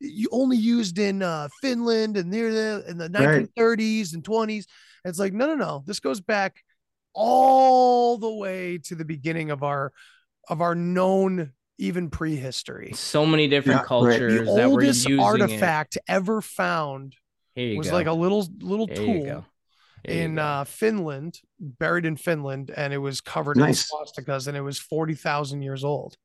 [0.00, 3.46] you only used in uh Finland and near the in the Right.
[3.56, 4.66] 1930s and 20s.
[5.04, 5.82] It's like no, no, no.
[5.86, 6.64] This goes back
[7.14, 9.92] all the way to the beginning of our
[10.48, 12.92] of our known even prehistory.
[12.94, 14.18] So many different Yeah, right.
[14.18, 17.14] cultures The that were oldest using artifact ever found
[17.54, 17.60] It.
[17.60, 17.92] Here you was go.
[17.94, 19.20] like a little little There you tool go.
[19.20, 19.44] There you
[20.08, 23.90] in uh, Finland, buried in Finland, and it was covered Nice.
[23.90, 26.16] in swastikas, and it was forty thousand years old.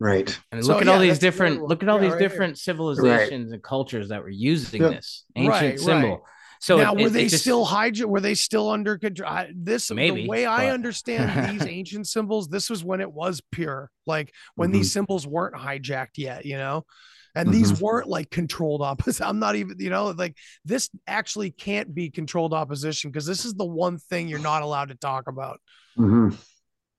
[0.00, 0.38] Right.
[0.52, 1.68] And So, look at yeah, all these different one.
[1.68, 2.28] look at all Yeah, these right here.
[2.28, 4.88] different civilizations and cultures that were using Yeah.
[4.90, 5.80] this ancient Right, right.
[5.80, 6.24] symbol.
[6.60, 8.04] So now, it- were it- they it just- still hijack?
[8.06, 9.46] Were they still under control?
[9.54, 11.28] This Maybe, the way I understand
[11.60, 12.48] these ancient symbols.
[12.48, 16.84] This was when it was pure, like when these symbols weren't hijacked yet, you know.
[17.34, 19.26] And these weren't like controlled opposition.
[19.26, 23.54] I'm not even, you know, like this actually can't be controlled opposition because this is
[23.54, 25.60] the one thing you're not allowed to talk about.
[25.96, 26.30] hmm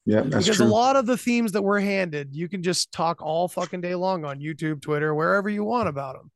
[0.05, 0.65] Yeah, that's because true.
[0.65, 3.95] a lot of the themes that we're handed, you can just talk all fucking day
[3.95, 6.31] long on YouTube, Twitter, wherever you want about them,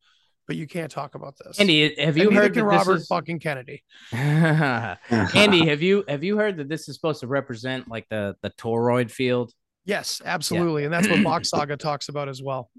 [0.48, 1.60] but you can't talk about this.
[1.60, 3.08] Andy, have you And heard that Robert this is...
[3.08, 3.84] fucking Kennedy?
[4.12, 8.50] Andy, have you have you heard that this is supposed to represent like the the
[8.52, 9.54] toroid field?
[9.86, 12.70] Yes, absolutely, and that's what Box Saga talks about as well.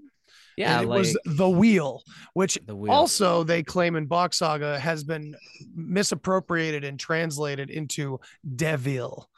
[0.57, 2.01] Yeah, And it like was the wheel,
[2.33, 2.91] which the wheel.
[2.93, 5.35] also they claim in Box Saga has been
[5.75, 8.19] misappropriated and translated into
[8.55, 9.29] devil.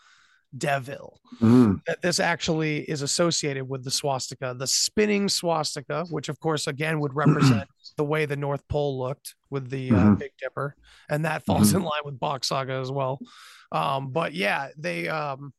[0.58, 1.20] Devil.
[1.42, 1.82] Mhm.
[1.86, 7.00] That this actually is associated with the swastika, the spinning swastika, which of course again
[7.02, 7.68] would represent
[7.98, 10.20] the way the North Pole looked with the uh, Mhm.
[10.20, 10.76] Big Dipper,
[11.10, 13.20] and that falls in line with Box Saga as well.
[13.74, 15.54] Um, but yeah, they um,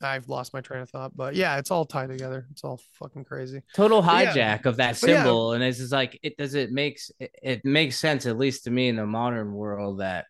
[0.00, 2.46] I've lost my train of thought, but yeah, it's all tied together.
[2.50, 3.62] It's all fucking crazy.
[3.74, 4.56] total But yeah.
[4.58, 5.16] hijack of that But yeah.
[5.22, 8.64] symbol and it's just like it does it makes it, it makes sense at least
[8.64, 10.26] to me in the modern world that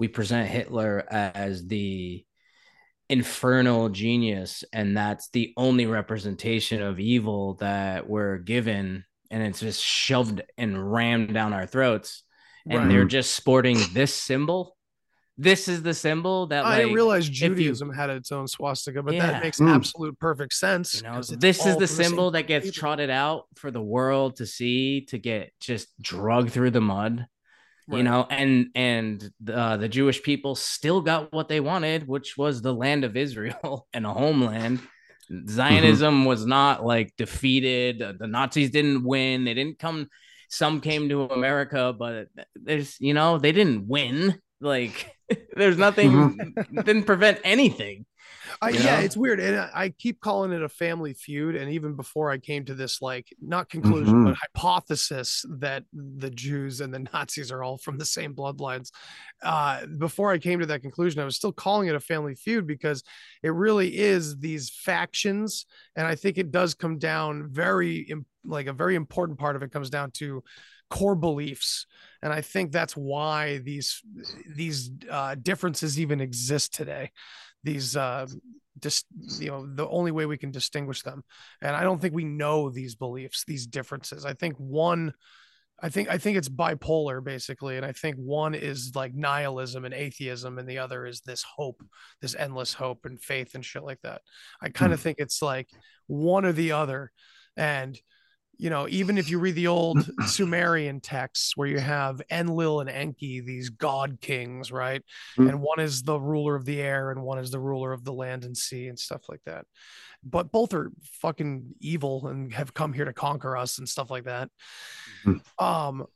[0.00, 2.24] we present hitler as the
[3.08, 9.82] infernal genius and that's the only representation of evil that we're given and it's just
[9.82, 12.22] shoved and rammed down our throats
[12.68, 12.88] and Right.
[12.88, 14.73] they're just sporting this symbol
[15.36, 18.46] this is the symbol that I like didn't realize if you- Judaism had its own
[18.46, 19.26] swastika, but Yeah.
[19.32, 19.74] that makes Mm.
[19.74, 20.94] absolute perfect sense.
[20.96, 22.78] You know, 'cause it's this is the from same symbol that gets people.
[22.80, 27.26] trotted out for the world to see to get just drugged through the mud.
[27.86, 32.62] You know, and and uh, the Jewish people still got what they wanted, which was
[32.62, 34.80] the land of Israel and a homeland.
[35.48, 37.98] Zionism was not like defeated.
[37.98, 39.44] The the Nazis didn't win.
[39.44, 40.08] They didn't come.
[40.48, 44.38] Some came to America, but there's you know they didn't win.
[44.60, 45.13] Like
[45.56, 48.06] there's nothing didn't prevent anything.
[48.60, 51.56] I, you yeah, it's weird, and I, I keep calling it a family feud.
[51.56, 54.24] And even before I came to this, like not conclusion, Mm-hmm.
[54.26, 58.90] but hypothesis that the Jews and the Nazis are all from the same bloodlines.
[59.42, 62.66] Uh, before I came to that conclusion, I was still calling it a family feud
[62.66, 63.02] because
[63.42, 68.12] it really is these factions, and I think it does come down very
[68.44, 70.44] like a very important part of it comes down to
[70.90, 71.86] core beliefs
[72.24, 74.02] and i think that's why these
[74.56, 77.12] these uh, differences even exist today.
[77.62, 78.26] These uh
[78.80, 79.06] just
[79.38, 81.22] you know the only way we can distinguish them.
[81.62, 84.24] And i don't think we know these beliefs these differences.
[84.24, 85.12] I think one
[85.82, 87.76] i think i think it's bipolar basically.
[87.76, 91.82] And i think one is like nihilism and atheism and the other is this hope
[92.22, 94.22] this endless hope and faith and shit like that.
[94.62, 95.68] I kind of think it's like
[96.06, 97.12] one or the other.
[97.56, 97.98] And
[98.58, 102.90] you know, even if you read the old Sumerian texts where you have Enlil and
[102.90, 105.02] Enki, these god kings, right?
[105.38, 105.48] Mm.
[105.48, 108.12] And one is the ruler of the air and one is the ruler of the
[108.12, 109.66] land and sea and stuff like that.
[110.22, 110.90] But both are
[111.20, 114.50] fucking evil and have come here to conquer us and stuff like that.
[115.24, 115.40] Mhm.
[115.58, 116.06] Um,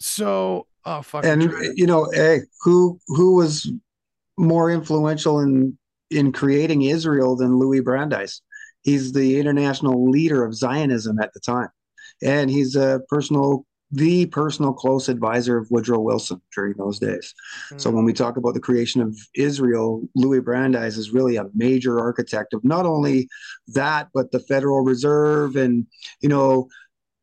[0.00, 3.70] so oh fuck, and you know, hey, who who was
[4.36, 5.76] more influential in
[6.10, 8.40] in creating Israel than Louis Brandeis?
[8.88, 11.68] He's the international leader of Zionism at the time,
[12.22, 17.34] and he's a personal, the personal close advisor of Woodrow Wilson during those days.
[17.76, 17.96] So hmm.
[17.96, 22.54] when we talk about the creation of Israel, Louis Brandeis is really a major architect
[22.54, 23.28] of not only
[23.68, 25.86] that, but the Federal Reserve and
[26.22, 26.68] you know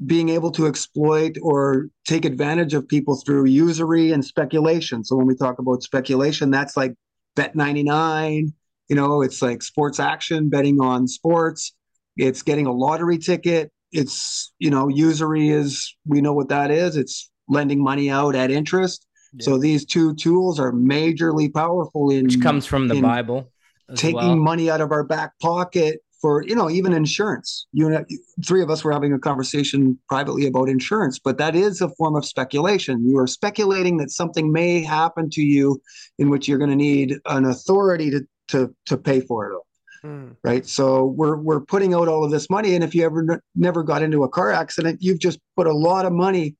[0.06, 5.04] being able to exploit or take advantage of people through usury and speculation.
[5.04, 6.94] So when we talk about speculation, that's like
[7.36, 8.54] Bet 99,
[8.90, 11.74] you know, it's like sports action, betting on sports.
[12.18, 13.72] It's getting a lottery ticket.
[13.92, 18.50] it's you know usury is we know what that is it's lending money out at
[18.52, 19.06] interest
[19.42, 23.52] so these two tools are majorly powerful in which comes from the Bible.
[23.96, 24.36] taking well.
[24.38, 28.04] money out of our back pocket for you know even insurance you know
[28.46, 32.16] three of us were having a conversation privately about insurance but that is a form
[32.16, 35.80] of speculation you are speculating that something may happen to you
[36.18, 39.60] in which you're going to need an authority to to to pay for it
[40.04, 40.36] Mm.
[40.44, 43.40] right so we're we're putting out all of this money and if you ever n-
[43.56, 46.56] never got into a car accident you've just put a lot of money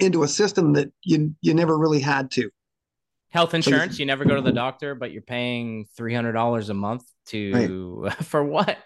[0.00, 2.50] into a system that you you never really had to
[3.28, 3.98] health insurance.
[4.00, 8.10] You never go to the doctor, but you're paying three hundred dollars a month to
[8.22, 8.78] for what?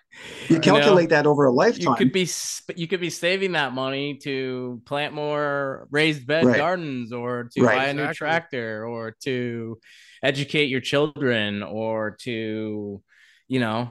[0.48, 1.80] you know, calculate that over a lifetime.
[1.82, 6.26] You lifetime could be sp- you could be saving that money to plant more raised
[6.26, 6.56] bed Right.
[6.58, 7.76] gardens, or to Right.
[7.76, 8.16] buy a new Exactly.
[8.16, 9.78] tractor, or to
[10.22, 13.02] educate your children, or to
[13.48, 13.90] you know,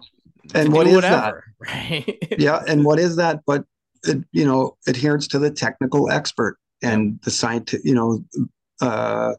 [0.53, 1.33] And what is that?
[1.59, 2.17] right?
[2.37, 3.65] yeah and what is that but
[4.03, 8.23] it, you know adherence to the technical expert and the scientific you know
[8.79, 9.33] uh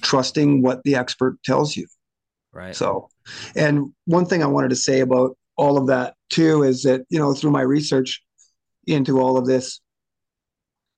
[0.00, 1.86] trusting what the expert tells you
[2.52, 2.74] right.
[2.74, 3.10] so
[3.54, 7.18] and one thing i wanted to say about all of that too is that you
[7.18, 8.22] know through my research
[8.86, 9.80] into all of this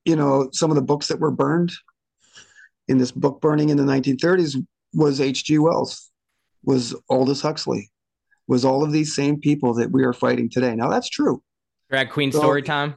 [0.05, 1.73] you know some of the books that were burned
[2.87, 4.65] in this book burning in the 1930s
[4.95, 6.11] was hg wells
[6.65, 7.91] was aldous huxley
[8.47, 11.43] was all of these same people that we are fighting today now that's true
[11.91, 12.95] Drag queen So- story time.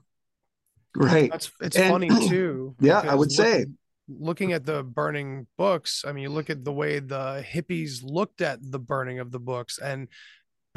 [0.95, 2.75] right That's it's And- funny too.
[2.79, 3.57] Yeah, I because would say.
[3.59, 3.77] looking-
[4.07, 6.05] looking at the burning books.
[6.07, 9.39] I mean, you look at the way the hippies looked at the burning of the
[9.39, 10.07] books, and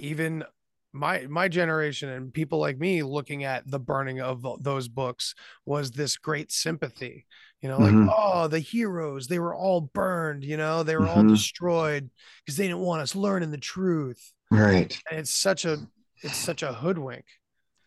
[0.01, 0.45] even
[0.93, 5.35] my my generation and people like me looking at the burning of those books
[5.67, 7.27] was this great sympathy.
[7.61, 8.09] You know, like Mhm.
[8.17, 10.45] oh, the heroes they were all burned.
[10.45, 11.31] You know, they were all Mhm.
[11.31, 12.09] destroyed
[12.45, 14.33] because they didn't want us learning the truth.
[14.51, 15.77] right And it's such a
[16.23, 17.27] it's such a hoodwink.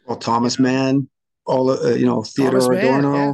[0.06, 1.10] well thomas mann
[1.45, 3.34] all uh, you know theodore Thomas Mann, adorno yeah.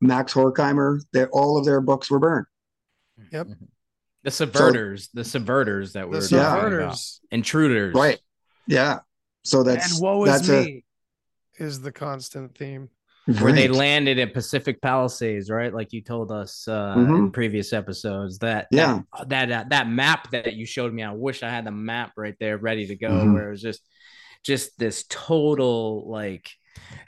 [0.00, 2.46] max horkheimer they all of their books were burned
[3.32, 3.48] Yep.
[4.22, 7.00] The subverters, the subverters that The we're about.
[7.32, 8.20] intruders, right
[8.68, 9.00] yeah
[9.42, 10.84] so that's and woe is that's a me
[11.58, 12.90] is the constant theme.
[13.40, 15.72] Where they landed at Pacific Palisades, right?
[15.72, 17.32] Like you told us uh, in Mhm.
[17.32, 18.38] previous episodes.
[18.38, 19.02] That Yeah.
[19.18, 21.02] that that, uh, that map that you showed me.
[21.02, 23.08] I wish I had the map right there, ready to go.
[23.10, 23.32] Mhm.
[23.34, 23.82] Where it was just
[24.44, 26.48] just this total like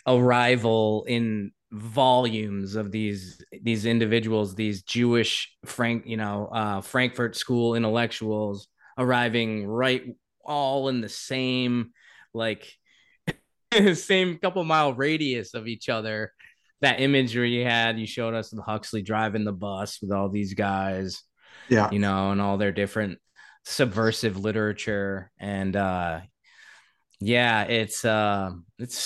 [0.07, 7.77] arrival in volumes of these these individuals, these Jewish Frank, you know, uh, Frankfurt School
[7.77, 8.69] intellectuals
[8.99, 10.05] arriving right
[10.45, 11.93] all in the same
[12.35, 12.77] like
[13.95, 16.33] same couple mile radius of each other.
[16.81, 20.55] That imagery you had, you showed us the Huxley driving the bus with all these
[20.55, 21.23] guys,
[21.69, 23.19] yeah you know, and all their different
[23.65, 25.31] subversive literature.
[25.39, 26.21] And uh
[27.21, 28.97] yeah, it's uh it's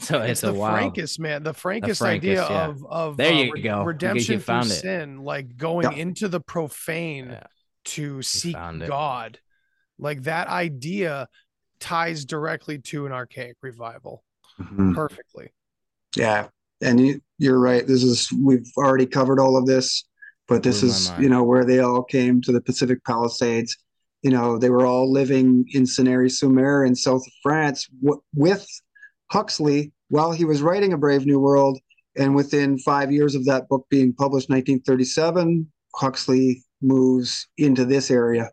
[0.00, 2.66] so it's, It's, a the wild frankest man, the Frankist Frankist, idea yeah.
[2.66, 3.74] of of There uh, you re- go.
[3.76, 4.80] You- you redemption found through it.
[4.80, 5.96] sin, like going Yeah.
[5.98, 7.44] into the profane Yeah.
[7.86, 8.88] to seek found it.
[8.88, 9.38] God.
[10.00, 11.28] Like that idea
[11.80, 14.22] ties directly to an archaic revival
[14.60, 14.94] Mhm.
[14.94, 15.52] perfectly.
[16.16, 16.48] yeah
[16.80, 20.04] and you, you're right this is we've already covered all of this
[20.48, 23.76] but this Blew is you know where they all came to the pacific palisades
[24.22, 28.66] you know they were all living in Sanary sur in south of france w- with
[29.30, 31.78] huxley while he was writing a brave new world
[32.16, 38.50] and within five years of that book being published 1937 huxley moves into this area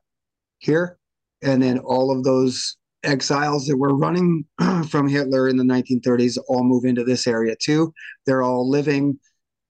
[0.59, 0.97] here
[1.41, 2.75] and then all of those
[3.05, 4.45] exiles that were running
[4.89, 7.93] from hitler in the 1930s all move into this area too.
[8.25, 9.19] They're all living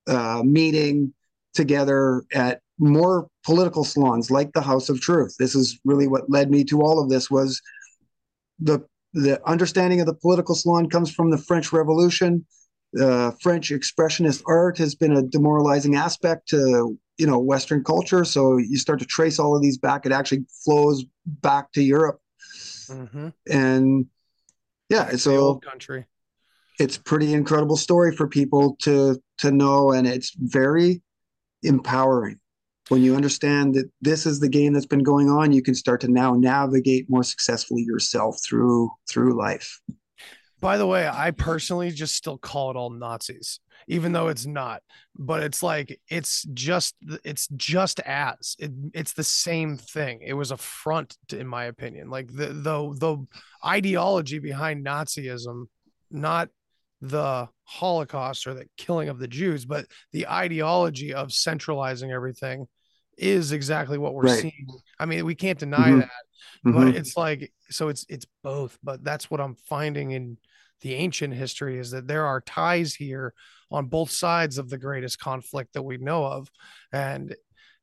[0.08, 1.14] uh, meeting
[1.54, 5.36] together at more political salons like the house of truth.
[5.40, 7.62] This is really what led me to all of this was
[8.60, 12.46] the the understanding of the political salon comes from the french revolution.
[13.00, 18.26] Uh, french expressionist art has been a demoralizing aspect to you know western culture.
[18.26, 20.06] So you start to trace all of these back.
[20.06, 22.20] It actually flows back to europe
[22.90, 23.34] Mhm.
[23.50, 24.06] and
[24.90, 26.06] yeah The so old country.
[26.80, 31.02] it's pretty incredible story for people to to know and it's very
[31.64, 32.40] empowering
[32.90, 36.02] when you understand that this is the game that's been going on you can start
[36.02, 39.80] to now navigate more successfully yourself through through life
[40.62, 44.82] By the way, I personally just still call it all Nazis, even though it's not.
[45.18, 50.22] But it's like it's just it's just as it, it's the same thing.
[50.22, 52.10] It was a front, to- in my opinion.
[52.10, 53.26] Like the the the
[53.66, 55.66] ideology behind Nazism,
[56.12, 56.50] not
[57.02, 62.68] the Holocaust or the killing of the Jews, but the ideology of centralizing everything
[63.18, 64.40] is exactly what we're Right.
[64.42, 64.68] seeing.
[65.00, 66.00] I mean, we can't deny Mhm.
[66.00, 66.10] that
[66.64, 66.96] but Mhm.
[66.96, 70.38] it's like so it's it's both but that's what i'm finding in
[70.82, 73.34] the ancient history is that there are ties here
[73.72, 76.50] on both sides of the greatest conflict that we know of.
[76.92, 77.36] And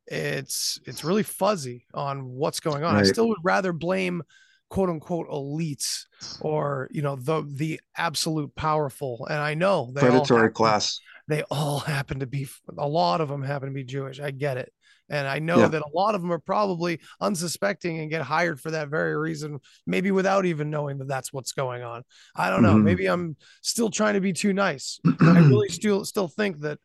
[0.07, 2.95] it's it's really fuzzy on what's going on.
[2.95, 3.01] Right.
[3.01, 4.23] i still would rather blame
[4.69, 6.07] quote unquote elites
[6.41, 9.27] or you know the the absolute powerful.
[9.31, 11.01] And i know predatory class.
[11.29, 14.21] they all happen to be a lot of them happen to be jewish.
[14.21, 14.73] I get it
[15.13, 15.69] and I know yeah.
[15.69, 19.61] that a lot of them are probably unsuspecting and get hired for that very reason,
[19.87, 22.03] maybe without even knowing that that's what's going on.
[22.35, 22.75] I don't know.
[22.75, 22.85] Mm-hmm.
[22.85, 24.99] Maybe I'm still trying to be too nice.
[25.21, 26.79] I really still still think that,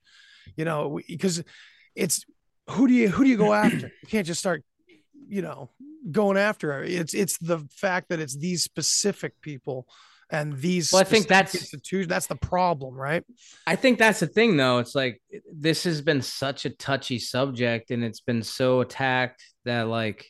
[0.58, 1.42] you know, because
[1.96, 2.26] it's
[2.70, 3.88] who do you who do you go after?
[4.04, 4.62] You can't just start,
[5.30, 5.70] you know,
[6.12, 6.84] going after.
[6.84, 9.88] It's it's the fact that it's these specific people
[10.30, 12.10] and these well, I think that's institutions.
[12.10, 13.24] That's the problem, right?
[13.66, 14.80] I think that's the thing, though.
[14.80, 15.22] It's like
[15.52, 20.26] this has been such a touchy subject, and it's been so attacked that like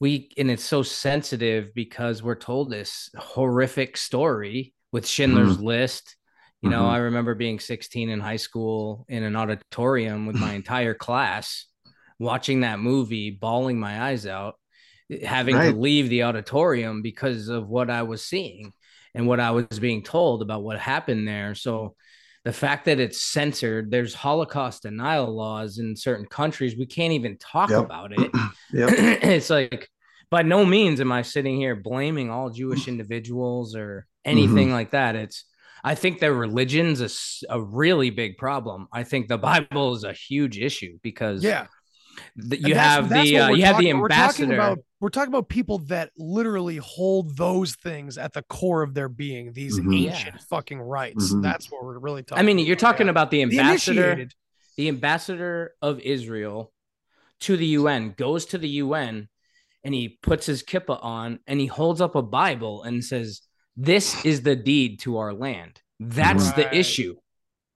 [0.00, 5.66] we and it's so sensitive because we're told this horrific story with Schindler's mm-hmm.
[5.66, 6.16] List.
[6.62, 6.94] You know, mm-hmm.
[6.94, 11.66] I remember being 16 in high school in an auditorium with my entire class
[12.18, 14.54] watching that movie, bawling my eyes out,
[15.22, 15.72] having right.
[15.72, 18.72] to leave the auditorium because of what I was seeing
[19.14, 21.54] and what I was being told about what happened there.
[21.54, 21.94] So
[22.44, 26.76] the fact that it's censored, there's Holocaust denial laws in certain countries.
[26.76, 27.84] We can't even talk yep.
[27.84, 28.30] about it.
[28.72, 29.88] it's like
[30.30, 34.72] by no means am I sitting here blaming all Jewish individuals or anything mm-hmm.
[34.72, 35.16] like that.
[35.16, 35.44] It's
[35.82, 38.88] I think their religion's a, a really big problem.
[38.92, 41.66] I think the Bible is a huge issue because yeah,
[42.36, 44.00] you have the uh, you have the ambassador.
[44.00, 48.80] We're talking, about, we're talking about people that literally hold those things at the core
[48.80, 49.52] of their being.
[49.52, 49.92] These mm-hmm.
[49.92, 50.40] ancient yeah.
[50.48, 51.30] fucking rights.
[51.30, 51.42] Mm-hmm.
[51.42, 52.42] That's what we're really talking.
[52.42, 54.30] I mean, you're talking about, about the ambassador, the,
[54.78, 56.72] the ambassador of Israel
[57.40, 59.28] to the UN goes to the UN
[59.84, 63.42] and he puts his kippah on and he holds up a Bible and says,
[63.76, 66.56] "This is the deed to our land." That's right.
[66.56, 67.16] the issue.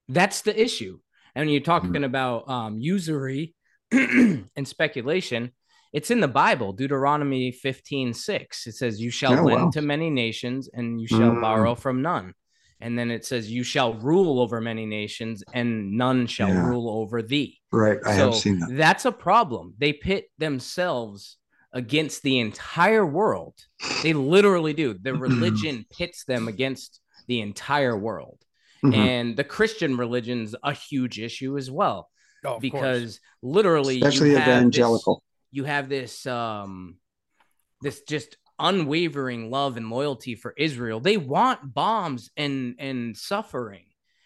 [0.08, 1.00] That's the issue.
[1.34, 2.04] And you're talking mm-hmm.
[2.04, 3.54] about um, usury
[3.92, 5.52] and speculation,
[5.92, 8.66] it's in the Bible, Deuteronomy 15, 6.
[8.66, 9.70] It says, You shall oh, lend wow.
[9.70, 11.40] to many nations and you shall mm.
[11.40, 12.34] borrow from none.
[12.80, 16.66] And then it says, You shall rule over many nations and none shall yeah.
[16.66, 17.58] rule over thee.
[17.72, 17.98] Right.
[18.04, 18.76] I so have seen that.
[18.76, 19.74] That's a problem.
[19.78, 21.36] They pit themselves
[21.72, 23.54] against the entire world.
[24.02, 24.94] They literally do.
[24.94, 28.38] The religion pits them against the entire world.
[28.84, 28.94] Mm-hmm.
[28.94, 32.08] And the Christian religion's a huge issue as well
[32.44, 33.54] oh, because course.
[33.54, 36.96] literally, especially evangelical, this, you have this um,
[37.82, 41.00] this just unwavering love and loyalty for Israel.
[41.00, 43.84] They want bombs and and suffering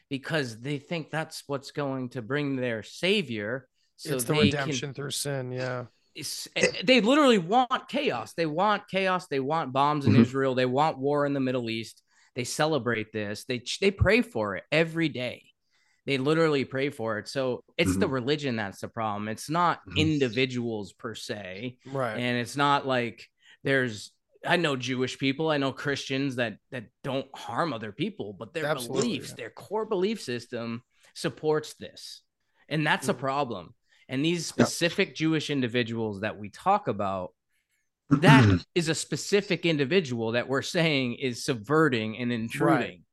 [0.08, 3.68] because they think that's what's going to bring their savior.
[3.96, 5.52] So it's the redemption can, through sin.
[5.52, 5.84] Yeah.
[6.84, 8.34] They literally want chaos.
[8.34, 9.28] They want chaos.
[9.28, 10.22] They want bombs in mm-hmm.
[10.22, 10.54] Israel.
[10.54, 12.02] They want war in the Middle East.
[12.34, 13.44] They celebrate this.
[13.44, 15.44] They they pray for it every day.
[16.04, 17.28] They literally pray for it.
[17.28, 18.00] So it's mm-hmm.
[18.00, 19.28] the religion that's the problem.
[19.28, 19.98] It's not mm-hmm.
[19.98, 21.78] individuals per se.
[21.86, 22.16] Right.
[22.16, 23.28] And it's not like
[23.62, 24.10] there's
[24.44, 28.66] I know Jewish people, I know Christians that that don't harm other people, but their
[28.66, 29.34] Absolutely, beliefs, yeah.
[29.36, 30.82] their core belief system
[31.14, 32.22] supports this.
[32.68, 33.18] And that's mm-hmm.
[33.18, 33.74] a problem.
[34.08, 35.14] And these specific yeah.
[35.14, 37.32] Jewish individuals that we talk about,
[38.10, 43.04] that is a specific individual that we're saying is subverting and intruding.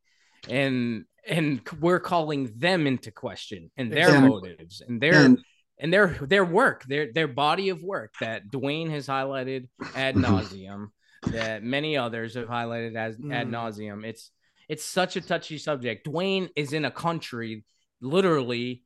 [0.48, 0.52] Right.
[0.52, 5.39] And and we're calling them into question and their and, motives and their and,
[5.80, 10.88] and, their their work, their their body of work that Duane has highlighted ad nauseum,
[11.27, 13.34] that many others have highlighted as mm.
[13.34, 14.03] ad nauseum.
[14.03, 14.31] It's
[14.68, 16.06] it's such a touchy subject.
[16.06, 17.64] Duane is in a country,
[18.01, 18.84] literally,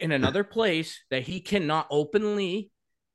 [0.00, 2.70] in another place that he cannot openly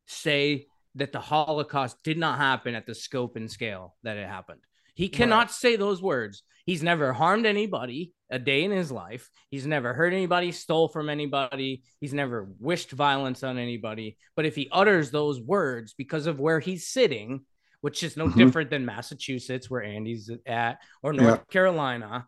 [0.05, 4.61] say that the Holocaust did not happen at the scope and scale that it happened.
[4.93, 5.51] He cannot right.
[5.51, 6.43] say those words.
[6.65, 9.29] He's never harmed anybody a day in his life.
[9.49, 11.83] He's never hurt anybody, stole from anybody.
[11.99, 14.17] He's never wished violence on anybody.
[14.35, 17.41] But if he utters those words because of where he's sitting,
[17.81, 18.39] which is no mm-hmm.
[18.39, 21.51] different than Massachusetts, where Andy's at, or North yeah.
[21.51, 22.27] Carolina,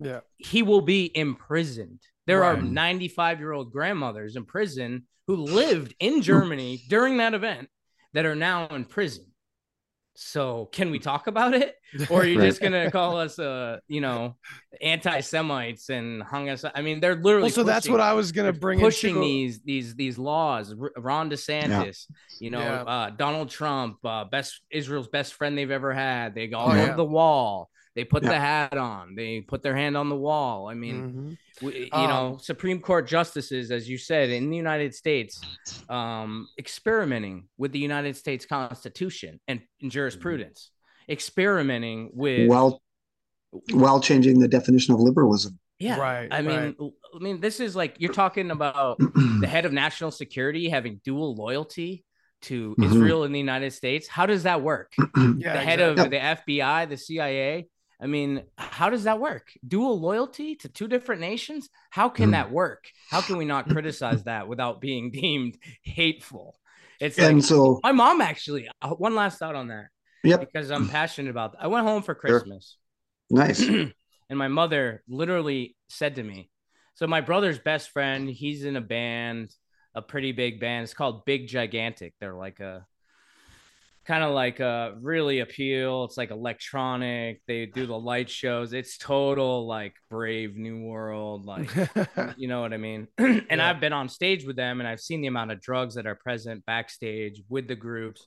[0.00, 2.00] yeah, he will be imprisoned.
[2.26, 2.58] There right.
[2.58, 7.68] are 95 year old grandmothers in prison who lived in Germany during that event
[8.14, 9.26] that are now in prison.
[10.16, 11.74] So can we talk about it,
[12.10, 12.46] or are you right.
[12.46, 14.36] just gonna call us, uh, you know,
[14.80, 16.64] anti-Semites and hung us?
[16.72, 17.42] I mean, they're literally.
[17.42, 18.78] Well, so pushing, that's what I was gonna bring.
[18.78, 19.20] Pushing into...
[19.20, 20.72] these these these laws.
[20.96, 22.16] Ron DeSantis, yeah.
[22.38, 22.82] you know, yeah.
[22.82, 26.34] uh, Donald Trump, uh, best Israel's best friend they've ever had.
[26.34, 26.94] They go oh, yeah.
[26.94, 27.70] the wall.
[27.94, 28.30] They put yeah.
[28.30, 29.14] the hat on.
[29.14, 30.68] They put their hand on the wall.
[30.68, 31.66] I mean, mm-hmm.
[31.66, 35.40] we, you um, know, Supreme Court justices, as you said, in the United States,
[35.88, 40.70] um, experimenting with the United States Constitution and, and jurisprudence,
[41.08, 42.82] experimenting with while
[43.72, 45.58] while changing the definition of liberalism.
[45.78, 46.74] Yeah, Right, I mean, right.
[46.80, 48.98] l- I mean, this is like you're talking about
[49.40, 52.04] the head of national security having dual loyalty
[52.42, 52.84] to Mhm.
[52.84, 54.06] Israel and the United States.
[54.06, 54.92] How does that work?
[55.16, 56.04] Yeah, the head exactly.
[56.04, 57.66] of the FBI, the CIA.
[58.00, 59.52] I mean, how does that work?
[59.66, 61.68] Dual loyalty to two different nations?
[61.90, 62.32] How can Mm.
[62.32, 62.84] that work?
[63.08, 66.58] How can we not criticize that without being deemed hateful?
[67.00, 68.68] It's like And so, my mom actually.
[68.82, 69.86] uh, One last thought on that
[70.24, 71.52] yep, because I'm passionate about.
[71.52, 71.64] That.
[71.64, 72.76] I went home for Christmas
[73.30, 73.68] nice.
[73.68, 73.92] and
[74.30, 76.50] my mother literally said to me,
[76.94, 79.54] "So my brother's best friend, he's in a band,
[79.94, 80.84] a pretty big band.
[80.84, 82.14] It's called Big Gigantic.
[82.20, 82.86] They're like a
[84.04, 86.04] kind of like a really appeal.
[86.04, 87.40] It's like electronic.
[87.46, 88.72] They do the light shows.
[88.72, 91.70] It's total like Brave New World, like
[92.36, 93.08] you know what I mean?
[93.18, 93.68] and Yeah.
[93.70, 96.14] I've been on stage with them and I've seen the amount of drugs that are
[96.14, 98.26] present backstage with the groups.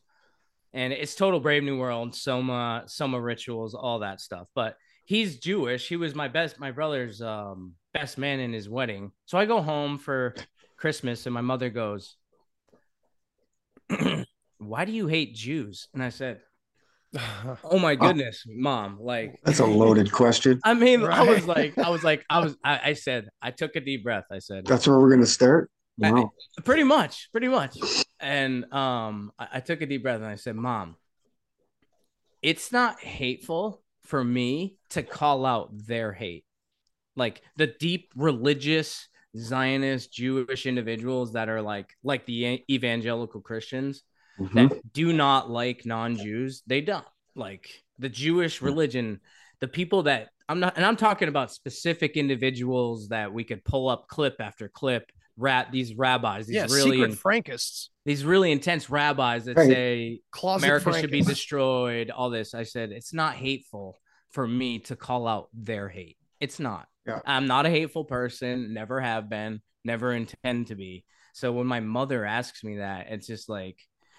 [0.74, 4.48] And it's total Brave New World, Soma, Soma rituals, all that stuff.
[4.54, 4.76] But
[5.06, 5.88] he's Jewish.
[5.88, 9.12] He was my best, my brother's um, best man in his wedding.
[9.26, 10.36] So I go home for
[10.76, 12.16] Christmas and my mother goes,
[14.60, 15.88] Why do you hate Jews?
[15.94, 16.42] And I said,
[17.64, 19.00] Oh my goodness, mom.
[19.00, 20.60] Like, That's a loaded question.
[20.66, 23.76] I mean, I was like, I was like, I was, I, I said, I took
[23.76, 24.26] a deep breath.
[24.32, 25.72] I said, That's where we're going to start.
[26.04, 26.26] I-
[26.64, 27.78] pretty much, pretty much.
[28.20, 30.96] And um, I, I took a deep breath and I said, Mom,
[32.42, 36.46] it's not hateful for me to call out their hate.
[37.16, 39.08] Like the deep religious
[39.38, 44.04] Zionist Jewish individuals that are like like the evangelical Christians
[44.40, 44.70] Mhm.
[44.70, 47.06] that do not like non-Jews, they don't.
[47.36, 47.70] Like
[48.00, 49.20] the Jewish religion,
[49.60, 53.90] the people that I'm not and I'm talking about specific individuals that we could pull
[53.90, 58.52] up clip after clip, rat these rabbis, these yeah, really secret in- Frankists, these really
[58.52, 59.70] intense rabbis that Right.
[59.70, 62.54] say closet America should be destroyed, all this.
[62.56, 64.00] I said it's not hateful
[64.32, 66.18] for me to call out their hate.
[66.40, 66.88] It's not.
[67.06, 67.20] Yeah.
[67.26, 71.06] I'm not a hateful person, never have been, never intend to be.
[71.34, 73.78] So when my mother asks me that, it's just like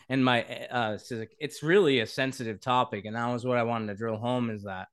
[0.09, 0.99] and my uh
[1.39, 4.63] it's, really a sensitive topic and that was what I wanted to drill home is
[4.65, 4.89] that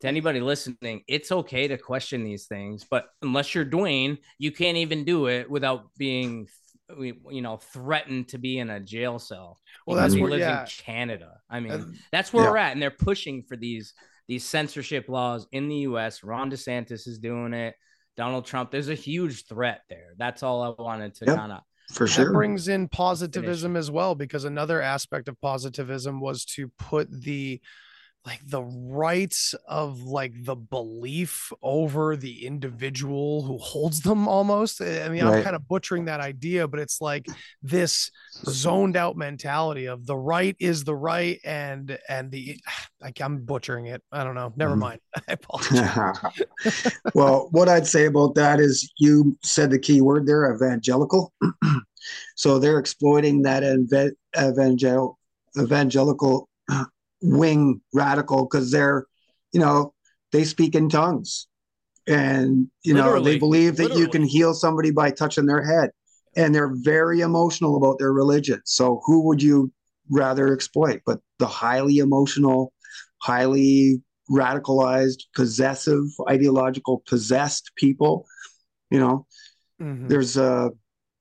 [0.00, 4.76] to anybody listening, it's okay to question these things, but unless you're Duane, you can't
[4.78, 6.48] even do it without being
[6.98, 10.62] you know threatened to be in a jail cell Well, that's he where- lives yeah.
[10.62, 11.38] in Canada.
[11.48, 12.50] I mean, And- that's where Yeah.
[12.50, 13.94] we're at, and they're pushing for these
[14.28, 16.22] these censorship laws in the U.S.
[16.22, 17.74] Ron DeSantis is doing it.
[18.16, 18.70] Donald Trump.
[18.70, 20.10] There's a huge threat there.
[20.16, 21.36] That's all I wanted to Yep.
[21.36, 21.60] kind of.
[21.90, 22.32] For That sure.
[22.32, 27.60] brings in positivism as well, because another aspect of positivism was to put the
[28.24, 34.80] like the rights of like the belief over the individual who holds them almost.
[34.80, 37.26] I mean, I'm kind of butchering that idea, but it's like
[37.62, 38.10] this
[38.44, 42.60] zoned out mentality of the right is the right and and the
[43.00, 44.02] like I'm butchering it.
[44.12, 44.52] I don't know.
[44.56, 44.80] Never Mhm.
[44.80, 45.00] mind.
[45.28, 46.32] I apologize.
[47.14, 51.32] well, what I'd say about that is you said the key word there, evangelical.
[52.36, 55.18] so they're exploiting that eva- evangel
[55.58, 56.48] evangelical
[57.22, 59.06] wing radical because they're,
[59.52, 59.94] you know,
[60.32, 61.46] they speak in tongues,
[62.06, 65.90] and you know they believe that you can heal somebody by touching their head,
[66.36, 68.60] and they're very emotional about their religion.
[68.64, 69.72] So who would you
[70.10, 71.02] rather exploit?
[71.06, 72.72] But the highly emotional,
[73.18, 78.26] highly radicalized, possessive, ideological, possessed people.
[78.90, 79.26] You know,
[79.80, 80.08] Mhm.
[80.08, 80.70] there's a.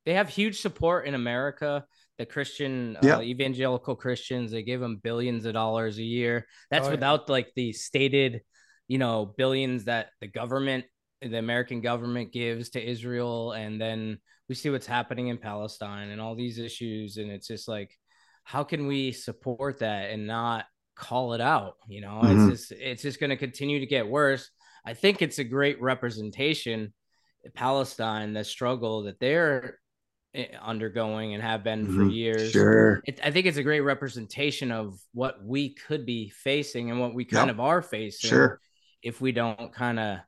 [0.05, 1.85] They have huge support in America.
[2.21, 3.17] The Christian Yeah.
[3.17, 6.45] uh, evangelical Christians, they give them billions of dollars a year.
[6.69, 6.95] That's Oh, yeah.
[6.97, 8.43] without like the stated,
[8.87, 10.85] you know, billions that the government,
[11.23, 16.21] the American government gives to Israel, and then we see what's happening in Palestine and
[16.21, 17.89] all these issues, and it's just like,
[18.43, 20.65] how can we support that and not
[20.95, 21.77] call it out?
[21.87, 22.33] You know, Mhm.
[22.35, 24.47] it's just it's just going to continue to get worse.
[24.85, 26.93] I think it's a great representation
[27.55, 29.79] Palestine, the struggle that they're
[30.61, 32.13] undergoing and have been for Mhm.
[32.13, 32.51] years.
[32.51, 33.01] sure.
[33.05, 37.13] It, I think it's a great representation of what we could be facing and what
[37.13, 37.55] we kind Yep.
[37.55, 38.61] of are facing Sure.
[39.03, 40.19] if we don't kind of,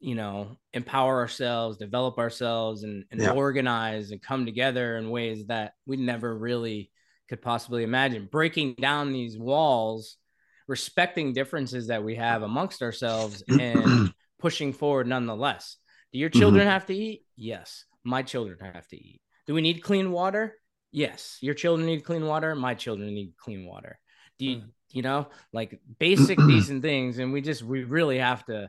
[0.00, 3.32] you know, empower ourselves, develop ourselves, and, and Yeah.
[3.32, 6.90] organize and come together in ways that we never really
[7.28, 8.26] could possibly imagine.
[8.30, 10.18] Breaking down these walls,
[10.66, 15.78] respecting differences that we have amongst ourselves, and pushing forward nonetheless.
[16.12, 16.70] Do your children Mm-hmm.
[16.70, 17.24] have to eat?
[17.34, 17.86] Yes.
[18.04, 19.20] My children have to eat.
[19.48, 20.54] Do we need clean water?
[20.92, 21.38] Yes.
[21.40, 22.54] Your children need clean water.
[22.54, 23.98] My children need clean water.
[24.38, 24.68] Do you, mm.
[24.92, 27.18] you know, like basic decent things?
[27.18, 28.68] And we just, we really have to,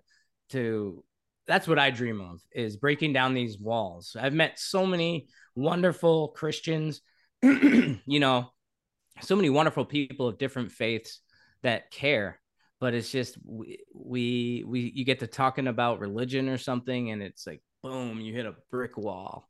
[0.51, 1.03] to,
[1.45, 4.15] that's what I dream of is breaking down these walls.
[4.19, 7.01] I've met so many wonderful Christians,
[7.43, 8.49] you know,
[9.21, 11.19] so many wonderful people of different faiths
[11.61, 12.39] that care.
[12.79, 17.21] but it's just we, we we you get to talking about religion or something and
[17.21, 19.49] it's like boom you hit a brick wall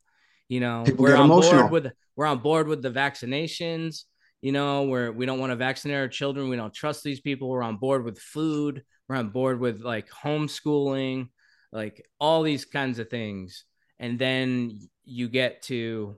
[0.50, 1.60] you know People we're get on emotional.
[1.68, 4.04] board with we're on board with the vaccinations
[4.42, 7.48] you know where we don't want to vaccinate our children we don't trust these people
[7.48, 11.28] we're on board with food we're on board with like homeschooling
[11.72, 13.64] like all these kinds of things
[13.98, 16.16] and then you get to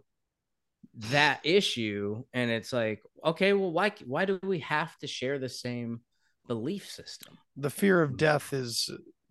[0.97, 5.49] that issue and it's like okay well why why do we have to share the
[5.49, 6.01] same
[6.49, 8.91] belief system the fear of death is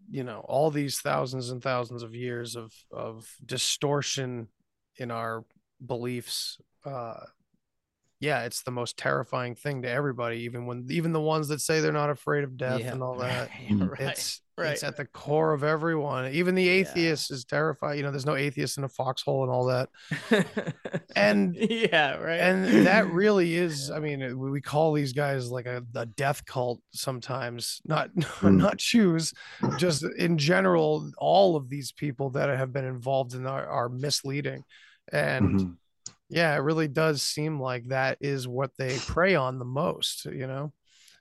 [0.09, 4.47] you know all these thousands and thousands of years of of distortion
[5.01, 5.43] in our
[5.85, 7.19] beliefs uh
[8.19, 11.79] yeah it's the most terrifying thing to everybody even when even the ones that say
[11.81, 13.49] they're not afraid of death Yeah, and all that.
[13.49, 14.73] right, it's right.
[14.73, 16.31] it's at the core of everyone.
[16.31, 19.65] Even the atheist is terrified you know there's no atheist in a foxhole and all
[19.65, 19.89] that.
[21.15, 22.39] And yeah right.
[22.39, 26.45] and that really is i mean we we call these guys like a, a death
[26.45, 28.57] cult sometimes not Mm.
[28.57, 29.33] not choose
[29.77, 34.63] just in general all of these people that have been involved in are, are misleading
[35.11, 35.77] and Mhm.
[36.29, 40.47] yeah it really does seem like that is what they prey on the most you
[40.47, 40.71] know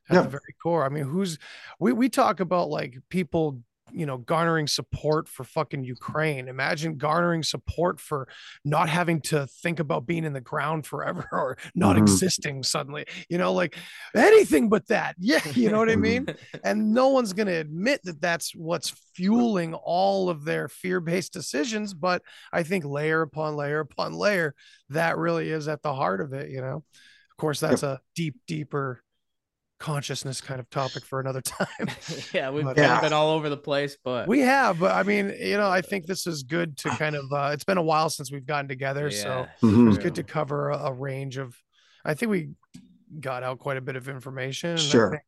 [0.09, 0.23] at Yeah.
[0.23, 1.39] the very core i mean who's
[1.78, 6.48] we, we talk about like people you know garnering support for fucking ukraine.
[6.48, 8.28] Imagine garnering support for
[8.64, 12.02] not having to think about being in the ground forever or not Mhm.
[12.02, 13.76] existing suddenly you know like
[14.14, 15.16] anything but that.
[15.20, 16.26] Yeah you know what i mean?
[16.64, 21.94] And no one's going to admit that that's what's fueling all of their fear-based decisions
[21.94, 22.22] but
[22.52, 24.54] i think layer upon layer upon layer
[24.90, 26.76] that really is at the heart of it you know?
[27.30, 29.02] Of course that's a deep deeper
[29.81, 31.89] consciousness kind of topic for another time
[32.35, 33.01] yeah we've But- been, Yeah.
[33.01, 36.07] been all over the place but we have but i mean you know i think
[36.07, 39.11] this is good to kind of uh it's been a while since we've gotten together
[39.11, 39.89] so Mhm.
[39.89, 41.57] it's good to cover a, a range of
[42.05, 42.51] i think we
[43.18, 45.10] got out quite a bit of information and I Sure.
[45.10, 45.22] think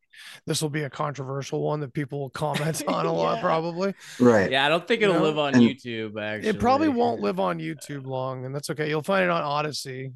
[0.46, 3.94] this will be a controversial one that people will comment on a lot probably.
[4.20, 4.50] Right.
[4.52, 6.50] yeah i don't think it'll know, live on and- youtube actually.
[6.50, 8.88] It probably won't live on youtube long and that's okay.
[8.88, 10.12] You'll find it on Odysee.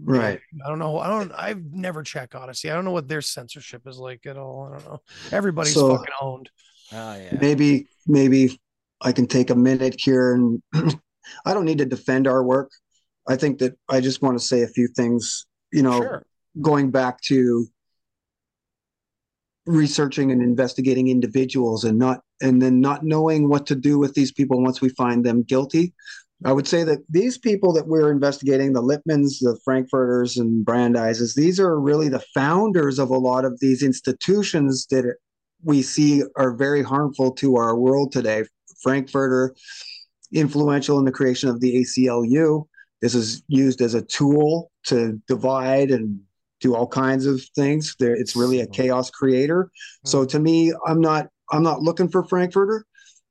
[0.00, 0.38] Right.
[0.64, 0.98] i don't know.
[0.98, 2.70] I don't i've never checked Odysee.
[2.70, 4.68] I don't know what their censorship is like at all.
[4.70, 4.98] I don't know.
[5.32, 6.50] Everybody's So- fucking owned.
[6.92, 7.36] Oh yeah.
[7.40, 8.60] Maybe, maybe
[9.00, 10.62] I can take a minute here and
[11.46, 12.70] I don't need to defend our work.
[13.28, 16.24] I think that I just want to say a few things, you know, sure
[16.60, 17.66] going back to
[19.66, 24.32] researching and investigating individuals and not and then not knowing what to do with these
[24.32, 25.92] people once we find them guilty.
[26.44, 31.34] I would say that these people that we're investigating the lippmans the frankfurters and Brandeises
[31.34, 35.16] these are really the founders of a lot of these institutions that
[35.62, 38.44] we see are very harmful to our world today.
[38.82, 39.54] Frankfurter
[40.32, 42.64] influential in the creation of the aclu
[43.00, 46.20] this is used as a tool to divide and
[46.60, 47.94] do all kinds of things.
[47.98, 49.70] There, it's really a chaos creator.
[50.04, 52.84] So to me, I'm not I'm not looking for Frankfurter.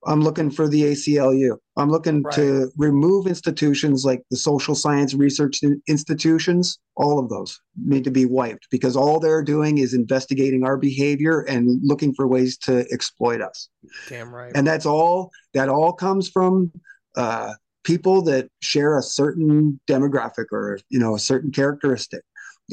[0.06, 1.58] I'm looking for the ACLU.
[1.76, 6.80] I'm looking to remove institutions like the social science research institutions.
[6.96, 11.42] All of those need to be wiped because all they're doing is investigating our behavior
[11.42, 13.70] and looking for ways to exploit us
[14.08, 16.72] damn right and that's all that all comes from
[17.16, 22.22] uh, people that share a certain demographic or you know a certain characteristic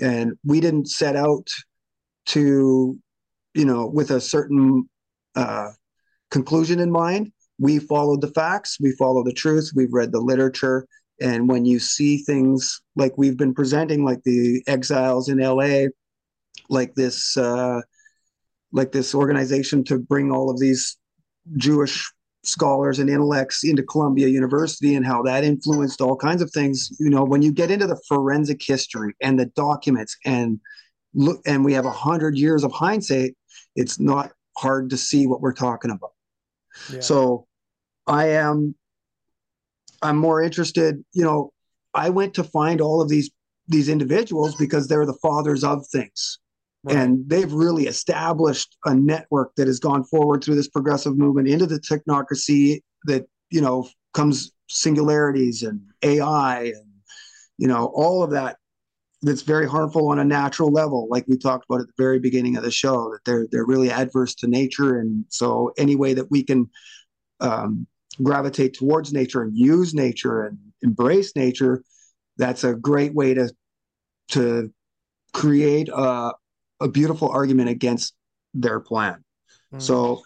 [0.03, 1.49] and we didn't set out
[2.27, 2.99] to
[3.55, 4.89] you know with a certain
[5.37, 5.71] uh,
[6.31, 7.33] conclusion in mind.
[7.59, 10.87] We followed the facts we follow the truth we've read the literature
[11.21, 15.87] and when you see things like we've been presenting like the exiles in la
[16.69, 17.81] like this uh,
[18.73, 20.97] like this organization to bring all of these
[21.57, 22.11] Jewish
[22.47, 26.91] scholars and intellects into Columbia University and how that influenced all kinds of things.
[26.99, 30.61] You know, when you get into the forensic history and the documents and
[31.15, 33.37] look, and we have a hundred years of hindsight,
[33.77, 36.13] it's not hard to see what we're talking about.
[36.93, 37.01] Yeah.
[37.01, 37.47] So
[38.07, 38.75] I am,
[40.03, 41.53] I'm more interested, you know,
[41.95, 43.31] I went to find all of these,
[43.69, 46.39] these individuals because they're the fathers of things
[46.85, 46.97] Right.
[46.97, 51.65] and they've really established a network that has gone forward through this progressive movement into
[51.65, 56.85] the technocracy that you know comes singularities and ai and
[57.57, 58.59] you know all of that
[59.23, 62.55] that's very harmful on a natural level like we talked about at the very beginning
[62.55, 66.31] of the show that they're they're really adverse to nature and so any way that
[66.31, 66.69] we can
[67.41, 67.87] um,
[68.23, 71.83] gravitate towards nature and use nature and embrace nature
[72.37, 73.51] that's a great way to
[74.29, 74.71] to
[75.33, 76.33] create a,
[76.81, 78.15] a beautiful argument against
[78.53, 79.25] their plan.
[79.73, 79.83] Mm.
[79.83, 80.23] So,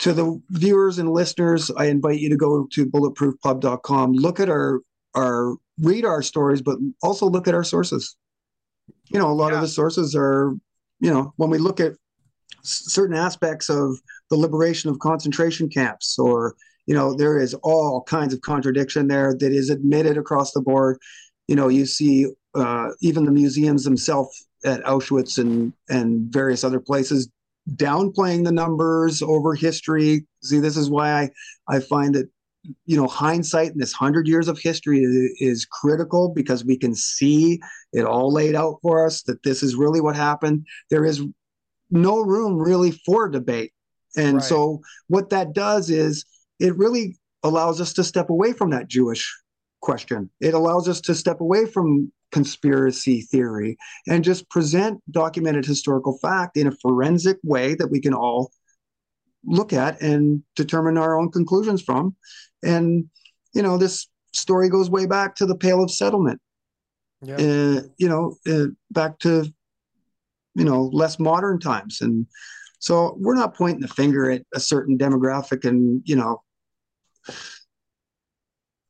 [0.00, 4.80] to the viewers and listeners, I invite you to go to bulletproofpub.com, look at our
[5.14, 8.16] our read our stories, but also look at our sources.
[9.10, 9.56] You know, a lot Yeah.
[9.56, 10.54] of the sources are,
[11.00, 11.92] you know, when we look at
[12.62, 13.98] certain aspects of
[14.30, 16.54] the liberation of concentration camps or
[16.86, 20.96] you know there is all kinds of contradiction there that is admitted across the board
[21.48, 26.80] you know you see uh, even the museums themselves at auschwitz and and various other
[26.80, 27.28] places
[27.74, 30.26] downplaying the numbers over history.
[30.42, 31.30] See this is why i
[31.68, 32.28] i find that
[32.86, 36.94] you know hindsight in this 100 years of history is, is critical because we can
[36.94, 37.60] see
[37.92, 40.66] it all laid out for us that this is really what happened.
[40.90, 41.22] There is
[41.90, 43.72] no room really for debate.
[44.16, 44.44] And right.
[44.44, 46.24] so what that does is
[46.58, 49.32] it really allows us to step away from that Jewish
[49.82, 50.30] question.
[50.40, 53.76] It allows us to step away from conspiracy theory
[54.08, 58.50] and just present documented historical fact in a forensic way that we can all
[59.44, 62.16] look at and determine our own conclusions from.
[62.62, 63.10] And,
[63.52, 66.40] you know, this story goes way back to the Pale of Settlement.
[67.22, 67.36] Yeah.
[67.36, 69.44] Uh, you know, uh, back to,
[70.54, 72.00] you know, less modern times.
[72.00, 72.26] And
[72.78, 76.42] so we're not pointing the finger at a certain demographic and, you know,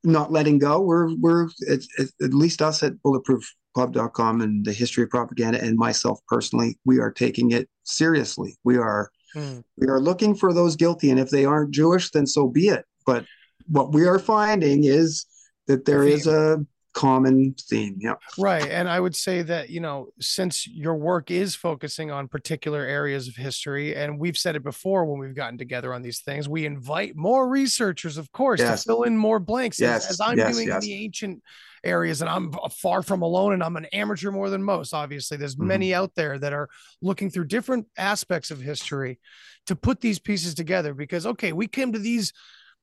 [0.04, 0.80] not letting go.
[0.80, 6.20] We're we're it's, at least us at bulletproofpub.com and the history of propaganda and myself
[6.28, 8.56] personally, we are taking it seriously.
[8.64, 9.62] We are mm.
[9.76, 12.84] we are looking for those guilty, and if they aren't Jewish, then so be it.
[13.06, 13.24] But
[13.66, 15.26] what we are finding is
[15.66, 16.64] that there is a
[16.94, 17.96] common theme.
[17.98, 18.14] Yeah.
[18.38, 18.66] Right.
[18.68, 23.28] And I would say that, you know, since your work is focusing on particular areas
[23.28, 26.66] of history, and we've said it before when we've gotten together on these things, we
[26.66, 28.82] invite more researchers, of course, yes.
[28.82, 30.04] to fill in more blanks yes.
[30.04, 30.54] as, as I'm yes.
[30.54, 30.82] doing yes.
[30.82, 31.42] in the ancient
[31.84, 35.56] areas and I'm far from alone and I'm an amateur more than most obviously there's
[35.56, 35.66] mm-hmm.
[35.66, 36.68] many out there that are
[37.00, 39.18] looking through different aspects of history
[39.66, 42.32] to put these pieces together because okay we came to these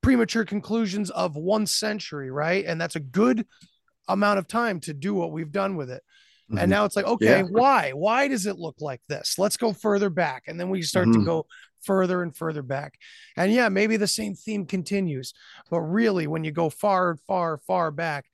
[0.02, 3.46] premature conclusions of one century right and that's a good
[4.12, 6.02] amount of time to do what we've done with it.
[6.50, 6.58] Mm-hmm.
[6.58, 7.42] And now it's like, okay, yeah.
[7.42, 7.92] why?
[7.92, 9.38] Why does it look like this?
[9.38, 10.44] Let's go further back.
[10.48, 11.20] And then we start mm-hmm.
[11.20, 11.46] to go
[11.82, 12.94] further and further back.
[13.36, 15.32] And yeah, maybe the same theme continues.
[15.70, 18.26] But really, when you go far, far, far back,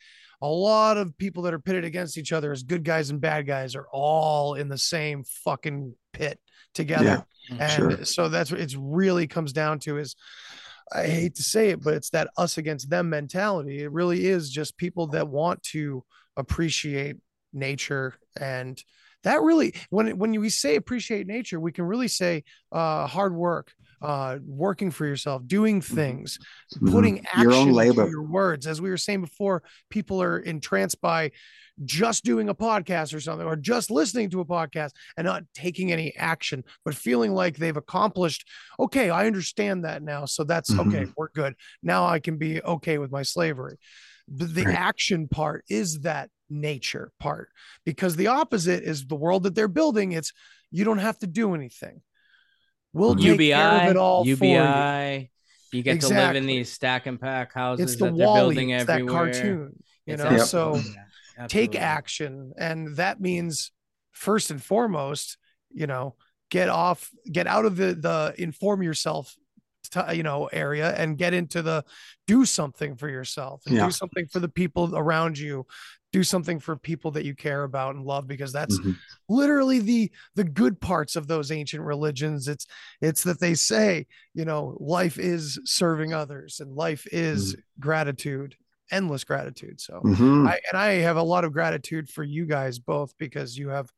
[0.42, 3.46] a lot of people that are pitted against each other as good guys and bad
[3.46, 6.38] guys are all in the same fucking pit
[6.74, 7.26] together.
[7.50, 8.04] Yeah, and sure.
[8.04, 10.14] so that's what it's really comes down to is
[10.92, 13.82] I hate to say it, but it's that us against them mentality.
[13.82, 16.04] It really is just people that want to
[16.36, 17.16] appreciate
[17.52, 18.82] nature and
[19.24, 23.72] that really when when we say appreciate nature we can really say uh, hard work
[24.02, 25.94] uh, working for yourself doing mm-hmm.
[25.94, 26.38] things
[26.74, 26.92] mm-hmm.
[26.92, 31.00] putting action your own labor your words as we were saying before people are entranced
[31.00, 31.30] by
[31.84, 35.92] just doing a podcast or something or just listening to a podcast and not taking
[35.92, 38.48] any action but feeling like they've accomplished
[38.80, 40.88] okay i understand that now so that's mm-hmm.
[40.88, 43.76] okay we're good now i can be okay with my slavery
[44.28, 44.74] but the right.
[44.74, 47.48] action part is that nature part
[47.84, 50.32] because the opposite is the world that they're building it's
[50.70, 52.00] you don't have to do anything
[52.92, 55.28] we'll take UBI, care of it all UBI, for you.
[55.72, 56.16] You get exactly.
[56.16, 59.26] to live in these stack and pack houses it's the that they're building it's everywhere.
[59.26, 60.38] That cartoon, you it's know.
[60.38, 60.80] So
[61.48, 63.72] take action, and that means
[64.12, 65.38] first and foremost,
[65.72, 66.16] you know,
[66.50, 69.34] get off, get out of the the inform yourself
[70.12, 71.84] you know area and get into the
[72.26, 73.84] do something for yourself and yeah.
[73.84, 75.66] do something for the people around you
[76.12, 78.92] do something for people that you care about and love because that's mm-hmm.
[79.28, 82.66] literally the the good parts of those ancient religions it's
[83.00, 87.80] it's that they say you know life is serving others and life is mm-hmm.
[87.80, 88.56] gratitude
[88.90, 90.46] endless gratitude so mm-hmm.
[90.46, 93.90] I, and i have a lot of gratitude for you guys both because you have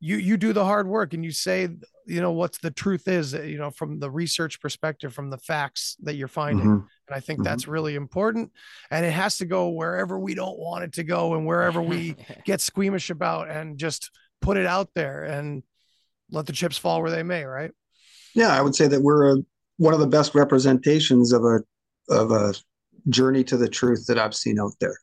[0.00, 1.68] you you do the hard work and you say
[2.06, 5.96] you know what's the truth is you know from the research perspective from the facts
[6.02, 6.86] that you're finding mm-hmm.
[7.08, 7.44] and i think mm-hmm.
[7.44, 8.50] that's really important
[8.90, 12.16] and it has to go wherever we don't want it to go and wherever we
[12.44, 14.10] get squeamish about and just
[14.40, 15.62] put it out there and
[16.30, 17.72] let the chips fall where they may right
[18.34, 19.36] yeah i would say that we're a,
[19.76, 21.60] one of the best representations of a
[22.08, 22.54] of a
[23.08, 24.96] journey to the truth that i've seen out there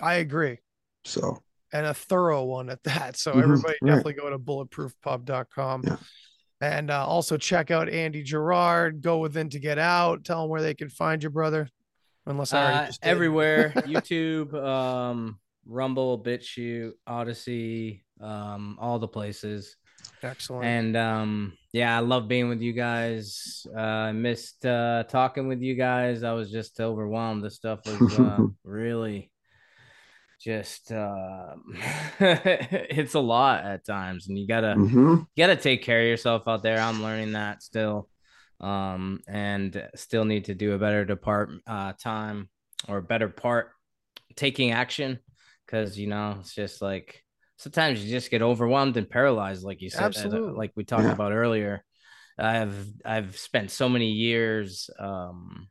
[0.00, 0.58] i agree
[1.04, 3.16] so and a thorough one at that.
[3.16, 3.40] So mm-hmm.
[3.40, 3.88] everybody right.
[3.88, 5.82] definitely go to bulletproofpub.com.
[5.84, 5.96] Yeah.
[6.60, 9.02] And uh, also check out Andy Girard.
[9.02, 10.24] Go within to get out.
[10.24, 11.68] Tell them where they can find your brother.
[12.24, 19.76] Unless I uh, everywhere YouTube, um, Rumble, BitChute, Odysee, um, all the places.
[20.22, 20.64] Excellent.
[20.64, 23.66] And um, yeah, I love being with you guys.
[23.76, 26.22] Uh, I missed uh, talking with you guys.
[26.22, 27.44] I was just overwhelmed.
[27.44, 29.30] The stuff was uh, really
[30.40, 31.54] just uh,
[32.20, 35.14] it's a lot at times and you gotta mm-hmm.
[35.16, 38.06] you gotta take care of yourself out there i'm learning that still
[38.60, 42.50] um and still need to do a better depart uh time
[42.86, 43.70] or better part
[44.36, 45.18] taking action
[45.64, 47.24] because you know it's just like
[47.56, 50.56] sometimes you just get overwhelmed and paralyzed, like you said, uh, Absolutely.
[50.56, 51.12] like we talked Yeah.
[51.12, 51.84] about earlier.
[52.38, 55.68] I've I've spent so many years um,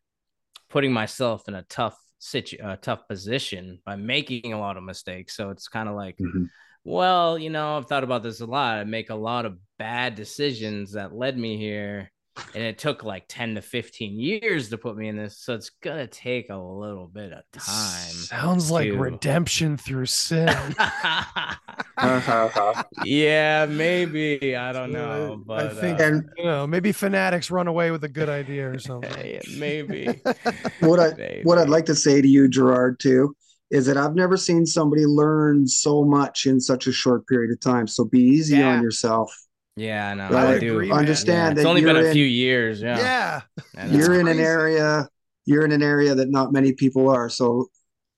[0.70, 5.36] putting myself in a tough situ- a tough position by making a lot of mistakes.
[5.36, 6.50] So it's kind of like, Mhm.
[6.84, 8.78] well, you know, I've thought about this a lot.
[8.80, 12.12] I make a lot of bad decisions that led me here.
[12.54, 15.38] And it took like 10 to 15 years to put me in this.
[15.40, 18.12] So it's going to take a little bit of time.
[18.12, 20.48] Sounds like redemption through sin.
[23.06, 24.56] yeah, maybe.
[24.56, 25.42] I don't know.
[25.46, 28.70] But I think uh, And you know, maybe fanatics run away with a good idea
[28.70, 29.12] or something.
[29.26, 30.22] yeah, maybe.
[30.82, 33.36] what I what I'd like to say to you, Girard, too,
[33.72, 37.60] is that I've never seen somebody learn so much in such a short period of
[37.60, 37.88] time.
[37.88, 38.76] So be easy Yeah.
[38.76, 39.34] on yourself.
[39.76, 40.38] Yeah, I know.
[40.38, 40.76] I do.
[40.76, 40.98] agree, man.
[41.00, 42.82] Understand It's only been a in, few years.
[42.82, 42.98] Yeah.
[42.98, 43.42] Yeah.
[43.78, 45.10] I you're in an area
[45.46, 47.30] you're in an area that not many people are.
[47.30, 47.68] So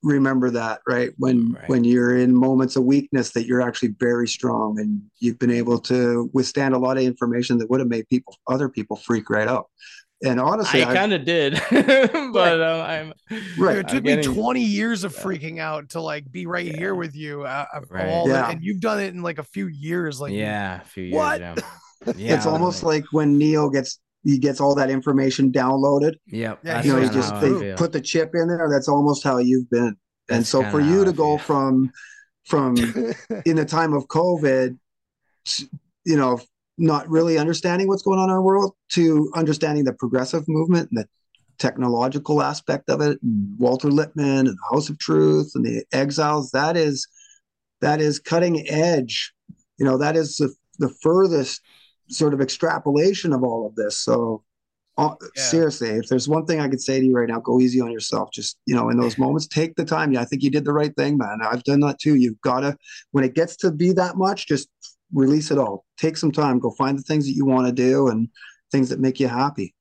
[0.02, 1.10] remember that, right?
[1.18, 1.68] When Right.
[1.68, 5.78] when you're in moments of weakness, that you're actually very strong and you've been able
[5.80, 9.48] to withstand a lot of information that would have made people other people freak right
[9.48, 9.66] out.
[10.24, 13.12] And honestly, I I- kind of did, but uh, I'm
[13.56, 13.74] Right.
[13.76, 15.22] Dude, it took I'm me getting- 20 years of Yeah.
[15.22, 16.76] freaking out to like be right Yeah.
[16.76, 17.42] here with you.
[17.44, 18.08] Uh, Right.
[18.08, 18.50] all Yeah.
[18.50, 20.20] and you've done it in like a few years.
[20.20, 21.14] Like, yeah, a few years.
[21.14, 21.40] What?
[21.40, 21.54] Yeah.
[22.16, 26.14] yeah it's almost like when Neo gets he gets all that information downloaded.
[26.26, 26.58] Yep.
[26.64, 28.68] Yeah, that's you know, you just they put the chip in there.
[28.70, 29.96] That's almost how you've been.
[30.28, 31.44] and so for you to go feel.
[31.46, 31.92] from
[32.46, 32.76] from
[33.46, 34.76] in the time of COVID,
[36.04, 36.40] you know,
[36.78, 41.00] not really understanding what's going on in our world to understanding the progressive movement and
[41.00, 41.08] the
[41.58, 46.50] technological aspect of it, and Walter Lippmann and the House of Truth and the Exiles,
[46.52, 47.06] that is
[47.80, 49.32] that is cutting edge.
[49.78, 51.60] You know, that is the, the furthest
[52.08, 53.98] sort of extrapolation of all of this.
[53.98, 54.42] So
[54.96, 55.42] uh, Yeah.
[55.42, 57.92] seriously, if there's one thing I could say to you right now, go easy on
[57.92, 58.30] yourself.
[58.32, 60.12] Just, you know, in those moments, take the time.
[60.12, 61.38] Yeah, I think you did the right thing, man.
[61.40, 62.16] I've done that too.
[62.16, 62.76] You've got to,
[63.12, 64.68] when it gets to be that much, just
[65.12, 65.84] release it all.
[65.98, 66.58] Take some time.
[66.58, 68.28] Go find the things that you want to do and
[68.72, 69.74] things that make you happy.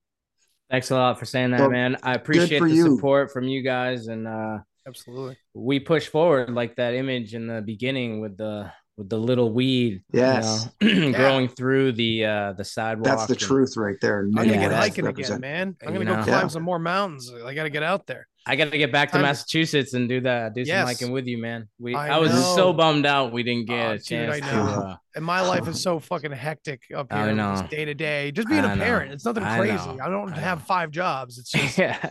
[0.70, 1.98] Thanks a lot for saying that, So, man.
[2.04, 2.96] I appreciate the you.
[2.96, 5.38] support from you guys, and uh, Absolutely.
[5.54, 9.94] we push forward like that image in the beginning with the with the little weed,
[10.12, 10.68] you Yes.
[10.82, 13.06] know, growing through the uh the sidewalk.
[13.06, 14.22] That's the and- truth right there.
[14.22, 15.76] I'm gonna get hiking again, man.
[15.86, 16.24] I'm gonna go know.
[16.24, 16.48] climb Yeah.
[16.48, 17.32] some more mountains.
[17.46, 18.28] I gotta get out there.
[18.48, 20.88] I got to get back to to- Massachusetts and do that, do some Yes.
[20.88, 21.68] hiking with you, man.
[21.80, 24.40] We, I I, was so bummed out we didn't get Oh, a dude, chance I
[24.40, 24.56] to.
[24.62, 27.68] Uh, And my life is so fucking hectic up I here, know.
[27.70, 28.32] day to day.
[28.32, 28.84] Just being a I know.
[28.84, 29.74] parent, it's nothing I crazy.
[29.76, 30.00] know.
[30.02, 30.66] I don't have know.
[30.66, 31.38] five jobs.
[31.38, 32.10] It's just yeah,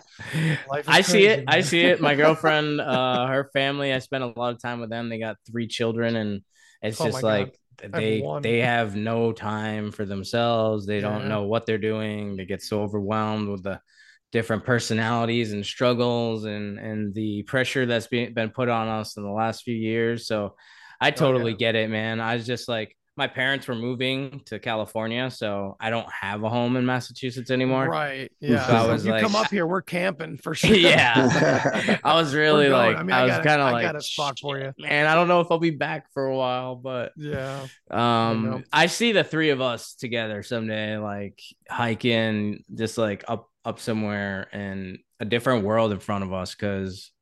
[0.69, 1.47] Life is I see it.
[1.47, 2.01] crazy, I see it.
[2.01, 3.93] My girlfriend, uh, her family.
[3.93, 5.09] I spent a lot of time with them.
[5.09, 6.43] They got three children, and
[6.83, 10.87] it's Oh just like have they they have no time for themselves.
[10.87, 12.37] They don't know what they're doing.
[12.37, 13.81] They get so overwhelmed with the
[14.33, 19.23] different personalities and struggles and and the pressure that's been been put on us in
[19.23, 20.27] the last few years.
[20.27, 20.55] So
[21.01, 21.59] I totally yeah.
[21.59, 22.21] get it, man.
[22.21, 26.51] I was just like my parents were moving to California, so I don't have a
[26.51, 27.89] home in Massachusetts anymore.
[27.89, 28.31] right.
[28.41, 28.67] Yeah.
[28.67, 30.75] So I was you like- come up here, we're camping for sure.
[30.75, 31.99] yeah.
[32.05, 33.83] I was really like I mean, I, I was got a- kind of I like
[33.85, 34.73] got a spot for you.
[34.79, 37.67] Man, I don't know if I'll be back for a while, but Yeah.
[37.91, 41.41] um I see the three of us together someday like
[41.71, 47.13] hiking just like up up somewhere and a different world in front of us cuz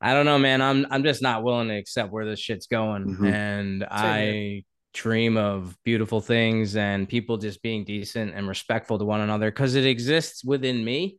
[0.00, 0.62] I don't know, man.
[0.62, 3.34] I'm I'm just not willing to accept where this shit's going Mhm.
[3.34, 4.64] and I
[4.94, 9.74] dream of beautiful things and people just being decent and respectful to one another cuz
[9.74, 11.18] it exists within me.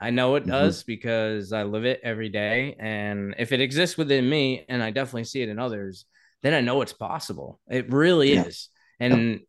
[0.00, 0.48] I know it Mhm.
[0.48, 4.90] does because I live it every day and if it exists within me and I
[4.90, 6.04] definitely see it in others,
[6.42, 7.60] then I know it's possible.
[7.68, 8.44] It really Yeah.
[8.44, 8.68] is.
[9.00, 9.40] And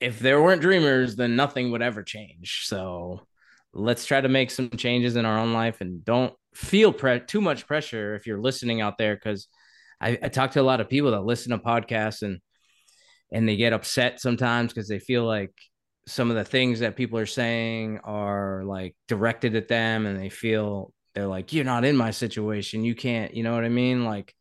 [0.00, 2.64] if there weren't dreamers, then nothing would ever change.
[2.66, 3.26] So
[3.74, 7.40] let's try to make some changes in our own life and don't feel pre- too
[7.40, 9.16] much pressure if you're listening out there.
[9.16, 9.48] Cause
[10.00, 12.40] I, I talk to a lot of people that listen to podcasts and
[13.32, 15.52] and they get upset sometimes because they feel like
[16.06, 20.28] some of the things that people are saying are like directed at them and they
[20.28, 22.84] feel they're like, you're not in my situation.
[22.84, 24.04] You can't, you know what I mean?
[24.04, 24.34] Like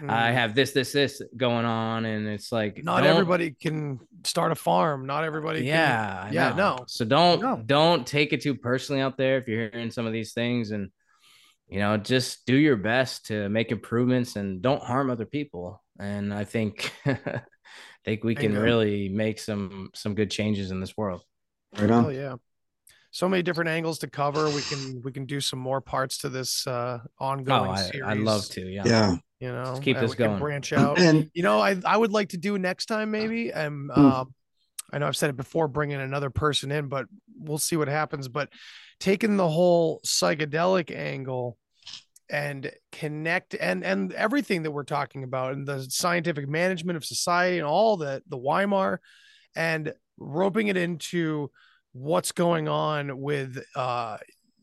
[0.00, 0.32] I Mm.
[0.34, 5.06] have this, this, this going on, and it's like Not everybody can start a farm.
[5.06, 5.64] Not everybody.
[5.64, 6.78] Yeah, I yeah, no.
[6.86, 7.62] So don't No.
[7.64, 10.90] don't take it too personally out there if you're hearing some of these things, and
[11.68, 15.82] you know, just do your best to make improvements and don't harm other people.
[15.98, 17.42] And I think I
[18.04, 21.22] think we can really make some some good changes in this world.
[21.78, 22.14] Right Oh on.
[22.14, 22.34] yeah.
[23.12, 24.50] So many different angles to cover.
[24.50, 28.02] We can we can do some more parts to this uh ongoing Oh, I, series.
[28.06, 28.60] I'd love to.
[28.60, 28.82] Yeah.
[28.84, 29.16] Yeah.
[29.44, 30.38] You know, Let's keep this we going.
[30.38, 30.98] branch out.
[30.98, 33.52] And you know, I I would like to do next time maybe.
[33.52, 34.00] Um, Hmm.
[34.00, 34.34] um,
[34.90, 37.06] I know I've said it before, bringing another person in, but
[37.38, 38.28] we'll see what happens.
[38.28, 38.48] But
[39.00, 41.58] taking the whole psychedelic angle
[42.30, 47.58] and connect and and everything that we're talking about and the scientific management of society
[47.58, 49.00] and all the the Weimar
[49.54, 51.50] and roping it into
[51.92, 54.16] what's going on with uh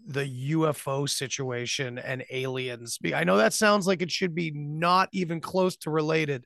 [0.08, 2.98] the UFO situation and aliens.
[3.16, 6.46] I know that sounds like it should be not even close to related,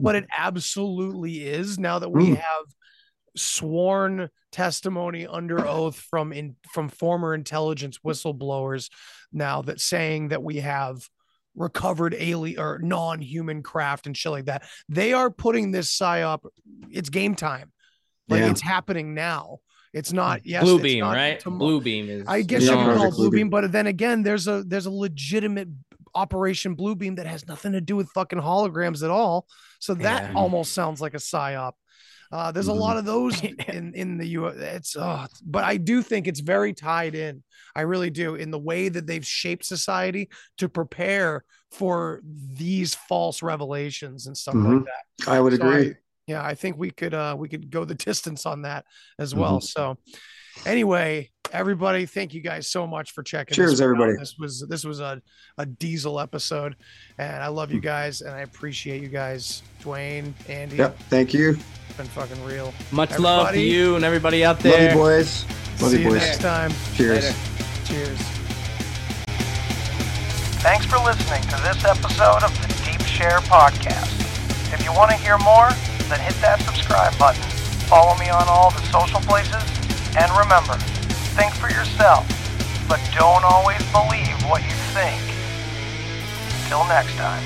[0.00, 2.36] but it absolutely is now that we Mm.
[2.36, 2.64] have
[3.36, 8.90] sworn testimony under oath from in from former intelligence whistleblowers
[9.32, 11.08] now that saying that we have
[11.54, 14.62] recovered alien or non-human craft and shit like that.
[14.88, 16.40] They are putting this psyop.
[16.90, 17.72] It's game time.
[18.28, 18.50] Like Yeah.
[18.50, 19.58] it's happening now.
[19.92, 20.62] It's not yes.
[20.64, 21.38] Blue beam, not right?
[21.38, 22.24] tomo- Blue beam is.
[22.26, 24.62] I guess Yeah, you can call it blue Blue beam, but then again, there's a
[24.64, 25.68] there's a legitimate
[26.14, 29.46] operation blue beam that has nothing to do with fucking holograms at all.
[29.80, 30.34] So that Yeah.
[30.34, 31.72] almost sounds like a psyop.
[32.30, 32.78] Uh, there's a Mhm.
[32.80, 34.46] lot of those in in the U.
[34.46, 37.42] It's uh, but I do think it's very tied in.
[37.74, 43.42] I really do in the way that they've shaped society to prepare for these false
[43.42, 44.84] revelations and stuff like Mhm.
[44.84, 45.28] that.
[45.28, 45.94] I would So I- agree.
[46.26, 48.84] Yeah, I think we could uh we could go the distance on that
[49.18, 49.60] as well.
[49.60, 49.96] So
[50.64, 53.54] anyway, everybody, thank you guys so much for checking.
[53.54, 53.92] Cheers, this one out.
[53.94, 54.18] everybody.
[54.18, 55.20] This was this was a,
[55.58, 56.76] a diesel episode,
[57.18, 57.84] and I love you Hmm.
[57.86, 60.76] guys and I appreciate you guys, Duane, Andy.
[60.76, 60.96] Yep.
[61.10, 61.56] Thank you.
[61.88, 62.72] It's been fucking real.
[62.92, 64.90] Much love to you and everybody out Love there.
[64.92, 65.44] you, boys.
[65.80, 66.20] Love See you, you boys.
[66.20, 66.70] next time.
[66.94, 67.24] Cheers.
[67.24, 67.36] Later.
[67.84, 68.18] Cheers.
[70.62, 74.20] Thanks for listening to this episode of the Deep Share Podcast.
[74.72, 75.68] If you want to hear more,
[76.08, 77.42] then hit that subscribe button.
[77.86, 79.62] Follow me on all the social places.
[80.16, 80.76] And remember,
[81.36, 82.26] think for yourself,
[82.88, 85.20] but don't always believe what you think.
[86.68, 87.42] Till next time.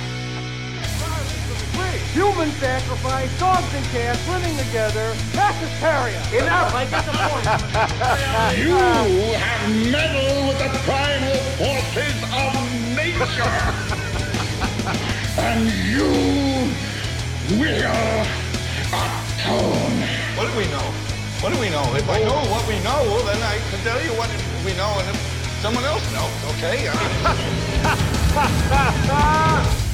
[2.17, 6.17] Human sacrifice, dogs and cats living together, mass hysteria.
[6.33, 7.45] Enough, I get the point.
[8.57, 8.73] You
[9.37, 12.57] have meddled with the primal forces of
[12.97, 13.53] nature.
[15.39, 16.73] and you
[18.91, 20.03] atone.
[20.37, 20.93] What do we know?
[21.41, 21.85] What do we know?
[21.95, 24.29] If I know what we know, well, then I can tell you what
[24.65, 25.17] we know, and if
[25.63, 26.91] someone else knows, okay?